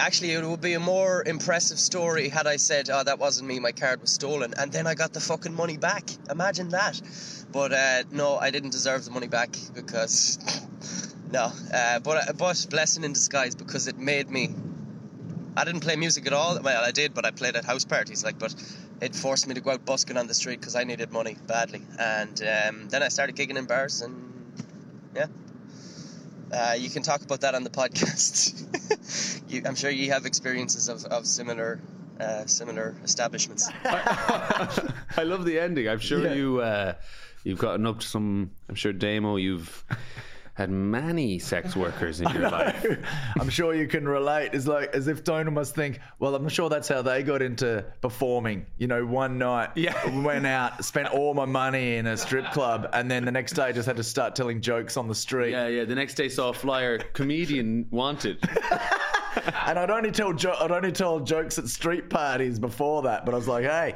actually, 0.00 0.32
it 0.32 0.44
would 0.44 0.60
be 0.60 0.74
a 0.74 0.80
more 0.80 1.22
impressive 1.26 1.78
story 1.78 2.28
had 2.28 2.46
I 2.46 2.56
said, 2.56 2.90
oh, 2.90 3.04
that 3.04 3.18
wasn't 3.18 3.48
me, 3.48 3.60
my 3.60 3.72
card 3.72 4.00
was 4.00 4.10
stolen. 4.12 4.54
And 4.58 4.72
then 4.72 4.86
I 4.86 4.94
got 4.94 5.12
the 5.12 5.20
fucking 5.20 5.54
money 5.54 5.76
back. 5.76 6.10
Imagine 6.30 6.70
that. 6.70 7.00
But 7.52 7.72
uh, 7.72 8.02
no, 8.10 8.36
I 8.36 8.50
didn't 8.50 8.70
deserve 8.70 9.04
the 9.04 9.10
money 9.10 9.28
back 9.28 9.56
because 9.74 10.38
No, 11.32 11.52
uh, 11.72 12.00
but 12.00 12.36
but 12.36 12.66
blessing 12.70 13.04
in 13.04 13.12
disguise 13.12 13.54
because 13.54 13.86
it 13.86 13.96
made 13.96 14.28
me. 14.28 14.50
I 15.56 15.64
didn't 15.64 15.80
play 15.80 15.96
music 15.96 16.26
at 16.26 16.32
all. 16.32 16.60
Well, 16.60 16.84
I 16.84 16.90
did, 16.90 17.14
but 17.14 17.24
I 17.24 17.30
played 17.30 17.54
at 17.54 17.64
house 17.64 17.84
parties. 17.84 18.24
Like, 18.24 18.38
but 18.38 18.54
it 19.00 19.14
forced 19.14 19.46
me 19.46 19.54
to 19.54 19.60
go 19.60 19.70
out 19.70 19.84
busking 19.84 20.16
on 20.16 20.26
the 20.26 20.34
street 20.34 20.60
because 20.60 20.74
I 20.74 20.84
needed 20.84 21.12
money 21.12 21.36
badly. 21.46 21.82
And 21.98 22.40
um, 22.42 22.88
then 22.88 23.02
I 23.02 23.08
started 23.08 23.36
gigging 23.36 23.56
in 23.56 23.66
bars, 23.66 24.00
and 24.00 24.32
yeah, 25.14 25.26
uh, 26.52 26.74
you 26.78 26.90
can 26.90 27.02
talk 27.02 27.22
about 27.22 27.40
that 27.42 27.54
on 27.54 27.64
the 27.64 27.70
podcast. 27.70 28.54
you, 29.48 29.62
I'm 29.66 29.74
sure 29.74 29.90
you 29.90 30.10
have 30.12 30.26
experiences 30.26 30.88
of, 30.88 31.04
of 31.06 31.26
similar 31.26 31.80
uh, 32.20 32.44
similar 32.46 32.94
establishments. 33.04 33.68
I 33.84 35.22
love 35.24 35.44
the 35.44 35.58
ending. 35.58 35.88
I'm 35.88 36.00
sure 36.00 36.22
Yeah. 36.22 36.34
you 36.34 36.60
uh, 36.60 36.94
you've 37.44 37.58
gotten 37.58 37.86
up 37.86 38.00
to 38.00 38.06
some. 38.06 38.50
I'm 38.68 38.74
sure 38.74 38.92
Damo, 38.92 39.36
you've 39.36 39.84
had 40.54 40.70
many 40.70 41.38
sex 41.38 41.74
workers 41.76 42.20
in 42.20 42.28
your 42.34 42.50
life. 42.50 42.86
I'm 43.40 43.48
sure 43.48 43.74
you 43.74 43.86
can 43.86 44.06
relate. 44.06 44.50
It's 44.52 44.66
like 44.66 44.94
as 44.94 45.08
if 45.08 45.24
Donal 45.24 45.52
must 45.52 45.74
think, 45.74 46.00
well, 46.18 46.34
I'm 46.34 46.48
sure 46.48 46.68
that's 46.68 46.88
how 46.88 47.02
they 47.02 47.22
got 47.22 47.40
into 47.42 47.84
performing. 48.00 48.66
You 48.78 48.86
know, 48.88 49.06
one 49.06 49.38
night, 49.38 49.70
Yeah. 49.76 50.20
went 50.22 50.46
out, 50.46 50.84
spent 50.84 51.08
all 51.08 51.32
my 51.34 51.46
money 51.46 51.96
in 51.96 52.06
a 52.06 52.16
strip 52.16 52.50
club, 52.52 52.88
and 52.92 53.10
then 53.10 53.24
the 53.24 53.32
next 53.32 53.52
day 53.52 53.72
just 53.72 53.86
had 53.86 53.96
to 53.96 54.04
start 54.04 54.36
telling 54.36 54.60
jokes 54.60 54.96
on 54.96 55.08
the 55.08 55.14
street. 55.14 55.52
Yeah, 55.52 55.68
yeah. 55.68 55.84
The 55.84 55.94
next 55.94 56.14
day 56.14 56.28
saw 56.28 56.50
a 56.50 56.52
flyer, 56.52 56.98
comedian 56.98 57.86
wanted. 57.90 58.38
And 59.66 59.78
I'd 59.78 59.90
only 59.90 60.10
tell 60.10 60.32
jo- 60.32 60.56
I'd 60.58 60.72
only 60.72 60.90
tell 60.90 61.20
jokes 61.20 61.56
at 61.58 61.68
street 61.68 62.10
parties 62.10 62.58
before 62.58 63.02
that, 63.02 63.24
but 63.24 63.32
I 63.32 63.36
was 63.36 63.46
like, 63.46 63.64
hey. 63.64 63.94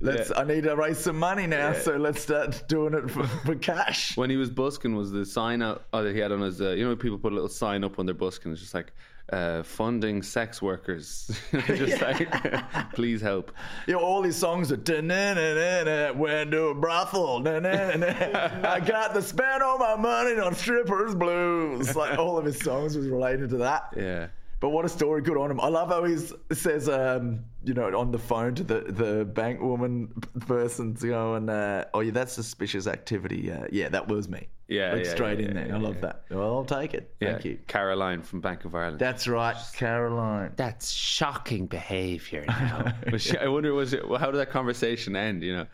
Let's. 0.00 0.30
Yeah. 0.30 0.40
I 0.40 0.44
need 0.44 0.64
to 0.64 0.76
raise 0.76 0.98
some 0.98 1.18
money 1.18 1.46
now, 1.46 1.70
Yeah. 1.70 1.80
so 1.80 1.96
let's 1.96 2.20
start 2.20 2.64
doing 2.68 2.94
it 2.94 3.10
for, 3.10 3.26
for 3.26 3.54
cash. 3.54 4.16
When 4.16 4.30
he 4.30 4.36
was 4.36 4.50
busking, 4.50 4.94
was 4.94 5.10
the 5.12 5.24
sign 5.24 5.62
out 5.62 5.84
oh, 5.92 6.02
that 6.02 6.14
he 6.14 6.20
had 6.20 6.32
on 6.32 6.40
his? 6.40 6.60
Uh, 6.60 6.70
you 6.70 6.84
know, 6.84 6.94
people 6.96 7.18
put 7.18 7.32
a 7.32 7.34
little 7.34 7.48
sign 7.48 7.84
up 7.84 7.98
on 7.98 8.06
their 8.06 8.14
busking. 8.14 8.52
It's 8.52 8.60
just 8.60 8.74
like 8.74 8.92
uh, 9.32 9.62
funding 9.62 10.22
sex 10.22 10.60
workers. 10.60 11.30
just 11.66 12.02
like, 12.02 12.28
please 12.92 13.20
help. 13.20 13.52
You 13.86 13.94
know, 13.94 14.00
all 14.00 14.20
these 14.20 14.36
songs 14.36 14.70
are 14.72 14.76
"Da-na-na-na-na, 14.76 16.12
went 16.12 16.50
to 16.50 16.66
a 16.66 16.74
brothel. 16.74 17.46
I 17.46 18.80
got 18.84 19.14
to 19.14 19.22
spend 19.22 19.62
all 19.62 19.78
my 19.78 19.96
money 19.96 20.38
on 20.38 20.54
strippers 20.54 21.14
blues. 21.14 21.96
Like 21.96 22.18
all 22.18 22.36
of 22.38 22.44
his 22.44 22.58
songs 22.58 22.96
was 22.96 23.08
related 23.08 23.50
to 23.50 23.56
that. 23.58 23.94
Yeah. 23.96 24.28
But 24.64 24.70
what 24.70 24.86
a 24.86 24.88
story, 24.88 25.20
good 25.20 25.36
on 25.36 25.50
him. 25.50 25.60
I 25.60 25.68
love 25.68 25.90
how 25.90 26.04
he 26.04 26.16
says, 26.54 26.88
um, 26.88 27.44
you 27.64 27.74
know, 27.74 27.94
on 28.00 28.10
the 28.12 28.18
phone 28.18 28.54
to 28.54 28.62
the, 28.64 28.80
the 28.80 29.26
bank 29.26 29.60
woman 29.60 30.08
person 30.46 30.94
to 30.94 31.06
go 31.06 31.34
and, 31.34 31.50
uh, 31.50 31.84
oh, 31.92 32.00
yeah, 32.00 32.12
that's 32.12 32.32
suspicious 32.32 32.86
activity. 32.86 33.52
Uh, 33.52 33.66
yeah, 33.70 33.90
that 33.90 34.08
was 34.08 34.26
me. 34.26 34.48
Yeah, 34.68 34.94
Like 34.94 35.04
yeah, 35.04 35.10
straight 35.10 35.38
yeah, 35.40 35.48
in 35.48 35.56
yeah, 35.58 35.64
there. 35.64 35.74
I 35.74 35.78
love 35.78 36.00
that. 36.00 36.24
Well, 36.30 36.56
I'll 36.56 36.64
take 36.64 36.94
it. 36.94 37.14
Thank 37.20 37.44
you. 37.44 37.58
Caroline 37.66 38.22
from 38.22 38.40
Bank 38.40 38.64
of 38.64 38.74
Ireland. 38.74 38.98
That's 39.00 39.28
right, 39.28 39.54
Caroline. 39.74 40.54
That's 40.56 40.90
shocking 40.90 41.66
behaviour 41.66 42.46
now. 42.48 42.94
She- 43.18 43.36
I 43.36 43.48
wonder, 43.48 43.74
was 43.74 43.92
it? 43.92 44.02
How 44.18 44.30
did 44.30 44.38
that 44.38 44.48
conversation 44.48 45.14
end? 45.14 45.42
You 45.42 45.56
know, 45.56 45.66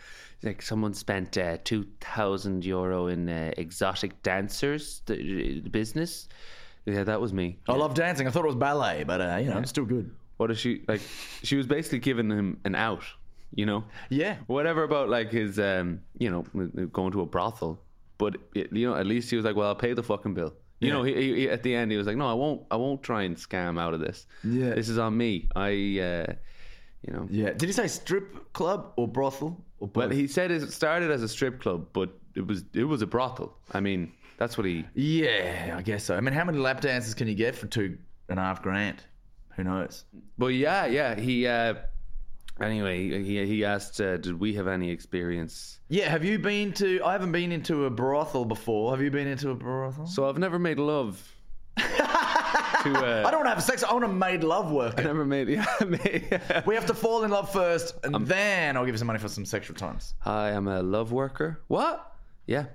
like 0.42 0.62
someone 0.62 0.94
spent 0.94 1.38
uh, 1.38 1.58
two 1.62 1.86
thousand 2.00 2.64
euro 2.64 3.06
in 3.06 3.28
uh, 3.28 3.52
exotic 3.56 4.20
dancers, 4.24 5.02
the, 5.06 5.60
the 5.60 5.70
business. 5.70 6.28
Yeah, 6.90 7.04
that 7.04 7.20
was 7.20 7.32
me. 7.32 7.58
I 7.68 7.74
love 7.74 7.94
dancing. 7.94 8.26
I 8.26 8.30
thought 8.30 8.44
it 8.44 8.48
was 8.48 8.56
ballet, 8.56 9.04
but, 9.04 9.20
uh, 9.20 9.36
you 9.36 9.50
know, 9.50 9.58
it's 9.58 9.70
still 9.70 9.84
good. 9.84 10.14
What 10.36 10.50
is 10.50 10.58
she 10.58 10.82
like? 10.88 11.02
She 11.42 11.56
was 11.56 11.66
basically 11.66 11.98
giving 11.98 12.30
him 12.30 12.60
an 12.64 12.74
out. 12.74 13.04
You 13.54 13.66
know. 13.66 13.84
Yeah. 14.08 14.36
Whatever 14.46 14.84
about 14.84 15.08
like 15.08 15.30
his, 15.30 15.58
um, 15.58 16.00
you 16.18 16.30
know, 16.30 16.42
going 16.86 17.12
to 17.12 17.20
a 17.20 17.26
brothel, 17.26 17.80
but 18.16 18.36
it, 18.54 18.72
you 18.72 18.88
know, 18.88 18.94
at 18.94 19.06
least 19.06 19.28
he 19.28 19.36
was 19.36 19.44
like, 19.44 19.56
"Well, 19.56 19.68
I'll 19.68 19.74
pay 19.74 19.92
the 19.92 20.02
fucking 20.02 20.34
bill." 20.34 20.54
You 20.78 20.90
know, 20.90 21.02
he, 21.02 21.12
he, 21.12 21.50
at 21.50 21.62
the 21.62 21.74
end, 21.74 21.90
he 21.90 21.98
was 21.98 22.06
like, 22.06 22.16
"No, 22.16 22.26
I 22.26 22.32
won't. 22.32 22.62
I 22.70 22.76
won't 22.76 23.02
try 23.02 23.22
and 23.24 23.36
scam 23.36 23.78
out 23.78 23.92
of 23.92 24.00
this. 24.00 24.26
Yeah. 24.42 24.70
this 24.70 24.88
is 24.88 24.96
on 24.98 25.14
me. 25.16 25.48
I, 25.54 25.68
uh, 25.68 26.32
you 27.02 27.12
know." 27.12 27.26
Yeah. 27.28 27.50
Did 27.50 27.64
he 27.64 27.72
say 27.72 27.86
strip 27.86 28.52
club 28.54 28.92
or 28.96 29.06
brothel? 29.06 29.62
Or 29.78 29.88
both? 29.88 29.96
Well, 29.96 30.10
he 30.10 30.26
said 30.26 30.50
it 30.50 30.72
started 30.72 31.10
as 31.10 31.22
a 31.22 31.28
strip 31.28 31.60
club, 31.60 31.88
but 31.92 32.10
it 32.34 32.46
was 32.46 32.64
it 32.72 32.84
was 32.84 33.02
a 33.02 33.06
brothel. 33.06 33.56
I 33.72 33.80
mean, 33.80 34.12
that's 34.40 34.58
what 34.58 34.66
he. 34.66 34.84
Yeah, 34.94 35.76
I 35.78 35.82
guess 35.82 36.02
so. 36.02 36.16
I 36.16 36.20
mean, 36.20 36.34
how 36.34 36.44
many 36.44 36.58
lap 36.58 36.80
dances 36.80 37.14
can 37.14 37.28
you 37.28 37.34
get 37.36 37.54
for 37.54 37.68
two 37.68 37.96
and 38.28 38.40
a 38.40 38.42
half 38.42 38.62
grand? 38.62 39.00
Who 39.56 39.62
knows? 39.64 40.04
Well, 40.38 40.50
yeah, 40.50 40.86
yeah, 40.86 41.14
he. 41.14 41.46
Uh, 41.46 41.74
anyway, 42.60 43.22
he 43.22 43.44
he 43.46 43.64
asked, 43.64 44.00
uh, 44.00 44.16
"Did 44.16 44.40
we 44.40 44.54
have 44.54 44.66
any 44.66 44.90
experience?" 44.90 45.78
Yeah, 45.88 46.08
have 46.08 46.24
you 46.24 46.38
been 46.38 46.72
to? 46.74 47.02
I 47.04 47.12
haven't 47.12 47.32
been 47.32 47.52
into 47.52 47.84
a 47.84 47.90
brothel 47.90 48.44
before. 48.44 48.90
Have 48.92 49.02
you 49.02 49.10
been 49.10 49.28
into 49.28 49.50
a 49.50 49.54
brothel? 49.54 50.06
So 50.06 50.28
I've 50.28 50.38
never 50.38 50.58
made 50.58 50.78
love. 50.78 51.22
to, 51.76 51.84
uh, 51.86 53.24
I 53.26 53.30
don't 53.30 53.40
want 53.40 53.46
to 53.46 53.50
have 53.50 53.62
sex. 53.62 53.82
I 53.84 53.92
want 53.92 54.04
to 54.04 54.08
made 54.08 54.42
love 54.42 54.66
I 54.68 54.72
worker. 54.72 55.02
never 55.02 55.24
made. 55.26 55.48
Yeah, 55.50 55.66
made, 55.86 56.40
We 56.66 56.74
have 56.74 56.86
to 56.86 56.94
fall 56.94 57.24
in 57.24 57.30
love 57.30 57.52
first, 57.52 57.94
and 58.04 58.14
Um, 58.16 58.24
then 58.24 58.76
I'll 58.76 58.84
give 58.86 58.94
you 58.94 58.98
some 58.98 59.06
money 59.06 59.18
for 59.18 59.28
some 59.28 59.44
sexual 59.44 59.76
times. 59.76 60.14
Hi, 60.20 60.48
I 60.48 60.50
am 60.52 60.66
a 60.68 60.82
love 60.82 61.12
worker. 61.12 61.60
What? 61.68 62.14
Yeah. 62.46 62.66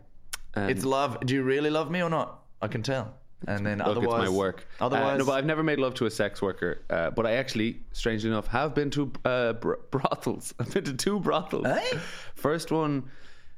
It's 0.55 0.85
love. 0.85 1.19
Do 1.25 1.33
you 1.33 1.43
really 1.43 1.69
love 1.69 1.91
me 1.91 2.01
or 2.01 2.09
not? 2.09 2.39
I 2.61 2.67
can 2.67 2.81
tell. 2.83 3.13
And 3.47 3.65
then 3.65 3.77
look, 3.79 3.87
otherwise, 3.87 4.23
it's 4.23 4.31
my 4.31 4.35
work. 4.37 4.65
Uh, 4.81 4.85
Otherwise, 4.85 5.19
no, 5.19 5.25
but 5.25 5.33
I've 5.33 5.45
never 5.45 5.61
made 5.61 5.77
love 5.79 5.93
to 5.95 6.05
a 6.05 6.11
sex 6.11 6.41
worker. 6.41 6.81
Uh, 6.89 7.11
but 7.11 7.25
I 7.27 7.33
actually, 7.33 7.81
strangely 7.91 8.29
enough, 8.29 8.47
have 8.47 8.73
been 8.73 8.89
to 8.91 9.11
uh, 9.23 9.53
br- 9.53 9.75
brothels. 9.91 10.53
I've 10.59 10.73
been 10.73 10.85
to 10.85 10.93
two 10.93 11.19
brothels. 11.19 11.65
Eh? 11.67 11.99
First 12.33 12.71
one, 12.71 13.03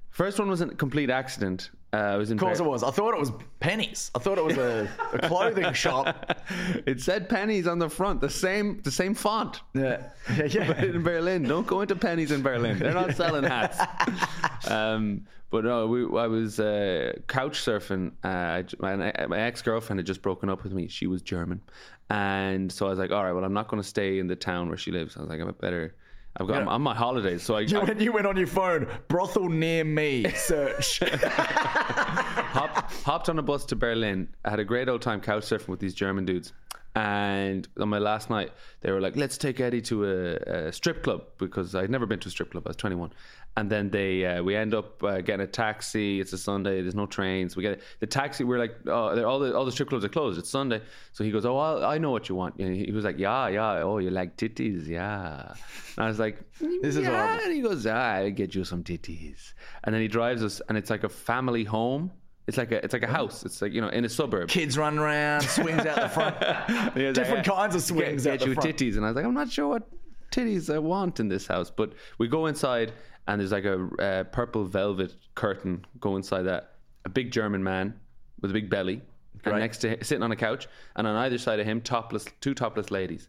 first 0.09 0.39
one 0.39 0.49
was 0.49 0.59
a 0.61 0.67
complete 0.67 1.09
accident. 1.09 1.69
Uh, 1.93 1.97
I 1.97 2.15
was 2.17 2.31
in. 2.31 2.37
of 2.37 2.41
course 2.41 2.59
it 2.59 2.65
was. 2.65 2.83
I 2.83 2.91
thought 2.91 3.13
it 3.13 3.19
was 3.19 3.31
Penneys. 3.61 4.11
I 4.13 4.19
thought 4.19 4.37
it 4.37 4.43
was 4.43 4.57
a, 4.57 4.89
a 5.13 5.19
clothing 5.19 5.71
shop. 5.85 6.37
it 6.85 6.99
said 6.99 7.29
Penneys 7.29 7.65
on 7.65 7.79
the 7.79 7.89
front, 7.89 8.19
the 8.19 8.29
same, 8.29 8.81
the 8.83 8.91
same 8.91 9.13
font. 9.13 9.61
Yeah, 9.73 10.09
yeah, 10.35 10.45
yeah. 10.45 10.83
in 10.83 11.01
Berlin. 11.01 11.43
Don't 11.43 11.65
go 11.65 11.81
into 11.81 11.95
Penneys 11.95 12.31
in 12.31 12.41
Berlin. 12.41 12.77
They're 12.77 12.93
not 12.93 13.15
selling 13.15 13.45
hats. 13.45 13.79
um, 14.69 15.25
but 15.49 15.63
no, 15.63 15.87
we, 15.87 16.03
I 16.19 16.27
was 16.27 16.59
uh, 16.59 17.13
couch 17.27 17.57
surfing. 17.59 18.11
Uh, 18.21 18.63
my, 18.79 19.13
my 19.27 19.39
ex 19.39 19.61
girlfriend 19.61 19.99
had 19.99 20.05
just 20.05 20.21
broken 20.21 20.49
up 20.49 20.63
with 20.63 20.73
me. 20.73 20.89
She 20.89 21.07
was 21.07 21.21
German, 21.21 21.61
and 22.09 22.69
so 22.69 22.85
I 22.85 22.89
was 22.89 22.99
like, 22.99 23.11
all 23.11 23.23
right, 23.23 23.31
well, 23.31 23.45
I'm 23.45 23.53
not 23.53 23.69
going 23.69 23.81
to 23.81 23.87
stay 23.87 24.19
in 24.19 24.27
the 24.27 24.35
town 24.35 24.67
where 24.67 24.77
she 24.77 24.91
lives. 24.91 25.15
I 25.15 25.21
was 25.21 25.29
like, 25.29 25.39
I'm 25.39 25.47
a 25.47 25.53
better. 25.53 25.95
I've 26.39 26.47
got 26.47 26.61
I'm 26.61 26.67
on 26.67 26.81
my 26.83 26.93
holidays, 26.95 27.41
so 27.41 27.55
I, 27.55 27.61
You 27.61 27.79
I 27.79 27.83
went, 27.83 27.99
you 27.99 28.11
went 28.11 28.27
on 28.27 28.37
your 28.37 28.47
phone, 28.47 28.87
brothel 29.07 29.49
near 29.49 29.83
me, 29.83 30.29
search. 30.31 30.99
hop, 31.23 32.91
hopped 33.03 33.29
on 33.29 33.39
a 33.39 33.41
bus 33.41 33.65
to 33.65 33.75
Berlin. 33.75 34.27
I 34.45 34.51
had 34.51 34.59
a 34.59 34.65
great 34.65 34.87
old 34.87 35.01
time 35.01 35.19
couch 35.19 35.43
surfing 35.43 35.69
with 35.69 35.79
these 35.79 35.95
German 35.95 36.25
dudes. 36.25 36.53
And 36.97 37.67
on 37.79 37.89
my 37.89 37.99
last 37.99 38.31
night, 38.31 38.51
they 38.81 38.91
were 38.91 38.99
like, 38.99 39.15
"Let's 39.15 39.37
take 39.37 39.59
Eddie 39.59 39.81
to 39.83 40.05
a, 40.05 40.67
a 40.67 40.73
strip 40.73 41.03
club 41.03 41.25
because 41.37 41.75
I'd 41.75 41.91
never 41.91 42.07
been 42.07 42.19
to 42.21 42.27
a 42.27 42.31
strip 42.31 42.51
club. 42.51 42.63
I 42.65 42.69
was 42.69 42.75
21." 42.77 43.13
And 43.55 43.71
then 43.71 43.89
they, 43.89 44.25
uh, 44.25 44.41
we 44.43 44.55
end 44.55 44.73
up 44.73 45.03
uh, 45.03 45.21
getting 45.21 45.43
a 45.43 45.47
taxi. 45.47 46.19
It's 46.19 46.33
a 46.33 46.37
Sunday. 46.37 46.81
There's 46.81 46.95
no 46.95 47.05
trains. 47.05 47.55
We 47.55 47.63
get 47.63 47.81
the 47.99 48.07
taxi. 48.07 48.43
We're 48.43 48.57
like, 48.57 48.75
"Oh, 48.87 49.23
all 49.23 49.39
the 49.39 49.55
all 49.55 49.65
the 49.65 49.71
strip 49.71 49.89
clubs 49.89 50.05
are 50.05 50.09
closed. 50.09 50.39
It's 50.39 50.49
Sunday." 50.49 50.81
So 51.11 51.23
he 51.23 51.29
goes, 51.29 51.45
"Oh, 51.45 51.57
i 51.57 51.95
I 51.95 51.97
know 51.99 52.09
what 52.09 52.29
you 52.29 52.35
want." 52.35 52.55
And 52.57 52.75
he 52.75 52.91
was 52.91 53.05
like, 53.05 53.19
"Yeah, 53.19 53.47
yeah. 53.47 53.83
Oh, 53.83 53.99
you 53.99 54.09
like 54.09 54.35
titties? 54.35 54.87
Yeah." 54.87 55.53
And 55.97 56.05
I 56.05 56.07
was 56.07 56.19
like, 56.19 56.39
This 56.59 56.95
is 56.95 57.03
yeah. 57.03 57.09
horrible. 57.09 57.43
And 57.43 57.53
he 57.53 57.61
goes, 57.61 57.87
ah, 57.87 58.13
I'll 58.13 58.31
get 58.31 58.53
you 58.53 58.63
some 58.63 58.83
titties. 58.83 59.53
And 59.83 59.93
then 59.93 60.01
he 60.01 60.07
drives 60.07 60.43
us, 60.43 60.61
and 60.69 60.77
it's 60.77 60.91
like 60.91 61.03
a 61.03 61.09
family 61.09 61.63
home. 61.63 62.11
It's 62.47 62.57
like 62.57 62.71
a 62.71 62.83
it's 62.83 62.93
like 62.93 63.03
a 63.03 63.07
house. 63.07 63.43
It's 63.45 63.61
like 63.61 63.73
you 63.73 63.81
know 63.81 63.89
in 63.89 64.05
a 64.05 64.09
suburb. 64.09 64.47
Kids 64.49 64.77
run 64.77 64.97
around, 64.97 65.43
swings 65.43 65.85
out 65.85 65.97
the 65.99 66.09
front. 66.09 66.39
Was 66.95 67.13
Different 67.13 67.45
"Yeah, 67.45 67.53
kinds 67.53 67.75
of 67.75 67.81
swings 67.81 68.23
Get, 68.23 68.33
out 68.33 68.39
get 68.39 68.45
the 68.45 68.49
you 68.49 68.55
front." 68.55 68.77
titties, 68.77 68.95
and 68.95 69.05
I 69.05 69.09
was 69.09 69.15
like, 69.17 69.25
I'm 69.25 69.33
not 69.33 69.51
sure 69.51 69.67
what 69.67 69.89
titties 70.31 70.73
I 70.73 70.79
want 70.79 71.19
in 71.19 71.27
this 71.27 71.45
house. 71.45 71.69
But 71.69 71.93
we 72.17 72.29
go 72.29 72.45
inside, 72.45 72.93
and 73.27 73.41
there's 73.41 73.51
like 73.51 73.65
a 73.65 73.87
uh, 73.99 74.23
purple 74.25 74.63
velvet 74.63 75.13
curtain. 75.35 75.85
Go 75.99 76.15
inside 76.15 76.43
that. 76.43 76.75
A 77.03 77.09
big 77.09 77.31
German 77.31 77.63
man 77.63 77.93
with 78.41 78.51
a 78.51 78.53
big 78.53 78.69
belly, 78.69 79.01
and 79.43 79.59
next 79.59 79.79
to 79.79 79.89
him, 79.89 79.97
sitting 80.01 80.23
on 80.23 80.31
a 80.31 80.35
couch, 80.35 80.67
and 80.95 81.05
on 81.05 81.15
either 81.17 81.37
side 81.37 81.59
of 81.59 81.65
him, 81.65 81.81
topless 81.81 82.25
two 82.39 82.53
topless 82.53 82.91
ladies. 82.91 83.27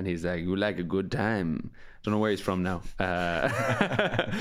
And 0.00 0.06
he's 0.06 0.24
like, 0.24 0.40
"You 0.40 0.56
like 0.56 0.78
a 0.78 0.82
good 0.82 1.12
time." 1.12 1.72
Don't 2.02 2.12
know 2.12 2.20
where 2.20 2.30
he's 2.30 2.40
from 2.40 2.62
now. 2.62 2.80
Uh, 2.98 3.50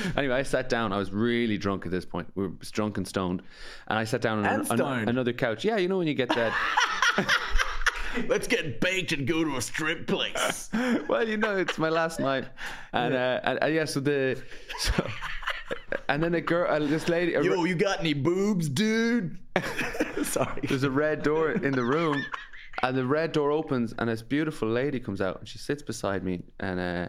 anyway, 0.15 0.35
I 0.35 0.43
sat 0.43 0.69
down. 0.69 0.93
I 0.93 0.97
was 0.97 1.11
really 1.11 1.57
drunk 1.57 1.85
at 1.85 1.91
this 1.91 2.05
point. 2.05 2.29
We 2.33 2.47
were 2.47 2.53
drunk 2.71 2.95
and 2.95 3.05
stoned, 3.05 3.41
and 3.89 3.99
I 3.99 4.05
sat 4.05 4.21
down 4.21 4.45
on, 4.45 4.65
an- 4.71 5.09
another 5.09 5.33
couch. 5.33 5.65
Yeah, 5.65 5.75
you 5.75 5.89
know 5.89 5.97
when 5.97 6.07
you 6.07 6.13
get 6.13 6.29
that. 6.29 6.53
Let's 8.29 8.47
get 8.47 8.79
baked 8.79 9.11
and 9.11 9.27
go 9.27 9.43
to 9.43 9.57
a 9.57 9.61
strip 9.61 10.07
place. 10.07 10.69
well, 11.09 11.27
you 11.27 11.35
know, 11.35 11.57
it's 11.57 11.77
my 11.77 11.89
last 11.89 12.21
night, 12.21 12.45
and 12.93 13.13
uh, 13.13 13.41
and, 13.43 13.59
and 13.61 13.75
yeah, 13.75 13.83
so 13.83 13.99
the, 13.99 14.41
so, 14.79 15.05
and 16.07 16.23
then 16.23 16.35
a 16.35 16.41
girl, 16.41 16.71
uh, 16.71 16.79
this 16.79 17.09
lady, 17.09 17.33
Yo, 17.33 17.65
you 17.65 17.75
got 17.75 17.99
any 17.99 18.13
boobs, 18.13 18.69
dude? 18.69 19.37
Sorry. 20.23 20.61
there's 20.63 20.83
a 20.83 20.89
red 20.89 21.21
door 21.23 21.51
in 21.51 21.73
the 21.73 21.83
room, 21.83 22.23
and 22.83 22.95
the 22.97 23.05
red 23.05 23.31
door 23.31 23.51
opens, 23.51 23.93
and 23.97 24.09
this 24.09 24.21
beautiful 24.21 24.67
lady 24.69 24.99
comes 24.99 25.21
out, 25.21 25.39
and 25.39 25.47
she 25.47 25.57
sits 25.57 25.81
beside 25.83 26.23
me, 26.23 26.43
and 26.59 26.79
uh, 26.79 27.07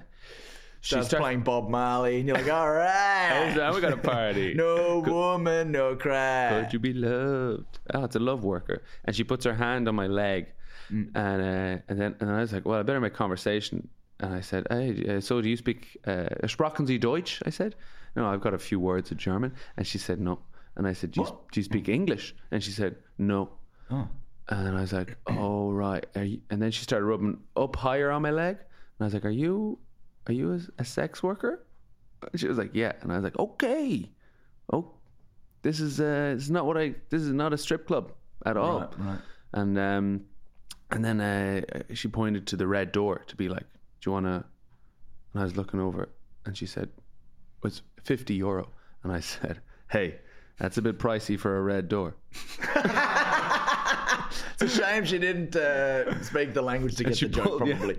starts 0.81 1.09
start- 1.09 1.23
playing 1.23 1.41
Bob 1.43 1.68
Marley, 1.68 2.18
and 2.18 2.27
you're 2.29 2.37
like, 2.37 2.51
all 2.51 2.71
right. 2.73 3.53
Now 3.57 3.75
we 3.75 3.81
got 3.81 3.93
a 3.93 3.97
party. 3.97 4.55
no 4.57 5.01
woman, 5.01 5.73
no 5.73 5.97
cry. 5.97 6.62
Could 6.62 6.73
you 6.73 6.79
be 6.79 6.93
loved? 6.93 7.79
Oh, 7.95 8.05
it's 8.05 8.16
a 8.16 8.18
love 8.21 8.45
worker. 8.45 8.83
And 9.05 9.14
she 9.14 9.25
puts 9.25 9.45
her 9.45 9.55
hand 9.55 9.89
on 9.89 9.95
my 9.95 10.07
leg, 10.07 10.47
Mm. 10.93 11.11
and 11.14 11.41
uh, 11.43 11.83
and 11.89 12.01
then 12.01 12.16
and 12.18 12.29
I 12.29 12.41
was 12.41 12.53
like, 12.53 12.64
well, 12.66 12.81
I 12.81 12.83
better 12.83 12.99
make 13.01 13.14
conversation. 13.14 13.87
And 14.18 14.35
I 14.35 14.41
said, 14.41 14.66
hey, 14.71 15.16
uh, 15.16 15.21
so 15.21 15.41
do 15.41 15.49
you 15.49 15.57
speak 15.57 15.97
uh, 16.05 16.27
Sprachen 16.49 16.85
Sie 16.85 16.99
Deutsch? 16.99 17.41
I 17.47 17.51
said, 17.51 17.77
no, 18.16 18.27
I've 18.27 18.41
got 18.41 18.55
a 18.55 18.59
few 18.59 18.81
words 18.81 19.12
of 19.12 19.16
German. 19.16 19.53
And 19.77 19.87
she 19.87 19.99
said, 19.99 20.18
no. 20.21 20.41
And 20.77 20.89
I 20.89 20.93
said, 20.95 21.12
do 21.12 21.21
you, 21.21 21.27
do 21.53 21.61
you 21.61 21.64
speak 21.64 21.89
English? 21.89 22.35
And 22.51 22.61
she 22.61 22.73
said, 22.73 22.97
no. 23.18 23.51
Oh. 23.89 24.09
And 24.51 24.76
I 24.76 24.80
was 24.80 24.92
like, 24.92 25.16
oh 25.26 25.70
right. 25.70 26.05
And 26.14 26.62
then 26.62 26.70
she 26.70 26.82
started 26.82 27.07
rubbing 27.07 27.38
up 27.57 27.76
higher 27.76 28.11
on 28.11 28.22
my 28.22 28.30
leg, 28.30 28.57
and 28.57 29.01
I 29.01 29.05
was 29.05 29.14
like, 29.14 29.24
are 29.24 29.30
you, 29.30 29.78
are 30.26 30.32
you 30.32 30.55
a, 30.55 30.82
a 30.82 30.84
sex 30.84 31.22
worker? 31.22 31.64
And 32.30 32.40
she 32.40 32.48
was 32.48 32.59
like, 32.59 32.70
yeah. 32.74 32.92
And 33.01 33.12
I 33.12 33.16
was 33.16 33.24
like, 33.24 33.38
okay, 33.38 34.11
oh, 34.72 34.90
this 35.62 35.80
is 35.80 36.01
uh, 36.01 36.32
this 36.34 36.44
is 36.44 36.51
not 36.51 36.66
what 36.66 36.76
I. 36.76 36.94
This 37.11 37.22
is 37.22 37.32
not 37.32 37.53
a 37.53 37.59
strip 37.59 37.86
club 37.86 38.12
at 38.46 38.57
all. 38.57 38.80
Right, 38.80 38.98
right. 38.98 39.18
And 39.53 39.78
um, 39.78 40.24
and 40.90 41.05
then 41.05 41.20
uh, 41.20 41.62
she 41.94 42.09
pointed 42.09 42.46
to 42.48 42.57
the 42.57 42.66
red 42.66 42.92
door 42.92 43.22
to 43.28 43.36
be 43.36 43.48
like, 43.48 43.66
do 44.01 44.11
you 44.11 44.12
want 44.12 44.26
to? 44.26 44.44
And 45.32 45.40
I 45.40 45.44
was 45.44 45.57
looking 45.57 45.80
over, 45.80 46.09
and 46.44 46.57
she 46.57 46.66
said, 46.66 46.88
it's 47.64 47.82
fifty 48.03 48.34
euro. 48.34 48.68
And 49.03 49.12
I 49.12 49.20
said, 49.32 49.61
hey, 49.90 50.16
that's 50.59 50.78
a 50.78 50.82
bit 50.82 50.98
pricey 50.98 51.38
for 51.38 51.57
a 51.57 51.62
red 51.62 51.88
door. 51.88 52.16
It's 54.61 54.75
a 54.79 54.79
shame 54.83 55.05
she 55.05 55.19
didn't 55.19 55.57
uh, 55.57 56.23
speak 56.23 56.53
the 56.55 56.63
language 56.63 56.97
to 56.97 57.05
get 57.05 57.19
the 57.19 57.29
joke, 57.29 57.45
pulled- 57.59 57.69
yeah. 57.69 57.77
probably. 57.77 57.99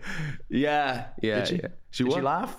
Yeah, 0.49 1.05
yeah. 1.21 1.35
Did 1.39 1.47
she? 1.47 1.55
yeah. 1.55 1.67
She 1.91 2.03
Did 2.03 2.13
she 2.13 2.21
laugh? 2.21 2.55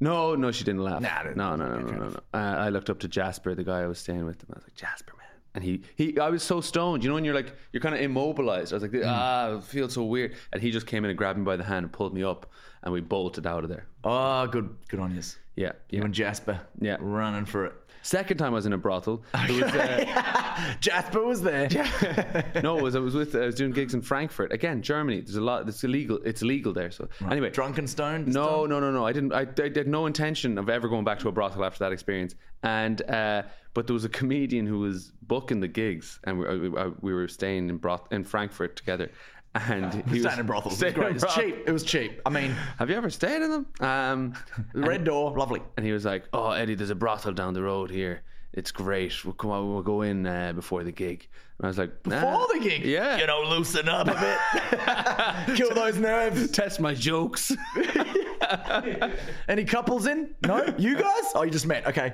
No, 0.00 0.34
no, 0.34 0.50
she 0.50 0.64
didn't 0.64 0.82
laugh. 0.82 1.00
Nah, 1.00 1.22
no, 1.34 1.56
no, 1.56 1.66
no, 1.66 1.78
no, 1.78 1.96
no, 1.96 2.08
no. 2.08 2.20
I 2.38 2.68
looked 2.70 2.90
up 2.90 2.98
to 3.00 3.08
Jasper, 3.08 3.54
the 3.54 3.64
guy 3.64 3.80
I 3.82 3.86
was 3.86 3.98
staying 3.98 4.24
with, 4.26 4.42
and 4.42 4.50
I 4.52 4.56
was 4.58 4.64
like, 4.64 4.74
Jasper, 4.74 5.12
man. 5.16 5.20
And 5.54 5.62
he, 5.62 5.82
he, 5.94 6.18
I 6.18 6.30
was 6.30 6.42
so 6.42 6.60
stoned. 6.60 7.04
You 7.04 7.08
know, 7.10 7.14
when 7.14 7.24
you're 7.24 7.34
like, 7.34 7.54
you're 7.72 7.80
kind 7.80 7.94
of 7.94 8.00
immobilized. 8.00 8.72
I 8.72 8.76
was 8.76 8.82
like, 8.82 8.90
Mm. 8.90 9.04
ah, 9.06 9.56
it 9.58 9.62
feels 9.62 9.94
so 9.94 10.02
weird. 10.02 10.34
And 10.52 10.60
he 10.60 10.72
just 10.72 10.86
came 10.88 11.04
in 11.04 11.10
and 11.10 11.16
grabbed 11.16 11.38
me 11.38 11.44
by 11.44 11.56
the 11.56 11.62
hand 11.64 11.84
and 11.84 11.92
pulled 11.92 12.12
me 12.12 12.24
up, 12.24 12.50
and 12.82 12.92
we 12.92 13.00
bolted 13.00 13.46
out 13.46 13.62
of 13.62 13.70
there. 13.70 13.86
Oh, 14.02 14.46
good, 14.48 14.68
good 14.88 14.98
on 15.00 15.14
you. 15.14 15.22
Yeah, 15.56 15.72
You 15.90 16.02
and 16.02 16.12
Jasper, 16.12 16.60
Yeah. 16.80 16.96
running 16.98 17.44
for 17.44 17.66
it. 17.66 17.72
Second 18.04 18.36
time 18.36 18.52
I 18.52 18.56
was 18.56 18.66
in 18.66 18.74
a 18.74 18.78
brothel. 18.78 19.24
It 19.32 19.62
was, 19.62 19.72
uh, 19.72 20.74
Jasper 20.80 21.24
was 21.24 21.40
there. 21.40 21.68
no, 22.62 22.76
it 22.76 22.82
was 22.82 22.94
I 22.94 22.98
was 22.98 23.14
with 23.14 23.34
I 23.34 23.46
was 23.46 23.54
doing 23.54 23.72
gigs 23.72 23.94
in 23.94 24.02
Frankfurt 24.02 24.52
again, 24.52 24.82
Germany. 24.82 25.22
There's 25.22 25.36
a 25.36 25.40
lot. 25.40 25.66
It's 25.66 25.82
illegal. 25.84 26.18
It's 26.22 26.42
illegal 26.42 26.74
there. 26.74 26.90
So 26.90 27.08
anyway, 27.30 27.48
Drunken 27.48 27.86
stoned. 27.86 28.28
No, 28.28 28.60
time? 28.60 28.70
no, 28.70 28.80
no, 28.80 28.90
no. 28.90 29.06
I 29.06 29.12
didn't. 29.14 29.32
I, 29.32 29.46
I 29.58 29.70
had 29.74 29.88
no 29.88 30.04
intention 30.04 30.58
of 30.58 30.68
ever 30.68 30.86
going 30.86 31.04
back 31.04 31.18
to 31.20 31.28
a 31.28 31.32
brothel 31.32 31.64
after 31.64 31.78
that 31.78 31.92
experience. 31.92 32.34
And 32.62 33.00
uh, 33.10 33.44
but 33.72 33.86
there 33.86 33.94
was 33.94 34.04
a 34.04 34.10
comedian 34.10 34.66
who 34.66 34.80
was 34.80 35.12
booking 35.22 35.60
the 35.60 35.68
gigs, 35.68 36.20
and 36.24 36.38
we, 36.38 36.68
we, 36.68 36.68
we 37.00 37.14
were 37.14 37.26
staying 37.26 37.70
in 37.70 37.78
broth 37.78 38.06
in 38.12 38.22
Frankfurt 38.22 38.76
together. 38.76 39.10
And 39.54 39.94
he 40.08 40.14
was 40.14 40.22
Staying 40.22 40.40
in 40.40 40.46
brothels. 40.46 40.82
It 40.82 40.86
was 40.86 40.94
great. 40.94 41.10
in 41.10 41.16
It 41.16 41.22
was 41.22 41.34
cheap. 41.34 41.56
It 41.68 41.72
was 41.72 41.84
cheap. 41.84 42.20
I 42.26 42.30
mean, 42.30 42.50
Have 42.78 42.90
you 42.90 42.96
ever 42.96 43.08
stayed 43.10 43.40
in 43.42 43.50
them? 43.50 43.66
Um, 43.80 44.34
red 44.74 45.04
door, 45.04 45.36
lovely. 45.38 45.62
and 45.76 45.86
he 45.86 45.92
was 45.92 46.04
like, 46.04 46.24
"Oh, 46.32 46.50
Eddie, 46.50 46.74
there's 46.74 46.90
a 46.90 46.94
brothel 46.96 47.32
down 47.32 47.54
the 47.54 47.62
road 47.62 47.90
here. 47.90 48.22
It's 48.52 48.70
great. 48.72 49.24
We'll 49.24 49.34
come 49.34 49.50
on. 49.50 49.72
We'll 49.72 49.82
go 49.82 50.02
in 50.02 50.26
uh, 50.26 50.52
before 50.54 50.82
the 50.82 50.92
gig." 50.92 51.28
And 51.58 51.66
I 51.66 51.68
was 51.68 51.78
like, 51.78 52.02
Before 52.02 52.46
the 52.52 52.58
gig, 52.60 52.84
yeah, 52.84 53.16
you 53.18 53.26
know, 53.28 53.42
loosen 53.48 53.88
up 53.88 54.08
a 54.08 55.46
bit, 55.46 55.56
kill 55.56 55.72
those 55.72 55.98
nerves. 55.98 56.50
test 56.50 56.80
my 56.80 56.92
jokes." 56.94 57.52
Any 59.48 59.64
couples 59.64 60.06
in? 60.06 60.34
No, 60.46 60.64
you 60.78 60.94
guys? 60.96 61.24
Oh, 61.34 61.42
you 61.42 61.50
just 61.50 61.66
met. 61.66 61.86
Okay. 61.86 62.12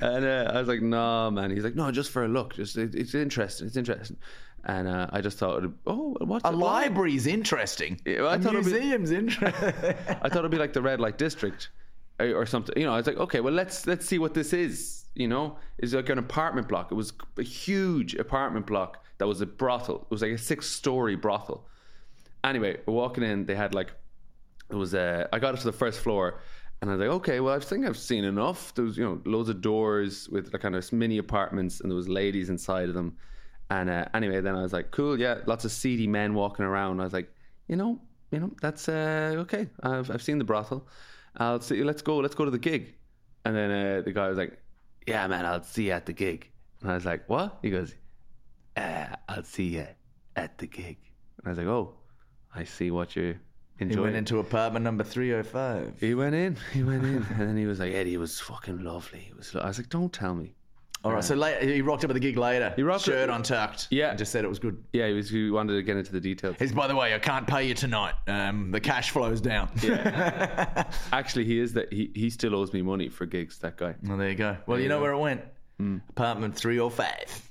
And 0.00 0.24
uh, 0.24 0.50
I 0.54 0.58
was 0.58 0.68
like, 0.68 0.82
no, 0.82 1.30
man. 1.30 1.50
He's 1.50 1.64
like, 1.64 1.74
no, 1.74 1.90
just 1.90 2.10
for 2.10 2.24
a 2.24 2.28
look. 2.28 2.54
Just 2.54 2.76
it, 2.76 2.94
it's 2.94 3.14
interesting. 3.14 3.66
It's 3.66 3.76
interesting. 3.76 4.16
And 4.64 4.88
uh, 4.88 5.06
I 5.12 5.20
just 5.20 5.38
thought, 5.38 5.62
oh, 5.86 6.16
what's 6.20 6.44
A 6.44 6.48
it- 6.48 6.56
library's 6.56 7.26
interesting. 7.26 8.00
Yeah, 8.04 8.22
well, 8.22 8.30
I 8.30 8.34
a 8.36 8.38
thought 8.38 8.54
it'd 8.54 8.66
be- 8.66 8.72
museum's 8.72 9.10
interesting. 9.10 9.70
I 10.22 10.28
thought 10.28 10.38
it'd 10.38 10.50
be 10.50 10.58
like 10.58 10.72
the 10.72 10.82
red 10.82 11.00
light 11.00 11.18
district 11.18 11.70
or, 12.18 12.26
or 12.34 12.46
something. 12.46 12.76
You 12.76 12.86
know, 12.86 12.92
I 12.94 12.96
was 12.96 13.06
like, 13.06 13.16
okay, 13.18 13.40
well, 13.40 13.52
let's 13.54 13.86
let's 13.86 14.04
see 14.06 14.18
what 14.18 14.34
this 14.34 14.52
is. 14.52 15.04
You 15.14 15.28
know, 15.28 15.56
it's 15.78 15.94
like 15.94 16.08
an 16.10 16.18
apartment 16.18 16.68
block. 16.68 16.90
It 16.92 16.94
was 16.94 17.12
a 17.38 17.42
huge 17.42 18.14
apartment 18.16 18.66
block 18.66 19.02
that 19.18 19.26
was 19.26 19.40
a 19.40 19.46
brothel. 19.46 20.02
It 20.02 20.10
was 20.10 20.20
like 20.20 20.32
a 20.32 20.38
six-story 20.38 21.16
brothel. 21.16 21.66
Anyway, 22.44 22.78
we're 22.86 22.92
walking 22.94 23.24
in. 23.24 23.46
They 23.46 23.54
had 23.54 23.72
like 23.72 23.92
it 24.70 24.74
was. 24.74 24.94
Uh, 24.94 25.26
I 25.32 25.38
got 25.38 25.54
up 25.54 25.60
to 25.60 25.66
the 25.66 25.72
first 25.72 26.00
floor, 26.00 26.40
and 26.80 26.90
I 26.90 26.94
was 26.94 27.00
like, 27.00 27.14
okay, 27.16 27.40
well, 27.40 27.54
I 27.54 27.60
think 27.60 27.86
I've 27.86 27.98
seen 27.98 28.24
enough. 28.24 28.74
There 28.74 28.84
was 28.84 28.96
you 28.96 29.04
know 29.04 29.20
loads 29.24 29.48
of 29.48 29.60
doors 29.60 30.28
with 30.28 30.52
like 30.52 30.62
kind 30.62 30.74
of 30.74 30.92
mini 30.92 31.18
apartments, 31.18 31.80
and 31.80 31.90
there 31.90 31.96
was 31.96 32.08
ladies 32.08 32.50
inside 32.50 32.88
of 32.88 32.94
them. 32.94 33.16
And 33.70 33.90
uh, 33.90 34.06
anyway, 34.14 34.40
then 34.40 34.54
I 34.54 34.62
was 34.62 34.72
like, 34.72 34.92
cool, 34.92 35.18
yeah, 35.18 35.38
lots 35.46 35.64
of 35.64 35.72
seedy 35.72 36.06
men 36.06 36.34
walking 36.34 36.64
around. 36.64 37.00
I 37.00 37.04
was 37.04 37.12
like, 37.12 37.32
you 37.66 37.76
know, 37.76 38.00
you 38.30 38.40
know, 38.40 38.50
that's 38.60 38.88
uh, 38.88 39.34
okay. 39.38 39.68
I've 39.82 40.10
I've 40.10 40.22
seen 40.22 40.38
the 40.38 40.44
brothel. 40.44 40.86
I'll 41.36 41.60
see. 41.60 41.82
Let's 41.82 42.02
go. 42.02 42.18
Let's 42.18 42.34
go 42.34 42.44
to 42.44 42.50
the 42.50 42.58
gig. 42.58 42.94
And 43.44 43.54
then 43.54 43.70
uh, 43.70 44.02
the 44.02 44.12
guy 44.12 44.28
was 44.28 44.38
like, 44.38 44.58
yeah, 45.06 45.26
man, 45.28 45.46
I'll 45.46 45.62
see 45.62 45.86
you 45.86 45.92
at 45.92 46.06
the 46.06 46.12
gig. 46.12 46.50
And 46.82 46.90
I 46.90 46.94
was 46.94 47.04
like, 47.04 47.28
what? 47.28 47.58
He 47.62 47.70
goes, 47.70 47.94
uh, 48.76 49.06
I'll 49.28 49.44
see 49.44 49.68
you 49.76 49.86
at 50.34 50.58
the 50.58 50.66
gig. 50.66 50.98
And 51.38 51.46
I 51.46 51.50
was 51.50 51.58
like, 51.58 51.68
oh, 51.68 51.94
I 52.54 52.64
see 52.64 52.90
what 52.90 53.14
you're 53.14 53.36
he 53.78 53.84
enjoying. 53.84 54.02
went 54.04 54.16
into 54.16 54.38
apartment 54.38 54.84
number 54.84 55.04
305. 55.04 55.94
He 56.00 56.14
went 56.14 56.34
in. 56.34 56.56
He 56.72 56.82
went 56.82 57.04
in, 57.04 57.24
and 57.38 57.40
then 57.48 57.56
he 57.56 57.66
was 57.66 57.78
like, 57.78 57.92
"Eddie, 57.92 58.14
it 58.14 58.18
was 58.18 58.40
fucking 58.40 58.82
lovely." 58.82 59.26
It 59.30 59.36
was. 59.36 59.54
I 59.54 59.66
was 59.66 59.78
like, 59.78 59.88
"Don't 59.90 60.12
tell 60.12 60.34
me." 60.34 60.54
All 61.04 61.12
right, 61.12 61.22
so 61.22 61.36
later, 61.36 61.64
he 61.64 61.82
rocked 61.82 62.02
up 62.04 62.10
at 62.10 62.14
the 62.14 62.20
gig 62.20 62.36
later. 62.36 62.72
He 62.74 62.82
rocked 62.82 63.04
shirt 63.04 63.28
up- 63.30 63.36
untucked. 63.36 63.86
Yeah. 63.90 64.08
and 64.08 64.18
just 64.18 64.32
said 64.32 64.44
it 64.44 64.48
was 64.48 64.58
good. 64.58 64.82
Yeah, 64.92 65.06
he 65.06 65.12
was. 65.12 65.28
He 65.30 65.50
wanted 65.50 65.74
to 65.74 65.82
get 65.82 65.96
into 65.96 66.10
the 66.10 66.20
details. 66.20 66.56
He's, 66.58 66.72
by 66.72 66.88
the 66.88 66.96
way, 66.96 67.14
I 67.14 67.18
can't 67.20 67.46
pay 67.46 67.68
you 67.68 67.74
tonight. 67.74 68.14
Um, 68.26 68.72
the 68.72 68.80
cash 68.80 69.10
flows 69.10 69.40
down. 69.40 69.68
Yeah. 69.82 70.84
Actually, 71.12 71.44
he 71.44 71.60
is 71.60 71.74
that. 71.74 71.92
He 71.92 72.10
he 72.14 72.28
still 72.30 72.56
owes 72.56 72.72
me 72.72 72.82
money 72.82 73.08
for 73.08 73.24
gigs. 73.24 73.58
That 73.58 73.76
guy. 73.76 73.94
Well, 74.02 74.16
there 74.16 74.30
you 74.30 74.34
go. 74.34 74.56
Well, 74.66 74.80
you 74.80 74.88
know 74.88 75.00
where 75.00 75.12
it 75.12 75.18
went? 75.18 75.42
Apartment 76.10 76.56
305. 76.56 77.50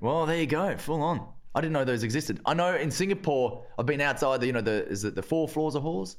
Well, 0.00 0.26
there 0.26 0.40
you 0.40 0.46
go. 0.46 0.76
Full 0.76 1.00
on. 1.02 1.26
I 1.54 1.60
didn't 1.60 1.72
know 1.72 1.84
those 1.84 2.02
existed. 2.04 2.40
I 2.46 2.54
know 2.54 2.74
in 2.76 2.90
Singapore, 2.90 3.64
I've 3.78 3.86
been 3.86 4.00
outside 4.00 4.40
the, 4.40 4.46
you 4.46 4.52
know, 4.52 4.60
the 4.60 4.86
is 4.88 5.04
it 5.04 5.14
the 5.14 5.22
four 5.22 5.48
floors 5.48 5.74
of 5.74 5.82
whores? 5.82 6.16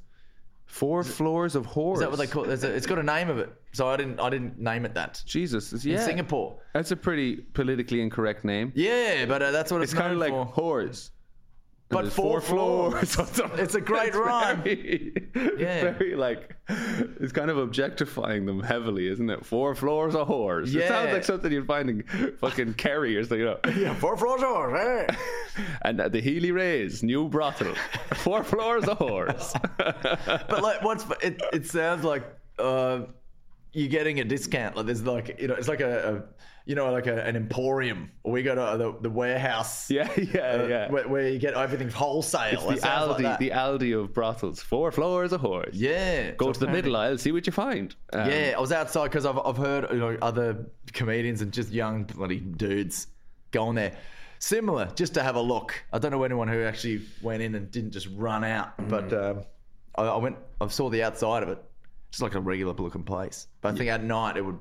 Four 0.66 1.04
floors 1.04 1.56
of 1.56 1.66
horrors. 1.66 2.00
Is 2.00 2.02
that 2.02 2.10
what 2.10 2.20
they 2.20 2.28
call 2.28 2.50
it? 2.50 2.64
A- 2.64 2.74
It's 2.74 2.86
got 2.86 2.98
a 3.00 3.04
name 3.04 3.30
of 3.30 3.38
it. 3.40 3.50
So 3.74 3.88
I 3.90 3.98
didn't 3.98 4.20
I 4.20 4.30
didn't 4.30 4.58
name 4.60 4.86
it 4.86 4.94
that. 4.94 5.22
Jesus. 5.26 5.74
it's- 5.74 5.86
In 5.86 5.98
Singapore. 6.06 6.58
That's 6.74 6.92
a 6.92 6.96
pretty 6.96 7.38
politically 7.54 8.02
incorrect 8.02 8.46
name. 8.46 8.72
Yeah, 8.76 9.26
but 9.26 9.42
uh, 9.42 9.52
that's 9.52 9.72
what 9.72 9.82
it's, 9.82 9.92
It's 9.92 10.00
kind 10.00 10.14
of 10.14 10.20
like 10.20 10.32
for. 10.32 10.46
whores. 10.46 11.12
But 11.92 12.02
there's 12.04 12.14
four 12.16 12.42
floors. 12.42 13.18
It's 13.56 13.76
a 13.76 13.82
great 13.82 14.10
It's 14.10 14.18
rhyme. 14.18 14.64
Very, 14.64 15.14
Yeah. 15.58 15.82
very 15.94 16.16
like 16.16 16.56
it's 17.20 17.32
kind 17.34 17.50
of 17.52 17.58
objectifying 17.58 18.46
them 18.46 18.62
heavily, 18.64 19.08
isn't 19.08 19.30
it? 19.30 19.46
Four 19.46 19.76
floors 19.76 20.16
of 20.16 20.28
whores. 20.28 20.74
It 20.74 20.88
sounds 20.88 21.12
like 21.12 21.24
something 21.24 21.52
you'd 21.52 21.68
find 21.68 21.90
in 21.90 22.04
fucking 22.40 22.76
Kerry 22.76 23.18
or 23.18 23.24
something, 23.24 23.40
you 23.40 23.46
know. 23.46 23.60
Yeah, 23.76 23.94
four 23.96 24.16
floors 24.18 24.42
of 24.42 24.48
whores. 24.50 25.10
eh? 25.10 25.16
and 25.84 26.00
at 26.00 26.12
the 26.12 26.22
Healy-Raes 26.22 27.04
new 27.04 27.28
brothel, 27.28 27.76
four 28.16 28.44
floors 28.44 28.88
of 28.88 28.98
whores. 29.00 29.52
but 30.48 30.62
like, 30.64 30.82
what's 30.84 31.06
it? 31.22 31.42
It 31.54 31.66
sounds 31.68 32.04
like 32.06 32.24
uh, 32.58 33.02
you're 33.74 33.90
getting 33.90 34.20
a 34.20 34.24
discount. 34.24 34.76
Like 34.76 34.86
there's 34.86 35.04
like 35.04 35.40
you 35.40 35.48
know, 35.48 35.56
it's 35.56 35.68
like 35.68 35.82
a, 35.82 36.16
a 36.16 36.24
you 36.66 36.76
know, 36.76 36.92
like 36.92 37.08
a, 37.08 37.24
an 37.24 37.36
emporium. 37.36 38.12
Or 38.24 38.32
we 38.34 38.44
go 38.44 38.54
to 38.54 38.78
the, 38.78 38.98
the 39.02 39.10
warehouse. 39.10 39.90
yeah, 39.98 40.10
yeah, 40.18 40.40
uh, 40.42 40.68
yeah. 40.68 40.92
Where, 40.92 41.08
where 41.08 41.28
you 41.30 41.40
get 41.40 41.56
everything 41.56 41.90
wholesale. 41.90 42.54
It's 42.54 42.64
the 42.82 42.88
sounds 42.88 43.22
like 43.22 43.26
Aldi, 43.26 43.40
the 43.40 43.50
Aldi 43.50 44.00
of 44.00 44.14
brothels, 44.14 44.62
four 44.62 44.92
floors 44.92 45.34
of 45.34 45.42
whores. 45.42 45.72
yeah. 45.74 46.32
Go 46.32 46.52
to 46.54 46.60
the 46.60 46.68
middle 46.68 46.96
aisle, 46.96 47.18
see 47.18 47.32
what 47.32 47.48
you 47.48 47.52
find. 47.54 47.96
Um, 48.14 48.30
Yeah, 48.30 48.54
I 48.56 48.60
was 48.60 48.72
outside 48.72 49.06
because 49.06 49.26
I've, 49.26 49.40
I've 49.40 49.58
heard 49.58 49.88
you 49.92 49.98
know 50.00 50.18
other 50.22 50.66
comedians 50.94 51.42
and 51.42 51.52
just 51.52 51.72
young 51.72 52.04
bloody 52.04 52.40
dudes 52.40 53.08
going 53.52 53.76
there. 53.76 53.98
Similar, 54.40 54.92
just 54.96 55.14
to 55.16 55.24
have 55.24 55.36
a 55.36 55.42
look. 55.42 55.74
I 55.94 56.00
don't 56.00 56.12
know 56.12 56.24
anyone 56.24 56.48
who 56.48 56.64
actually 56.64 57.02
went 57.22 57.44
in 57.44 57.54
and 57.56 57.70
didn't 57.70 57.92
just 57.92 58.08
run 58.16 58.44
out, 58.44 58.76
Mm. 58.78 58.90
but 58.90 59.14
um, 59.14 59.44
I, 59.96 60.04
I 60.04 60.18
went. 60.18 60.38
I 60.60 60.68
saw 60.68 60.90
the 60.90 61.04
outside 61.04 61.44
of 61.44 61.50
it, 61.50 61.64
just 62.12 62.22
like 62.22 62.36
a 62.36 62.40
regular 62.40 62.74
looking 62.74 63.04
place. 63.04 63.48
But 63.62 63.74
I 63.74 63.78
think 63.78 63.90
at 63.90 64.04
night 64.04 64.38
it 64.38 64.46
would 64.46 64.60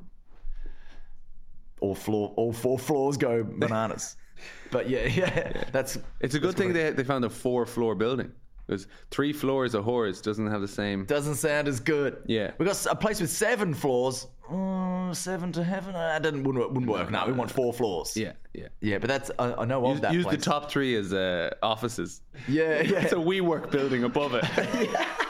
all 1.80 1.94
floor, 1.94 2.32
all 2.36 2.52
four 2.52 2.78
floors 2.78 3.16
go 3.16 3.42
bananas. 3.44 4.16
but 4.70 4.88
yeah, 4.88 5.06
yeah, 5.06 5.64
that's 5.72 5.98
It's 6.20 6.34
a 6.34 6.38
good 6.38 6.56
thing 6.56 6.72
they, 6.72 6.90
they 6.90 7.04
found 7.04 7.24
a 7.24 7.30
four 7.30 7.66
floor 7.66 7.94
building. 7.94 8.32
Because 8.66 8.86
three 9.10 9.32
floors 9.32 9.74
of 9.74 9.84
whores 9.84 10.22
doesn't 10.22 10.46
have 10.46 10.60
the 10.60 10.68
same. 10.68 11.04
doesn't 11.04 11.34
sound 11.34 11.66
as 11.66 11.80
good. 11.80 12.18
Yeah. 12.26 12.52
we 12.58 12.64
got 12.64 12.86
a 12.86 12.94
place 12.94 13.20
with 13.20 13.30
seven 13.30 13.74
floors. 13.74 14.28
Oh, 14.48 15.12
seven 15.12 15.50
to 15.52 15.64
heaven. 15.64 15.92
Uh, 15.96 15.98
That 15.98 16.22
didn't 16.22 16.44
wouldn't, 16.44 16.68
wouldn't 16.68 16.86
work. 16.86 17.10
No, 17.10 17.24
we 17.26 17.32
want 17.32 17.50
four 17.50 17.72
floors. 17.72 18.16
Yeah, 18.16 18.32
yeah. 18.54 18.68
Yeah, 18.80 18.98
but 18.98 19.08
that's 19.08 19.32
I, 19.40 19.54
I 19.54 19.64
know 19.64 19.84
of 19.86 19.92
Use, 19.94 20.00
that 20.02 20.12
use 20.12 20.26
the 20.26 20.36
top 20.36 20.70
three 20.70 20.94
as 20.94 21.12
uh, 21.12 21.50
offices. 21.64 22.22
Yeah, 22.46 22.82
yeah. 22.82 23.00
It's 23.00 23.12
a 23.12 23.16
WeWork 23.16 23.72
building 23.72 24.04
above 24.04 24.34
it. 24.34 24.44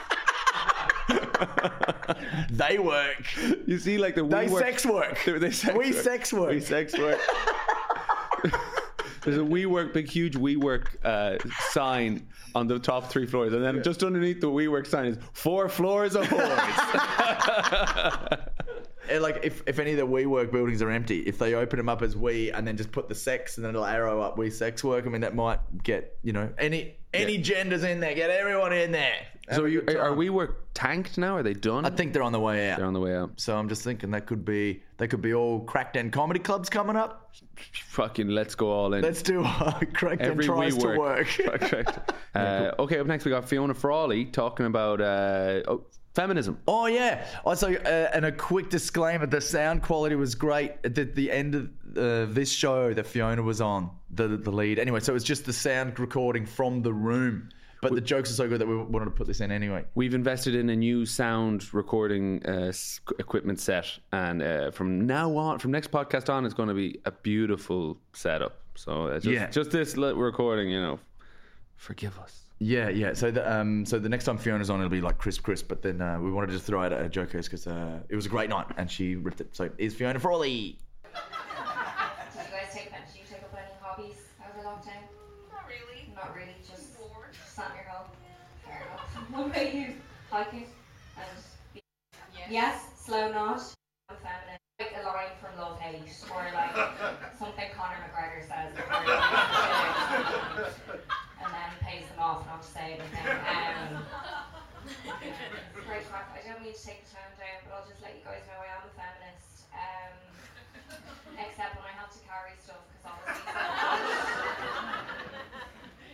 they 2.50 2.78
work. 2.78 3.24
You 3.66 3.78
see, 3.78 3.98
like 3.98 4.14
the 4.14 4.22
They 4.24 4.46
WeWork- 4.46 4.58
sex 4.58 4.86
work. 4.86 5.18
They, 5.24 5.38
they 5.38 5.50
sex 5.50 5.76
We 5.76 5.92
work. 5.92 6.02
sex 6.02 6.32
work. 6.32 6.50
We 6.50 6.60
sex 6.60 6.96
work. 6.98 7.18
There's 9.22 9.36
a 9.36 9.40
WeWork, 9.40 9.92
big, 9.92 10.08
huge 10.08 10.34
WeWork 10.34 10.86
uh, 11.04 11.36
sign 11.70 12.26
on 12.54 12.66
the 12.68 12.78
top 12.78 13.10
three 13.10 13.26
floors, 13.26 13.52
and 13.52 13.62
then 13.62 13.82
just 13.82 14.02
underneath 14.02 14.40
the 14.40 14.46
WeWork 14.48 14.86
sign 14.86 15.06
is 15.06 15.18
four 15.34 15.68
floors 15.68 16.16
of 16.16 16.24
whores. 16.26 16.70
Like 19.18 19.40
if, 19.42 19.64
if 19.66 19.80
any 19.80 19.90
of 19.90 19.96
the 19.96 20.06
WeWork 20.06 20.52
buildings 20.52 20.82
are 20.82 20.90
empty, 20.90 21.18
if 21.20 21.36
they 21.36 21.54
open 21.54 21.78
them 21.78 21.88
up 21.88 22.00
as 22.00 22.16
we 22.16 22.52
and 22.52 22.64
then 22.64 22.76
just 22.76 22.92
put 22.92 23.08
the 23.08 23.14
sex 23.16 23.56
and 23.56 23.64
then 23.64 23.70
it'll 23.70 23.84
arrow 23.84 24.20
up 24.20 24.38
we 24.38 24.50
sex 24.50 24.84
work, 24.84 25.04
I 25.04 25.08
mean 25.08 25.22
that 25.22 25.34
might 25.34 25.58
get 25.82 26.16
you 26.22 26.32
know 26.32 26.48
any 26.58 26.94
any 27.12 27.38
genders 27.38 27.82
in 27.82 27.98
there, 27.98 28.14
get 28.14 28.30
everyone 28.30 28.72
in 28.72 28.92
there. 28.92 29.16
So 29.52 29.62
are, 29.62 29.68
you, 29.68 29.80
are 29.80 29.84
time. 29.84 30.18
WeWork 30.18 30.54
tanked 30.74 31.18
now? 31.18 31.36
Are 31.36 31.42
they 31.42 31.54
done? 31.54 31.84
I 31.84 31.90
think 31.90 32.12
they're 32.12 32.22
on 32.22 32.32
the 32.32 32.40
way 32.40 32.70
out. 32.70 32.78
they're 32.78 32.86
on 32.86 32.92
the 32.92 33.00
way 33.00 33.16
out. 33.16 33.32
So 33.36 33.56
I'm 33.56 33.68
just 33.68 33.82
thinking 33.82 34.10
that 34.12 34.26
could 34.26 34.44
be 34.44 34.82
they 34.98 35.08
could 35.08 35.22
be 35.22 35.34
all 35.34 35.64
crackdown 35.64 36.12
comedy 36.12 36.40
clubs 36.40 36.68
coming 36.68 36.96
up. 36.96 37.34
Fucking 37.86 38.28
let's 38.28 38.54
go 38.54 38.70
all 38.70 38.94
in. 38.94 39.02
Let's 39.02 39.22
do 39.22 39.42
uh, 39.42 39.72
crackdown 39.80 40.20
Every 40.20 40.44
tries 40.44 40.76
WeWork. 40.76 40.94
to 40.94 40.98
work. 40.98 41.62
Okay. 41.62 41.84
uh, 42.34 42.72
okay, 42.78 42.98
up 42.98 43.06
next 43.06 43.24
we 43.24 43.30
got 43.30 43.48
Fiona 43.48 43.74
Frawley 43.74 44.26
talking 44.26 44.66
about 44.66 45.00
uh, 45.00 45.62
oh, 45.68 45.84
feminism. 46.14 46.58
Oh 46.68 46.86
yeah. 46.86 47.26
Also, 47.44 47.74
uh, 47.74 48.10
and 48.12 48.24
a 48.24 48.32
quick 48.32 48.70
disclaimer: 48.70 49.26
the 49.26 49.40
sound 49.40 49.82
quality 49.82 50.14
was 50.14 50.34
great 50.34 50.72
at 50.84 50.94
the, 50.94 51.04
the 51.04 51.30
end 51.30 51.54
of 51.54 51.70
uh, 51.96 52.32
this 52.32 52.52
show 52.52 52.94
that 52.94 53.06
Fiona 53.06 53.42
was 53.42 53.60
on, 53.60 53.90
the 54.14 54.28
the 54.28 54.50
lead. 54.50 54.78
Anyway, 54.78 55.00
so 55.00 55.12
it 55.12 55.14
was 55.14 55.24
just 55.24 55.44
the 55.44 55.52
sound 55.52 55.98
recording 55.98 56.46
from 56.46 56.82
the 56.82 56.92
room, 56.92 57.48
but 57.82 57.94
the 57.94 58.00
jokes 58.00 58.30
are 58.30 58.34
so 58.34 58.48
good 58.48 58.60
that 58.60 58.68
we 58.68 58.76
wanted 58.76 59.06
to 59.06 59.10
put 59.10 59.26
this 59.26 59.40
in 59.40 59.50
anyway. 59.50 59.84
We've 59.94 60.14
invested 60.14 60.54
in 60.54 60.68
a 60.70 60.76
new 60.76 61.06
sound 61.06 61.72
recording 61.72 62.44
uh, 62.46 62.72
equipment 63.18 63.58
set, 63.60 63.86
and 64.12 64.42
uh, 64.42 64.70
from 64.70 65.06
now 65.06 65.36
on, 65.36 65.58
from 65.58 65.70
next 65.70 65.90
podcast 65.90 66.32
on, 66.32 66.44
it's 66.44 66.54
going 66.54 66.68
to 66.68 66.74
be 66.74 67.00
a 67.04 67.10
beautiful 67.12 67.98
setup. 68.12 68.60
So 68.74 69.06
uh, 69.06 69.14
just, 69.14 69.26
Yeah. 69.26 69.48
just 69.50 69.70
this 69.70 69.96
recording, 69.96 70.70
you 70.70 70.80
know, 70.80 70.98
forgive 71.76 72.18
us. 72.18 72.36
Yeah, 72.62 72.90
yeah. 72.90 73.14
So 73.14 73.30
the 73.30 73.50
um, 73.50 73.86
so 73.86 73.98
the 73.98 74.08
next 74.10 74.24
time 74.26 74.36
Fiona's 74.36 74.68
on, 74.68 74.80
it'll 74.80 74.90
be 74.90 75.00
like 75.00 75.16
crisp, 75.16 75.42
crisp. 75.42 75.66
But 75.68 75.80
then 75.80 76.02
uh, 76.02 76.20
we 76.20 76.30
wanted 76.30 76.48
to 76.48 76.52
just 76.52 76.66
throw 76.66 76.82
out 76.82 76.92
a 76.92 77.08
joke 77.08 77.32
because 77.32 77.66
uh, 77.66 78.00
it 78.10 78.14
was 78.14 78.26
a 78.26 78.28
great 78.28 78.50
night 78.50 78.66
and 78.76 78.90
she 78.90 79.16
ripped 79.16 79.40
it. 79.40 79.48
So 79.56 79.70
is 79.78 79.94
Fiona 79.94 80.18
Frawley? 80.20 80.76
Did 81.02 81.14
you 81.14 82.52
guys 82.52 82.74
take 82.74 82.90
did 82.90 83.00
you 83.16 83.22
take 83.30 83.42
up 83.42 83.56
any 83.56 83.72
hobbies 83.80 84.16
over 84.44 84.68
lockdown? 84.68 85.08
Not 85.50 85.64
really. 85.68 86.12
Not 86.14 86.36
really, 86.36 86.54
just 86.60 86.99
Bored. 87.60 87.76
your 87.76 87.88
home. 87.92 88.08
Fair 88.64 88.80
enough. 88.88 89.04
What 89.36 89.46
about 89.52 89.74
you? 89.74 89.94
Hiking 90.30 90.66
and 91.16 91.36
be- 91.74 91.82
Yes. 92.32 92.48
yes, 92.48 92.76
slow 92.96 93.30
not. 93.32 93.60
I'm 94.08 94.16
feminine. 94.16 94.56
Like 94.80 94.96
a 94.96 95.04
line 95.04 95.36
from 95.44 95.52
Love 95.60 95.76
Hate, 95.78 96.08
or 96.32 96.40
like 96.56 96.72
something 97.38 97.68
Conor 97.76 98.00
McGregor 98.08 98.40
says, 98.48 98.72
before 98.72 98.96
he 99.04 99.12
leaves 99.12 99.28
the 99.28 99.60
stage, 99.60 100.72
and 101.44 101.50
then 101.52 101.70
pays 101.84 102.08
them 102.08 102.16
off 102.24 102.48
not 102.48 102.62
to 102.64 102.68
say 102.72 102.96
anything. 102.96 103.28
Um, 103.28 104.00
great 105.84 106.08
crack. 106.08 106.32
I 106.32 106.40
don't 106.48 106.64
mean 106.64 106.72
to 106.72 106.80
take 106.80 107.04
the 107.04 107.12
tone 107.12 107.28
down, 107.36 107.60
but 107.68 107.76
I'll 107.76 107.84
just 107.84 108.00
let 108.00 108.16
you 108.16 108.24
guys 108.24 108.40
know 108.48 108.56
I 108.56 108.72
am 108.72 108.88
a 108.88 108.92
feminist. 108.96 109.68
Um, 109.76 110.16
except 111.36 111.76
when 111.76 111.84
I 111.84 111.92
have 112.00 112.08
to 112.08 112.20
carry 112.24 112.56
stuff, 112.56 112.80
because 112.88 113.04
obviously. 113.04 113.52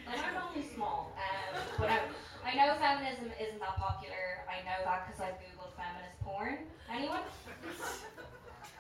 And 0.07 0.21
I'm 0.23 0.39
only 0.43 0.63
small, 0.75 1.15
um, 1.19 1.55
but 1.79 1.89
I, 1.91 1.99
I 2.47 2.55
know 2.55 2.76
feminism 2.87 3.35
isn't 3.43 3.59
that 3.59 3.77
popular. 3.83 4.47
I 4.47 4.63
know 4.63 4.79
that 4.87 5.07
because 5.07 5.19
I've 5.19 5.39
googled 5.43 5.75
feminist 5.75 6.15
porn. 6.23 6.59
Anyone? 6.87 7.27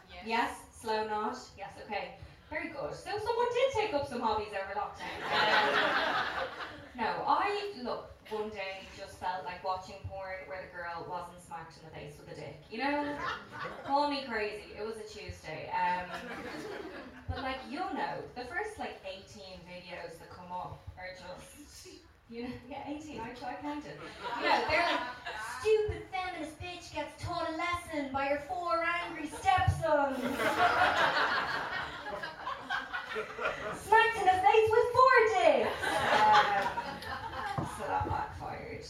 Yes. 0.06 0.22
Yes. 0.24 0.50
Slow 0.70 1.06
not. 1.06 1.36
Yes. 1.58 1.74
Okay. 1.84 2.14
Very 2.48 2.68
good. 2.68 2.94
So 2.94 3.10
someone 3.10 3.50
did 3.50 3.68
take 3.74 3.94
up 3.94 4.06
some 4.06 4.20
hobbies 4.20 4.54
over 4.54 4.78
lockdown. 4.78 5.18
Um, 5.26 5.74
no, 7.02 7.26
I 7.26 7.74
look 7.82 8.14
one 8.30 8.50
day 8.50 8.86
just 8.96 9.18
felt 9.18 9.42
like 9.44 9.64
watching 9.66 9.98
porn 10.06 10.46
where 10.46 10.62
the 10.62 10.70
girl 10.70 11.06
wasn't 11.10 11.42
smacked 11.42 11.74
in 11.78 11.90
the 11.90 11.94
face 11.94 12.14
with 12.14 12.30
a 12.30 12.38
dick. 12.38 12.62
You 12.70 12.78
know, 12.78 13.18
call 13.84 14.08
me 14.08 14.22
crazy. 14.28 14.78
It 14.78 14.86
was 14.86 14.94
a 15.02 15.06
Tuesday. 15.10 15.66
Um, 15.74 16.06
but 17.28 17.42
like 17.42 17.58
you'll 17.68 17.90
know, 17.94 18.22
the 18.38 18.46
first 18.46 18.78
like 18.78 19.02
18 19.02 19.66
videos 19.66 20.14
that 20.22 20.30
come 20.30 20.52
up 20.52 20.86
are 20.94 21.10
just. 21.18 22.05
You 22.28 22.42
know, 22.42 22.48
yeah, 22.68 22.82
18, 22.88 23.20
I, 23.20 23.28
counted. 23.62 23.92
You 24.40 24.48
know, 24.48 24.60
they're 24.68 24.82
like, 24.82 25.00
stupid 25.60 26.02
feminist 26.10 26.58
bitch 26.60 26.92
gets 26.92 27.22
taught 27.22 27.48
a 27.48 27.52
lesson 27.52 28.10
by 28.12 28.24
her 28.26 28.42
four 28.48 28.84
angry 28.84 29.28
stepsons. 29.28 30.18
Smacked 33.86 34.18
in 34.18 34.26
the 34.26 34.38
face 34.42 34.70
with 34.70 34.88
four 34.96 35.16
dicks. 35.34 35.82
Um, 35.86 37.62
so 37.78 37.82
that 37.86 38.04
backfired. 38.10 38.82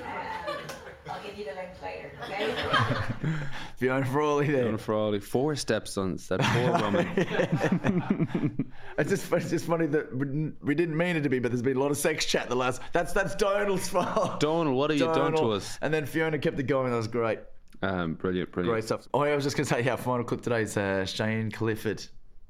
Um, 0.00 0.62
I'll 1.10 1.22
give 1.36 1.46
you 1.46 1.52
the 1.52 1.58
link 1.58 1.70
later, 1.82 2.10
okay? 2.24 3.34
Fiona 3.76 4.06
Frawley 4.06 4.46
there. 4.46 4.62
Fiona 4.62 4.78
Frawley, 4.78 5.20
four 5.20 5.54
stepsons, 5.56 6.28
that 6.28 6.40
poor 6.40 6.72
woman. 6.80 8.72
It's 8.98 9.10
just, 9.10 9.30
it's 9.30 9.50
just 9.50 9.66
funny 9.66 9.86
that 9.88 10.16
we 10.16 10.24
didn't, 10.24 10.56
we 10.62 10.74
didn't 10.74 10.96
mean 10.96 11.16
it 11.16 11.22
to 11.22 11.28
be, 11.28 11.38
but 11.38 11.50
there's 11.50 11.60
been 11.60 11.76
a 11.76 11.80
lot 11.80 11.90
of 11.90 11.98
sex 11.98 12.24
chat 12.24 12.48
the 12.48 12.56
last. 12.56 12.80
That's 12.92 13.12
that's 13.12 13.34
Donal's 13.34 13.88
fault. 13.90 14.40
Donal, 14.40 14.72
what 14.72 14.88
have 14.88 14.98
you 14.98 15.04
done 15.04 15.34
to 15.34 15.50
us? 15.52 15.78
And 15.82 15.92
then 15.92 16.06
Fiona 16.06 16.38
kept 16.38 16.58
it 16.58 16.62
going. 16.62 16.90
That 16.90 16.96
was 16.96 17.06
great. 17.06 17.40
Um, 17.82 18.14
brilliant, 18.14 18.52
brilliant. 18.52 18.72
Great 18.72 18.84
stuff. 18.84 19.06
Oh, 19.12 19.24
yeah, 19.24 19.32
I 19.32 19.34
was 19.34 19.44
just 19.44 19.54
going 19.56 19.66
to 19.66 19.74
say, 19.74 19.82
yeah, 19.82 19.96
final 19.96 20.24
clip 20.24 20.40
today 20.40 20.62
is 20.62 20.78
uh, 20.78 21.04
Shane 21.04 21.50
Clifford, 21.50 22.06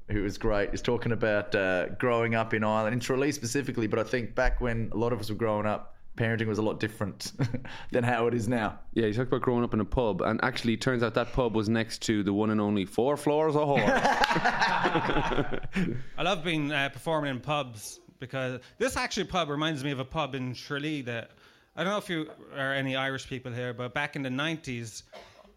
who 0.09 0.23
was 0.23 0.37
great. 0.37 0.71
He's 0.71 0.81
talking 0.81 1.11
about 1.11 1.53
uh, 1.53 1.89
growing 1.89 2.33
up 2.33 2.53
in 2.53 2.63
Ireland, 2.63 2.93
in 2.93 2.99
Tralee 3.01 3.33
specifically, 3.33 3.87
but 3.87 3.99
I 3.99 4.03
think 4.03 4.35
back 4.35 4.61
when 4.61 4.89
a 4.93 4.97
lot 4.97 5.11
of 5.11 5.19
us 5.19 5.29
were 5.29 5.35
growing 5.35 5.65
up, 5.65 5.96
parenting 6.17 6.47
was 6.47 6.57
a 6.57 6.61
lot 6.61 6.79
different 6.79 7.31
than 7.91 8.03
how 8.03 8.27
it 8.27 8.33
is 8.33 8.47
now. 8.47 8.79
Yeah, 8.93 9.05
you 9.05 9.13
talked 9.13 9.29
about 9.29 9.41
growing 9.41 9.63
up 9.63 9.73
in 9.73 9.79
a 9.79 9.85
pub, 9.85 10.21
and 10.21 10.39
actually, 10.43 10.73
it 10.73 10.81
turns 10.81 11.03
out 11.03 11.13
that 11.13 11.31
pub 11.31 11.55
was 11.55 11.69
next 11.69 12.01
to 12.03 12.23
the 12.23 12.33
one 12.33 12.49
and 12.49 12.59
only 12.59 12.85
Four 12.85 13.15
Floors 13.15 13.55
of 13.55 13.67
Whore. 13.67 13.79
I 16.17 16.23
love 16.23 16.43
being 16.43 16.71
uh, 16.71 16.89
performing 16.89 17.31
in 17.31 17.39
pubs 17.39 17.99
because 18.19 18.59
this 18.77 18.97
actually 18.97 19.25
pub 19.25 19.49
reminds 19.49 19.83
me 19.83 19.91
of 19.91 19.99
a 19.99 20.05
pub 20.05 20.35
in 20.35 20.53
Tralee 20.53 21.01
that 21.03 21.31
I 21.75 21.83
don't 21.83 21.93
know 21.93 21.99
if 21.99 22.09
you 22.09 22.27
are 22.55 22.73
any 22.73 22.95
Irish 22.95 23.27
people 23.27 23.51
here, 23.51 23.73
but 23.73 23.93
back 23.93 24.15
in 24.15 24.23
the 24.23 24.29
90s, 24.29 25.03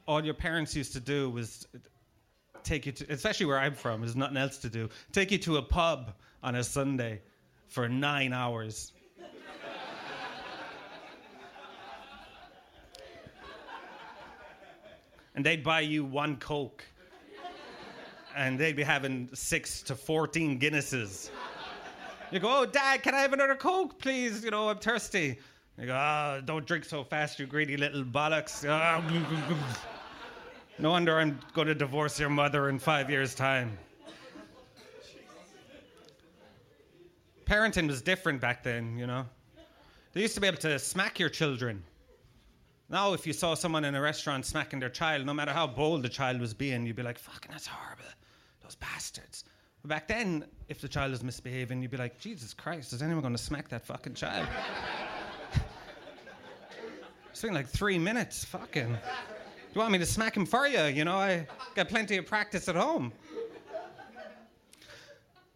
all 0.07 0.23
your 0.23 0.35
parents 0.35 0.77
used 0.77 0.93
to 0.93 1.01
do 1.01 1.31
was 1.31 1.67
take 2.63 2.85
you 2.85 2.93
to, 2.93 3.13
especially 3.13 3.47
where 3.47 3.59
I'm 3.59 3.75
from, 3.75 4.01
there's 4.01 4.17
nothing 4.17 4.37
else 4.37 4.59
to 4.59 4.69
do, 4.69 4.91
take 5.13 5.31
you 5.31 5.39
to 5.39 5.57
a 5.57 5.63
pub 5.63 6.13
on 6.43 6.57
a 6.57 6.65
Sunday 6.65 7.23
for 7.69 7.89
nine 7.89 8.33
hours. 8.33 8.93
And 15.35 15.45
they'd 15.45 15.63
buy 15.63 15.81
you 15.81 16.05
one 16.05 16.37
Coke 16.37 16.85
and 18.37 18.59
they'd 18.59 18.77
be 18.77 18.83
having 18.83 19.29
six 19.35 19.83
to 19.83 19.95
14 19.95 20.59
Guinnesses. 20.59 21.31
You 22.31 22.39
go, 22.39 22.61
oh, 22.61 22.67
Dad, 22.67 23.03
can 23.03 23.15
I 23.15 23.21
have 23.21 23.33
another 23.33 23.57
Coke, 23.57 23.99
please? 23.99 24.45
You 24.45 24.51
know, 24.51 24.69
I'm 24.69 24.79
thirsty. 24.79 25.39
You 25.79 25.87
go, 25.87 25.95
oh, 25.95 26.41
don't 26.45 26.65
drink 26.65 26.85
so 26.85 27.03
fast, 27.03 27.39
you 27.39 27.47
greedy 27.47 27.77
little 27.77 28.05
bollocks. 28.05 28.69
Ah. 28.69 29.03
No 30.79 30.93
wonder 30.93 31.19
I'm 31.19 31.39
going 31.53 31.67
to 31.67 31.75
divorce 31.75 32.19
your 32.19 32.31
mother 32.31 32.71
in 32.71 32.79
five 32.79 33.11
years' 33.11 33.35
time. 33.35 33.77
Parenting 37.45 37.87
was 37.87 38.01
different 38.01 38.41
back 38.41 38.63
then, 38.63 38.97
you 38.97 39.07
know. 39.07 39.27
They 40.15 40.23
used 40.23 40.35
to 40.37 40.41
be 40.41 40.47
able 40.47 40.57
to 40.59 40.79
smack 40.79 41.19
your 41.19 41.29
children. 41.29 41.83
Now, 42.91 43.13
if 43.13 43.25
you 43.25 43.33
saw 43.33 43.55
someone 43.55 43.85
in 43.85 43.95
a 43.95 44.01
restaurant 44.01 44.45
smacking 44.45 44.81
their 44.81 44.89
child, 44.89 45.25
no 45.25 45.33
matter 45.33 45.53
how 45.53 45.69
bold 45.69 46.03
the 46.03 46.09
child 46.09 46.41
was 46.41 46.53
being, 46.53 46.85
you'd 46.85 46.97
be 46.97 47.05
like, 47.05 47.19
fucking, 47.19 47.53
that's 47.53 47.69
horrible. 47.69 48.03
Those 48.65 48.75
bastards. 48.75 49.45
But 49.83 49.91
back 49.91 50.09
then, 50.09 50.45
if 50.69 50.81
the 50.81 50.89
child 50.89 51.13
was 51.13 51.23
misbehaving, 51.23 51.83
you'd 51.83 51.93
be 51.93 51.97
like, 51.97 52.19
Jesus 52.19 52.53
Christ, 52.53 52.93
is 52.93 53.01
anyone 53.01 53.23
going 53.23 53.37
to 53.37 53.43
smack 53.43 53.69
that 53.69 53.87
fucking 53.87 54.15
child? 54.15 54.49
it's 57.31 57.41
been 57.41 57.55
like 57.55 57.69
three 57.69 57.97
minutes, 57.97 58.45
fucking. 58.45 58.89
Do 58.93 58.99
you 59.75 59.81
want 59.81 59.93
me 59.93 59.99
to 59.99 60.07
smack 60.07 60.37
him 60.37 60.45
for 60.45 60.67
you? 60.67 60.83
You 60.87 61.05
know, 61.05 61.15
I 61.15 61.47
got 61.77 61.89
plenty 61.89 62.17
of 62.17 62.27
practice 62.27 62.69
at 62.69 62.75
home. 62.75 63.13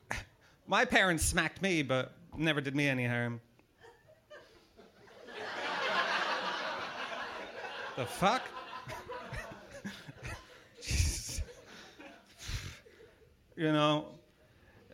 My 0.69 0.85
parents 0.85 1.25
smacked 1.25 1.61
me, 1.63 1.83
but 1.83 2.13
never 2.37 2.61
did 2.61 2.77
me 2.77 2.87
any 2.87 3.07
harm. 3.07 3.41
The 7.97 8.05
fuck? 8.05 8.43
You 13.57 13.71
know, 13.71 14.07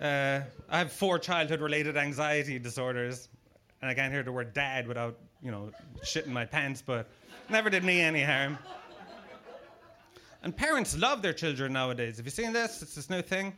uh, 0.03 0.41
I 0.69 0.79
have 0.79 0.93
four 0.93 1.19
childhood 1.19 1.63
related 1.63 1.97
anxiety 1.97 2.59
disorders. 2.59 3.31
and 3.81 3.91
I 3.91 3.95
can't 3.95 4.13
hear 4.13 4.23
the 4.23 4.33
word 4.33 4.53
dad 4.53 4.87
without, 4.87 5.17
you 5.43 5.51
know, 5.51 5.71
shitting 6.05 6.27
my 6.27 6.45
pants, 6.45 6.83
but 6.85 7.09
never 7.49 7.71
did 7.71 7.85
me 7.85 8.03
any 8.03 8.23
harm. 8.23 8.59
And 10.43 10.55
parents 10.55 10.95
love 10.95 11.23
their 11.23 11.33
children 11.33 11.73
nowadays. 11.73 12.19
Have 12.19 12.27
you 12.27 12.31
seen 12.31 12.53
this? 12.53 12.83
It's 12.83 12.95
this 12.95 13.09
new 13.09 13.23
thing. 13.23 13.55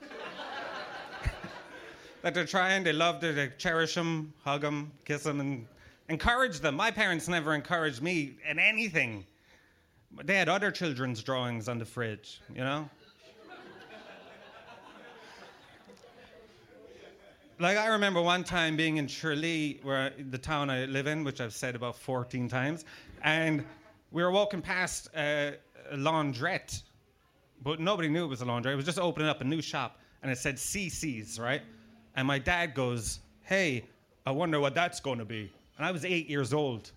that 2.22 2.32
they're 2.32 2.46
trying, 2.46 2.82
they 2.82 2.94
love 2.94 3.20
them, 3.20 3.36
they 3.36 3.50
cherish 3.58 3.94
them, 3.94 4.32
hug 4.42 4.62
them, 4.62 4.90
kiss 5.04 5.24
them, 5.24 5.40
and 5.40 5.66
encourage 6.08 6.60
them. 6.60 6.76
My 6.76 6.90
parents 6.90 7.28
never 7.28 7.54
encouraged 7.54 8.02
me 8.02 8.36
in 8.48 8.58
anything. 8.58 9.24
They 10.24 10.36
had 10.36 10.48
other 10.48 10.70
children's 10.70 11.22
drawings 11.22 11.68
on 11.68 11.78
the 11.78 11.84
fridge, 11.84 12.40
you 12.54 12.60
know? 12.60 12.88
like 17.58 17.76
I 17.78 17.88
remember 17.88 18.20
one 18.20 18.44
time 18.44 18.76
being 18.76 18.98
in 18.98 19.06
Tralee, 19.06 19.80
where 19.82 20.12
the 20.30 20.38
town 20.38 20.70
I 20.70 20.84
live 20.84 21.06
in, 21.06 21.24
which 21.24 21.40
I've 21.40 21.54
said 21.54 21.74
about 21.74 21.96
14 21.96 22.48
times, 22.48 22.84
and 23.22 23.64
we 24.10 24.22
were 24.22 24.30
walking 24.30 24.62
past 24.62 25.08
uh, 25.14 25.52
a 25.90 25.96
laundrette, 25.96 26.82
but 27.62 27.80
nobody 27.80 28.08
knew 28.08 28.24
it 28.24 28.28
was 28.28 28.42
a 28.42 28.44
laundrette. 28.44 28.72
It 28.72 28.76
was 28.76 28.84
just 28.84 28.98
opening 28.98 29.28
up 29.28 29.40
a 29.40 29.44
new 29.44 29.62
shop, 29.62 29.98
and 30.22 30.30
it 30.30 30.38
said 30.38 30.56
CC's, 30.56 31.38
right? 31.38 31.62
And 32.14 32.26
my 32.26 32.38
dad 32.38 32.74
goes, 32.74 33.20
"Hey, 33.42 33.84
I 34.24 34.30
wonder 34.30 34.60
what 34.60 34.74
that's 34.74 35.00
going 35.00 35.18
to 35.18 35.24
be." 35.24 35.52
And 35.76 35.86
I 35.86 35.90
was 35.90 36.04
eight 36.04 36.28
years 36.28 36.52
old, 36.52 36.92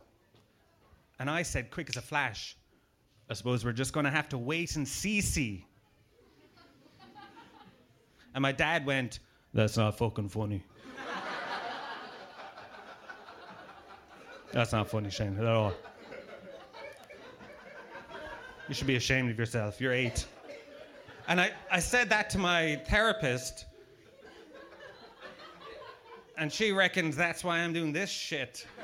and 1.20 1.30
I 1.30 1.44
said, 1.44 1.70
quick 1.72 1.90
as 1.90 1.98
a 1.98 2.02
flash, 2.02 2.56
"I 3.30 3.34
suppose 3.34 3.66
we're 3.66 3.74
just 3.74 3.94
going 3.94 4.06
to 4.06 4.12
have 4.12 4.30
to 4.30 4.38
wait 4.38 4.76
and 4.76 4.88
see." 4.88 5.22
see." 5.22 5.66
And 8.34 8.42
my 8.42 8.52
dad 8.52 8.86
went, 8.86 9.20
That's 9.54 9.78
not 9.78 9.98
fucking 9.98 10.30
funny. 10.30 10.64
That's 14.52 14.72
not 14.72 14.90
funny, 14.90 15.10
Shane, 15.10 15.38
at 15.38 15.46
all. 15.46 15.74
You 18.68 18.74
should 18.74 18.88
be 18.88 18.96
ashamed 18.96 19.30
of 19.32 19.38
yourself. 19.38 19.80
You're 19.80 19.94
eight. 19.94 20.26
And 21.28 21.40
I, 21.40 21.52
I 21.72 21.80
said 21.80 22.10
that 22.10 22.30
to 22.32 22.38
my 22.40 22.82
therapist, 22.88 23.66
and 26.40 26.52
she 26.52 26.72
reckons 26.72 27.16
that's 27.16 27.44
why 27.44 27.60
I'm 27.60 27.74
doing 27.74 27.94
this 27.94 28.10
shit. 28.10 28.66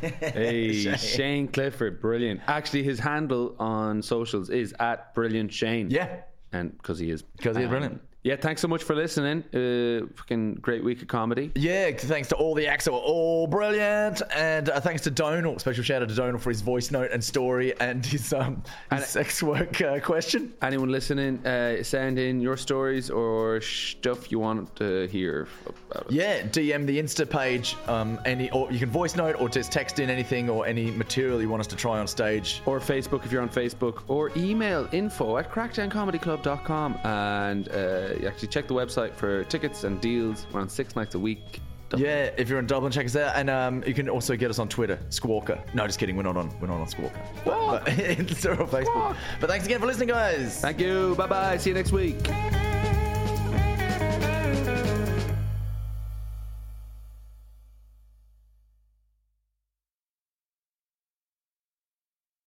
Hey, 0.00 0.72
Shane. 0.72 0.96
Shane. 0.96 1.48
Clifford, 1.48 2.00
brilliant. 2.00 2.40
Actually, 2.46 2.82
his 2.84 2.98
handle 2.98 3.54
on 3.58 4.00
socials 4.02 4.48
is 4.48 4.74
at 4.80 5.14
Brilliant 5.14 5.52
Shane. 5.52 5.90
Yeah. 5.90 6.22
And 6.52 6.72
because 6.78 6.98
he 6.98 7.10
is. 7.10 7.22
'Cause 7.42 7.56
he 7.56 7.62
is 7.62 7.66
Um, 7.66 7.70
brilliant. 7.70 8.00
Yeah, 8.24 8.36
thanks 8.36 8.62
so 8.62 8.68
much 8.68 8.82
for 8.82 8.94
listening. 8.94 9.44
Uh, 9.52 10.06
fucking 10.16 10.54
great 10.54 10.82
week 10.82 11.02
of 11.02 11.08
comedy. 11.08 11.52
Yeah, 11.56 11.90
thanks 11.92 12.28
to 12.30 12.36
all 12.36 12.54
the 12.54 12.66
acts 12.66 12.86
that 12.86 12.92
were 12.92 12.98
all 12.98 13.46
brilliant, 13.46 14.22
and 14.34 14.70
uh, 14.70 14.80
thanks 14.80 15.02
to 15.02 15.10
Donal. 15.10 15.58
Special 15.58 15.84
shout 15.84 16.00
out 16.00 16.08
to 16.08 16.14
Donal 16.14 16.40
for 16.40 16.48
his 16.48 16.62
voice 16.62 16.90
note 16.90 17.10
and 17.12 17.22
story 17.22 17.78
and 17.80 18.04
his 18.04 18.32
um 18.32 18.62
his 18.90 19.00
And- 19.00 19.04
sex 19.04 19.42
work 19.42 19.78
uh, 19.82 20.00
question. 20.00 20.54
Anyone 20.62 20.88
listening, 20.88 21.44
uh, 21.46 21.82
send 21.82 22.18
in 22.18 22.40
your 22.40 22.56
stories 22.56 23.10
or 23.10 23.60
stuff 23.60 24.32
you 24.32 24.38
want 24.38 24.74
to 24.76 25.06
hear 25.08 25.46
about 25.90 26.06
it. 26.06 26.12
Yeah, 26.12 26.40
DM 26.44 26.86
the 26.86 26.98
Insta 26.98 27.28
page. 27.28 27.76
Um, 27.88 28.18
any 28.24 28.50
or 28.52 28.72
you 28.72 28.78
can 28.78 28.88
voice 28.90 29.16
note 29.16 29.38
or 29.38 29.50
just 29.50 29.70
text 29.70 29.98
in 29.98 30.08
anything 30.08 30.48
or 30.48 30.66
any 30.66 30.90
material 30.92 31.42
you 31.42 31.50
want 31.50 31.60
us 31.60 31.66
to 31.66 31.76
try 31.76 31.98
on 31.98 32.06
stage. 32.06 32.62
Or 32.64 32.80
Facebook 32.80 33.26
if 33.26 33.32
you're 33.32 33.42
on 33.42 33.50
Facebook, 33.50 34.02
or 34.08 34.30
email 34.34 34.88
info 34.92 35.36
at 35.36 35.50
crackdowncomedyclub.com. 35.52 36.98
And 37.04 37.68
uh, 37.68 38.13
actually 38.26 38.48
check 38.48 38.66
the 38.66 38.74
website 38.74 39.14
for 39.14 39.44
tickets 39.44 39.84
and 39.84 40.00
deals. 40.00 40.46
We're 40.52 40.60
on 40.60 40.68
six 40.68 40.96
nights 40.96 41.14
a 41.14 41.18
week. 41.18 41.60
Yeah, 41.96 42.30
if 42.36 42.48
you're 42.48 42.58
in 42.58 42.66
Dublin, 42.66 42.90
check 42.90 43.06
us 43.06 43.14
out, 43.14 43.36
and 43.36 43.48
um, 43.48 43.84
you 43.86 43.94
can 43.94 44.08
also 44.08 44.36
get 44.36 44.50
us 44.50 44.58
on 44.58 44.68
Twitter, 44.68 44.98
Squawker. 45.10 45.60
No, 45.74 45.86
just 45.86 45.98
kidding. 45.98 46.16
We're 46.16 46.24
not 46.24 46.36
on. 46.36 46.52
We're 46.60 46.66
not 46.66 46.80
on 46.80 46.86
Squawker. 46.86 47.20
But, 47.44 47.84
but 47.84 47.88
or 47.88 48.66
Facebook. 48.66 49.16
But 49.40 49.50
thanks 49.50 49.66
again 49.66 49.80
for 49.80 49.86
listening, 49.86 50.08
guys. 50.08 50.60
Thank 50.60 50.80
you. 50.80 51.14
Bye 51.14 51.26
bye. 51.26 51.56
See 51.56 51.70
you 51.70 51.74
next 51.74 51.92
week. 51.92 52.16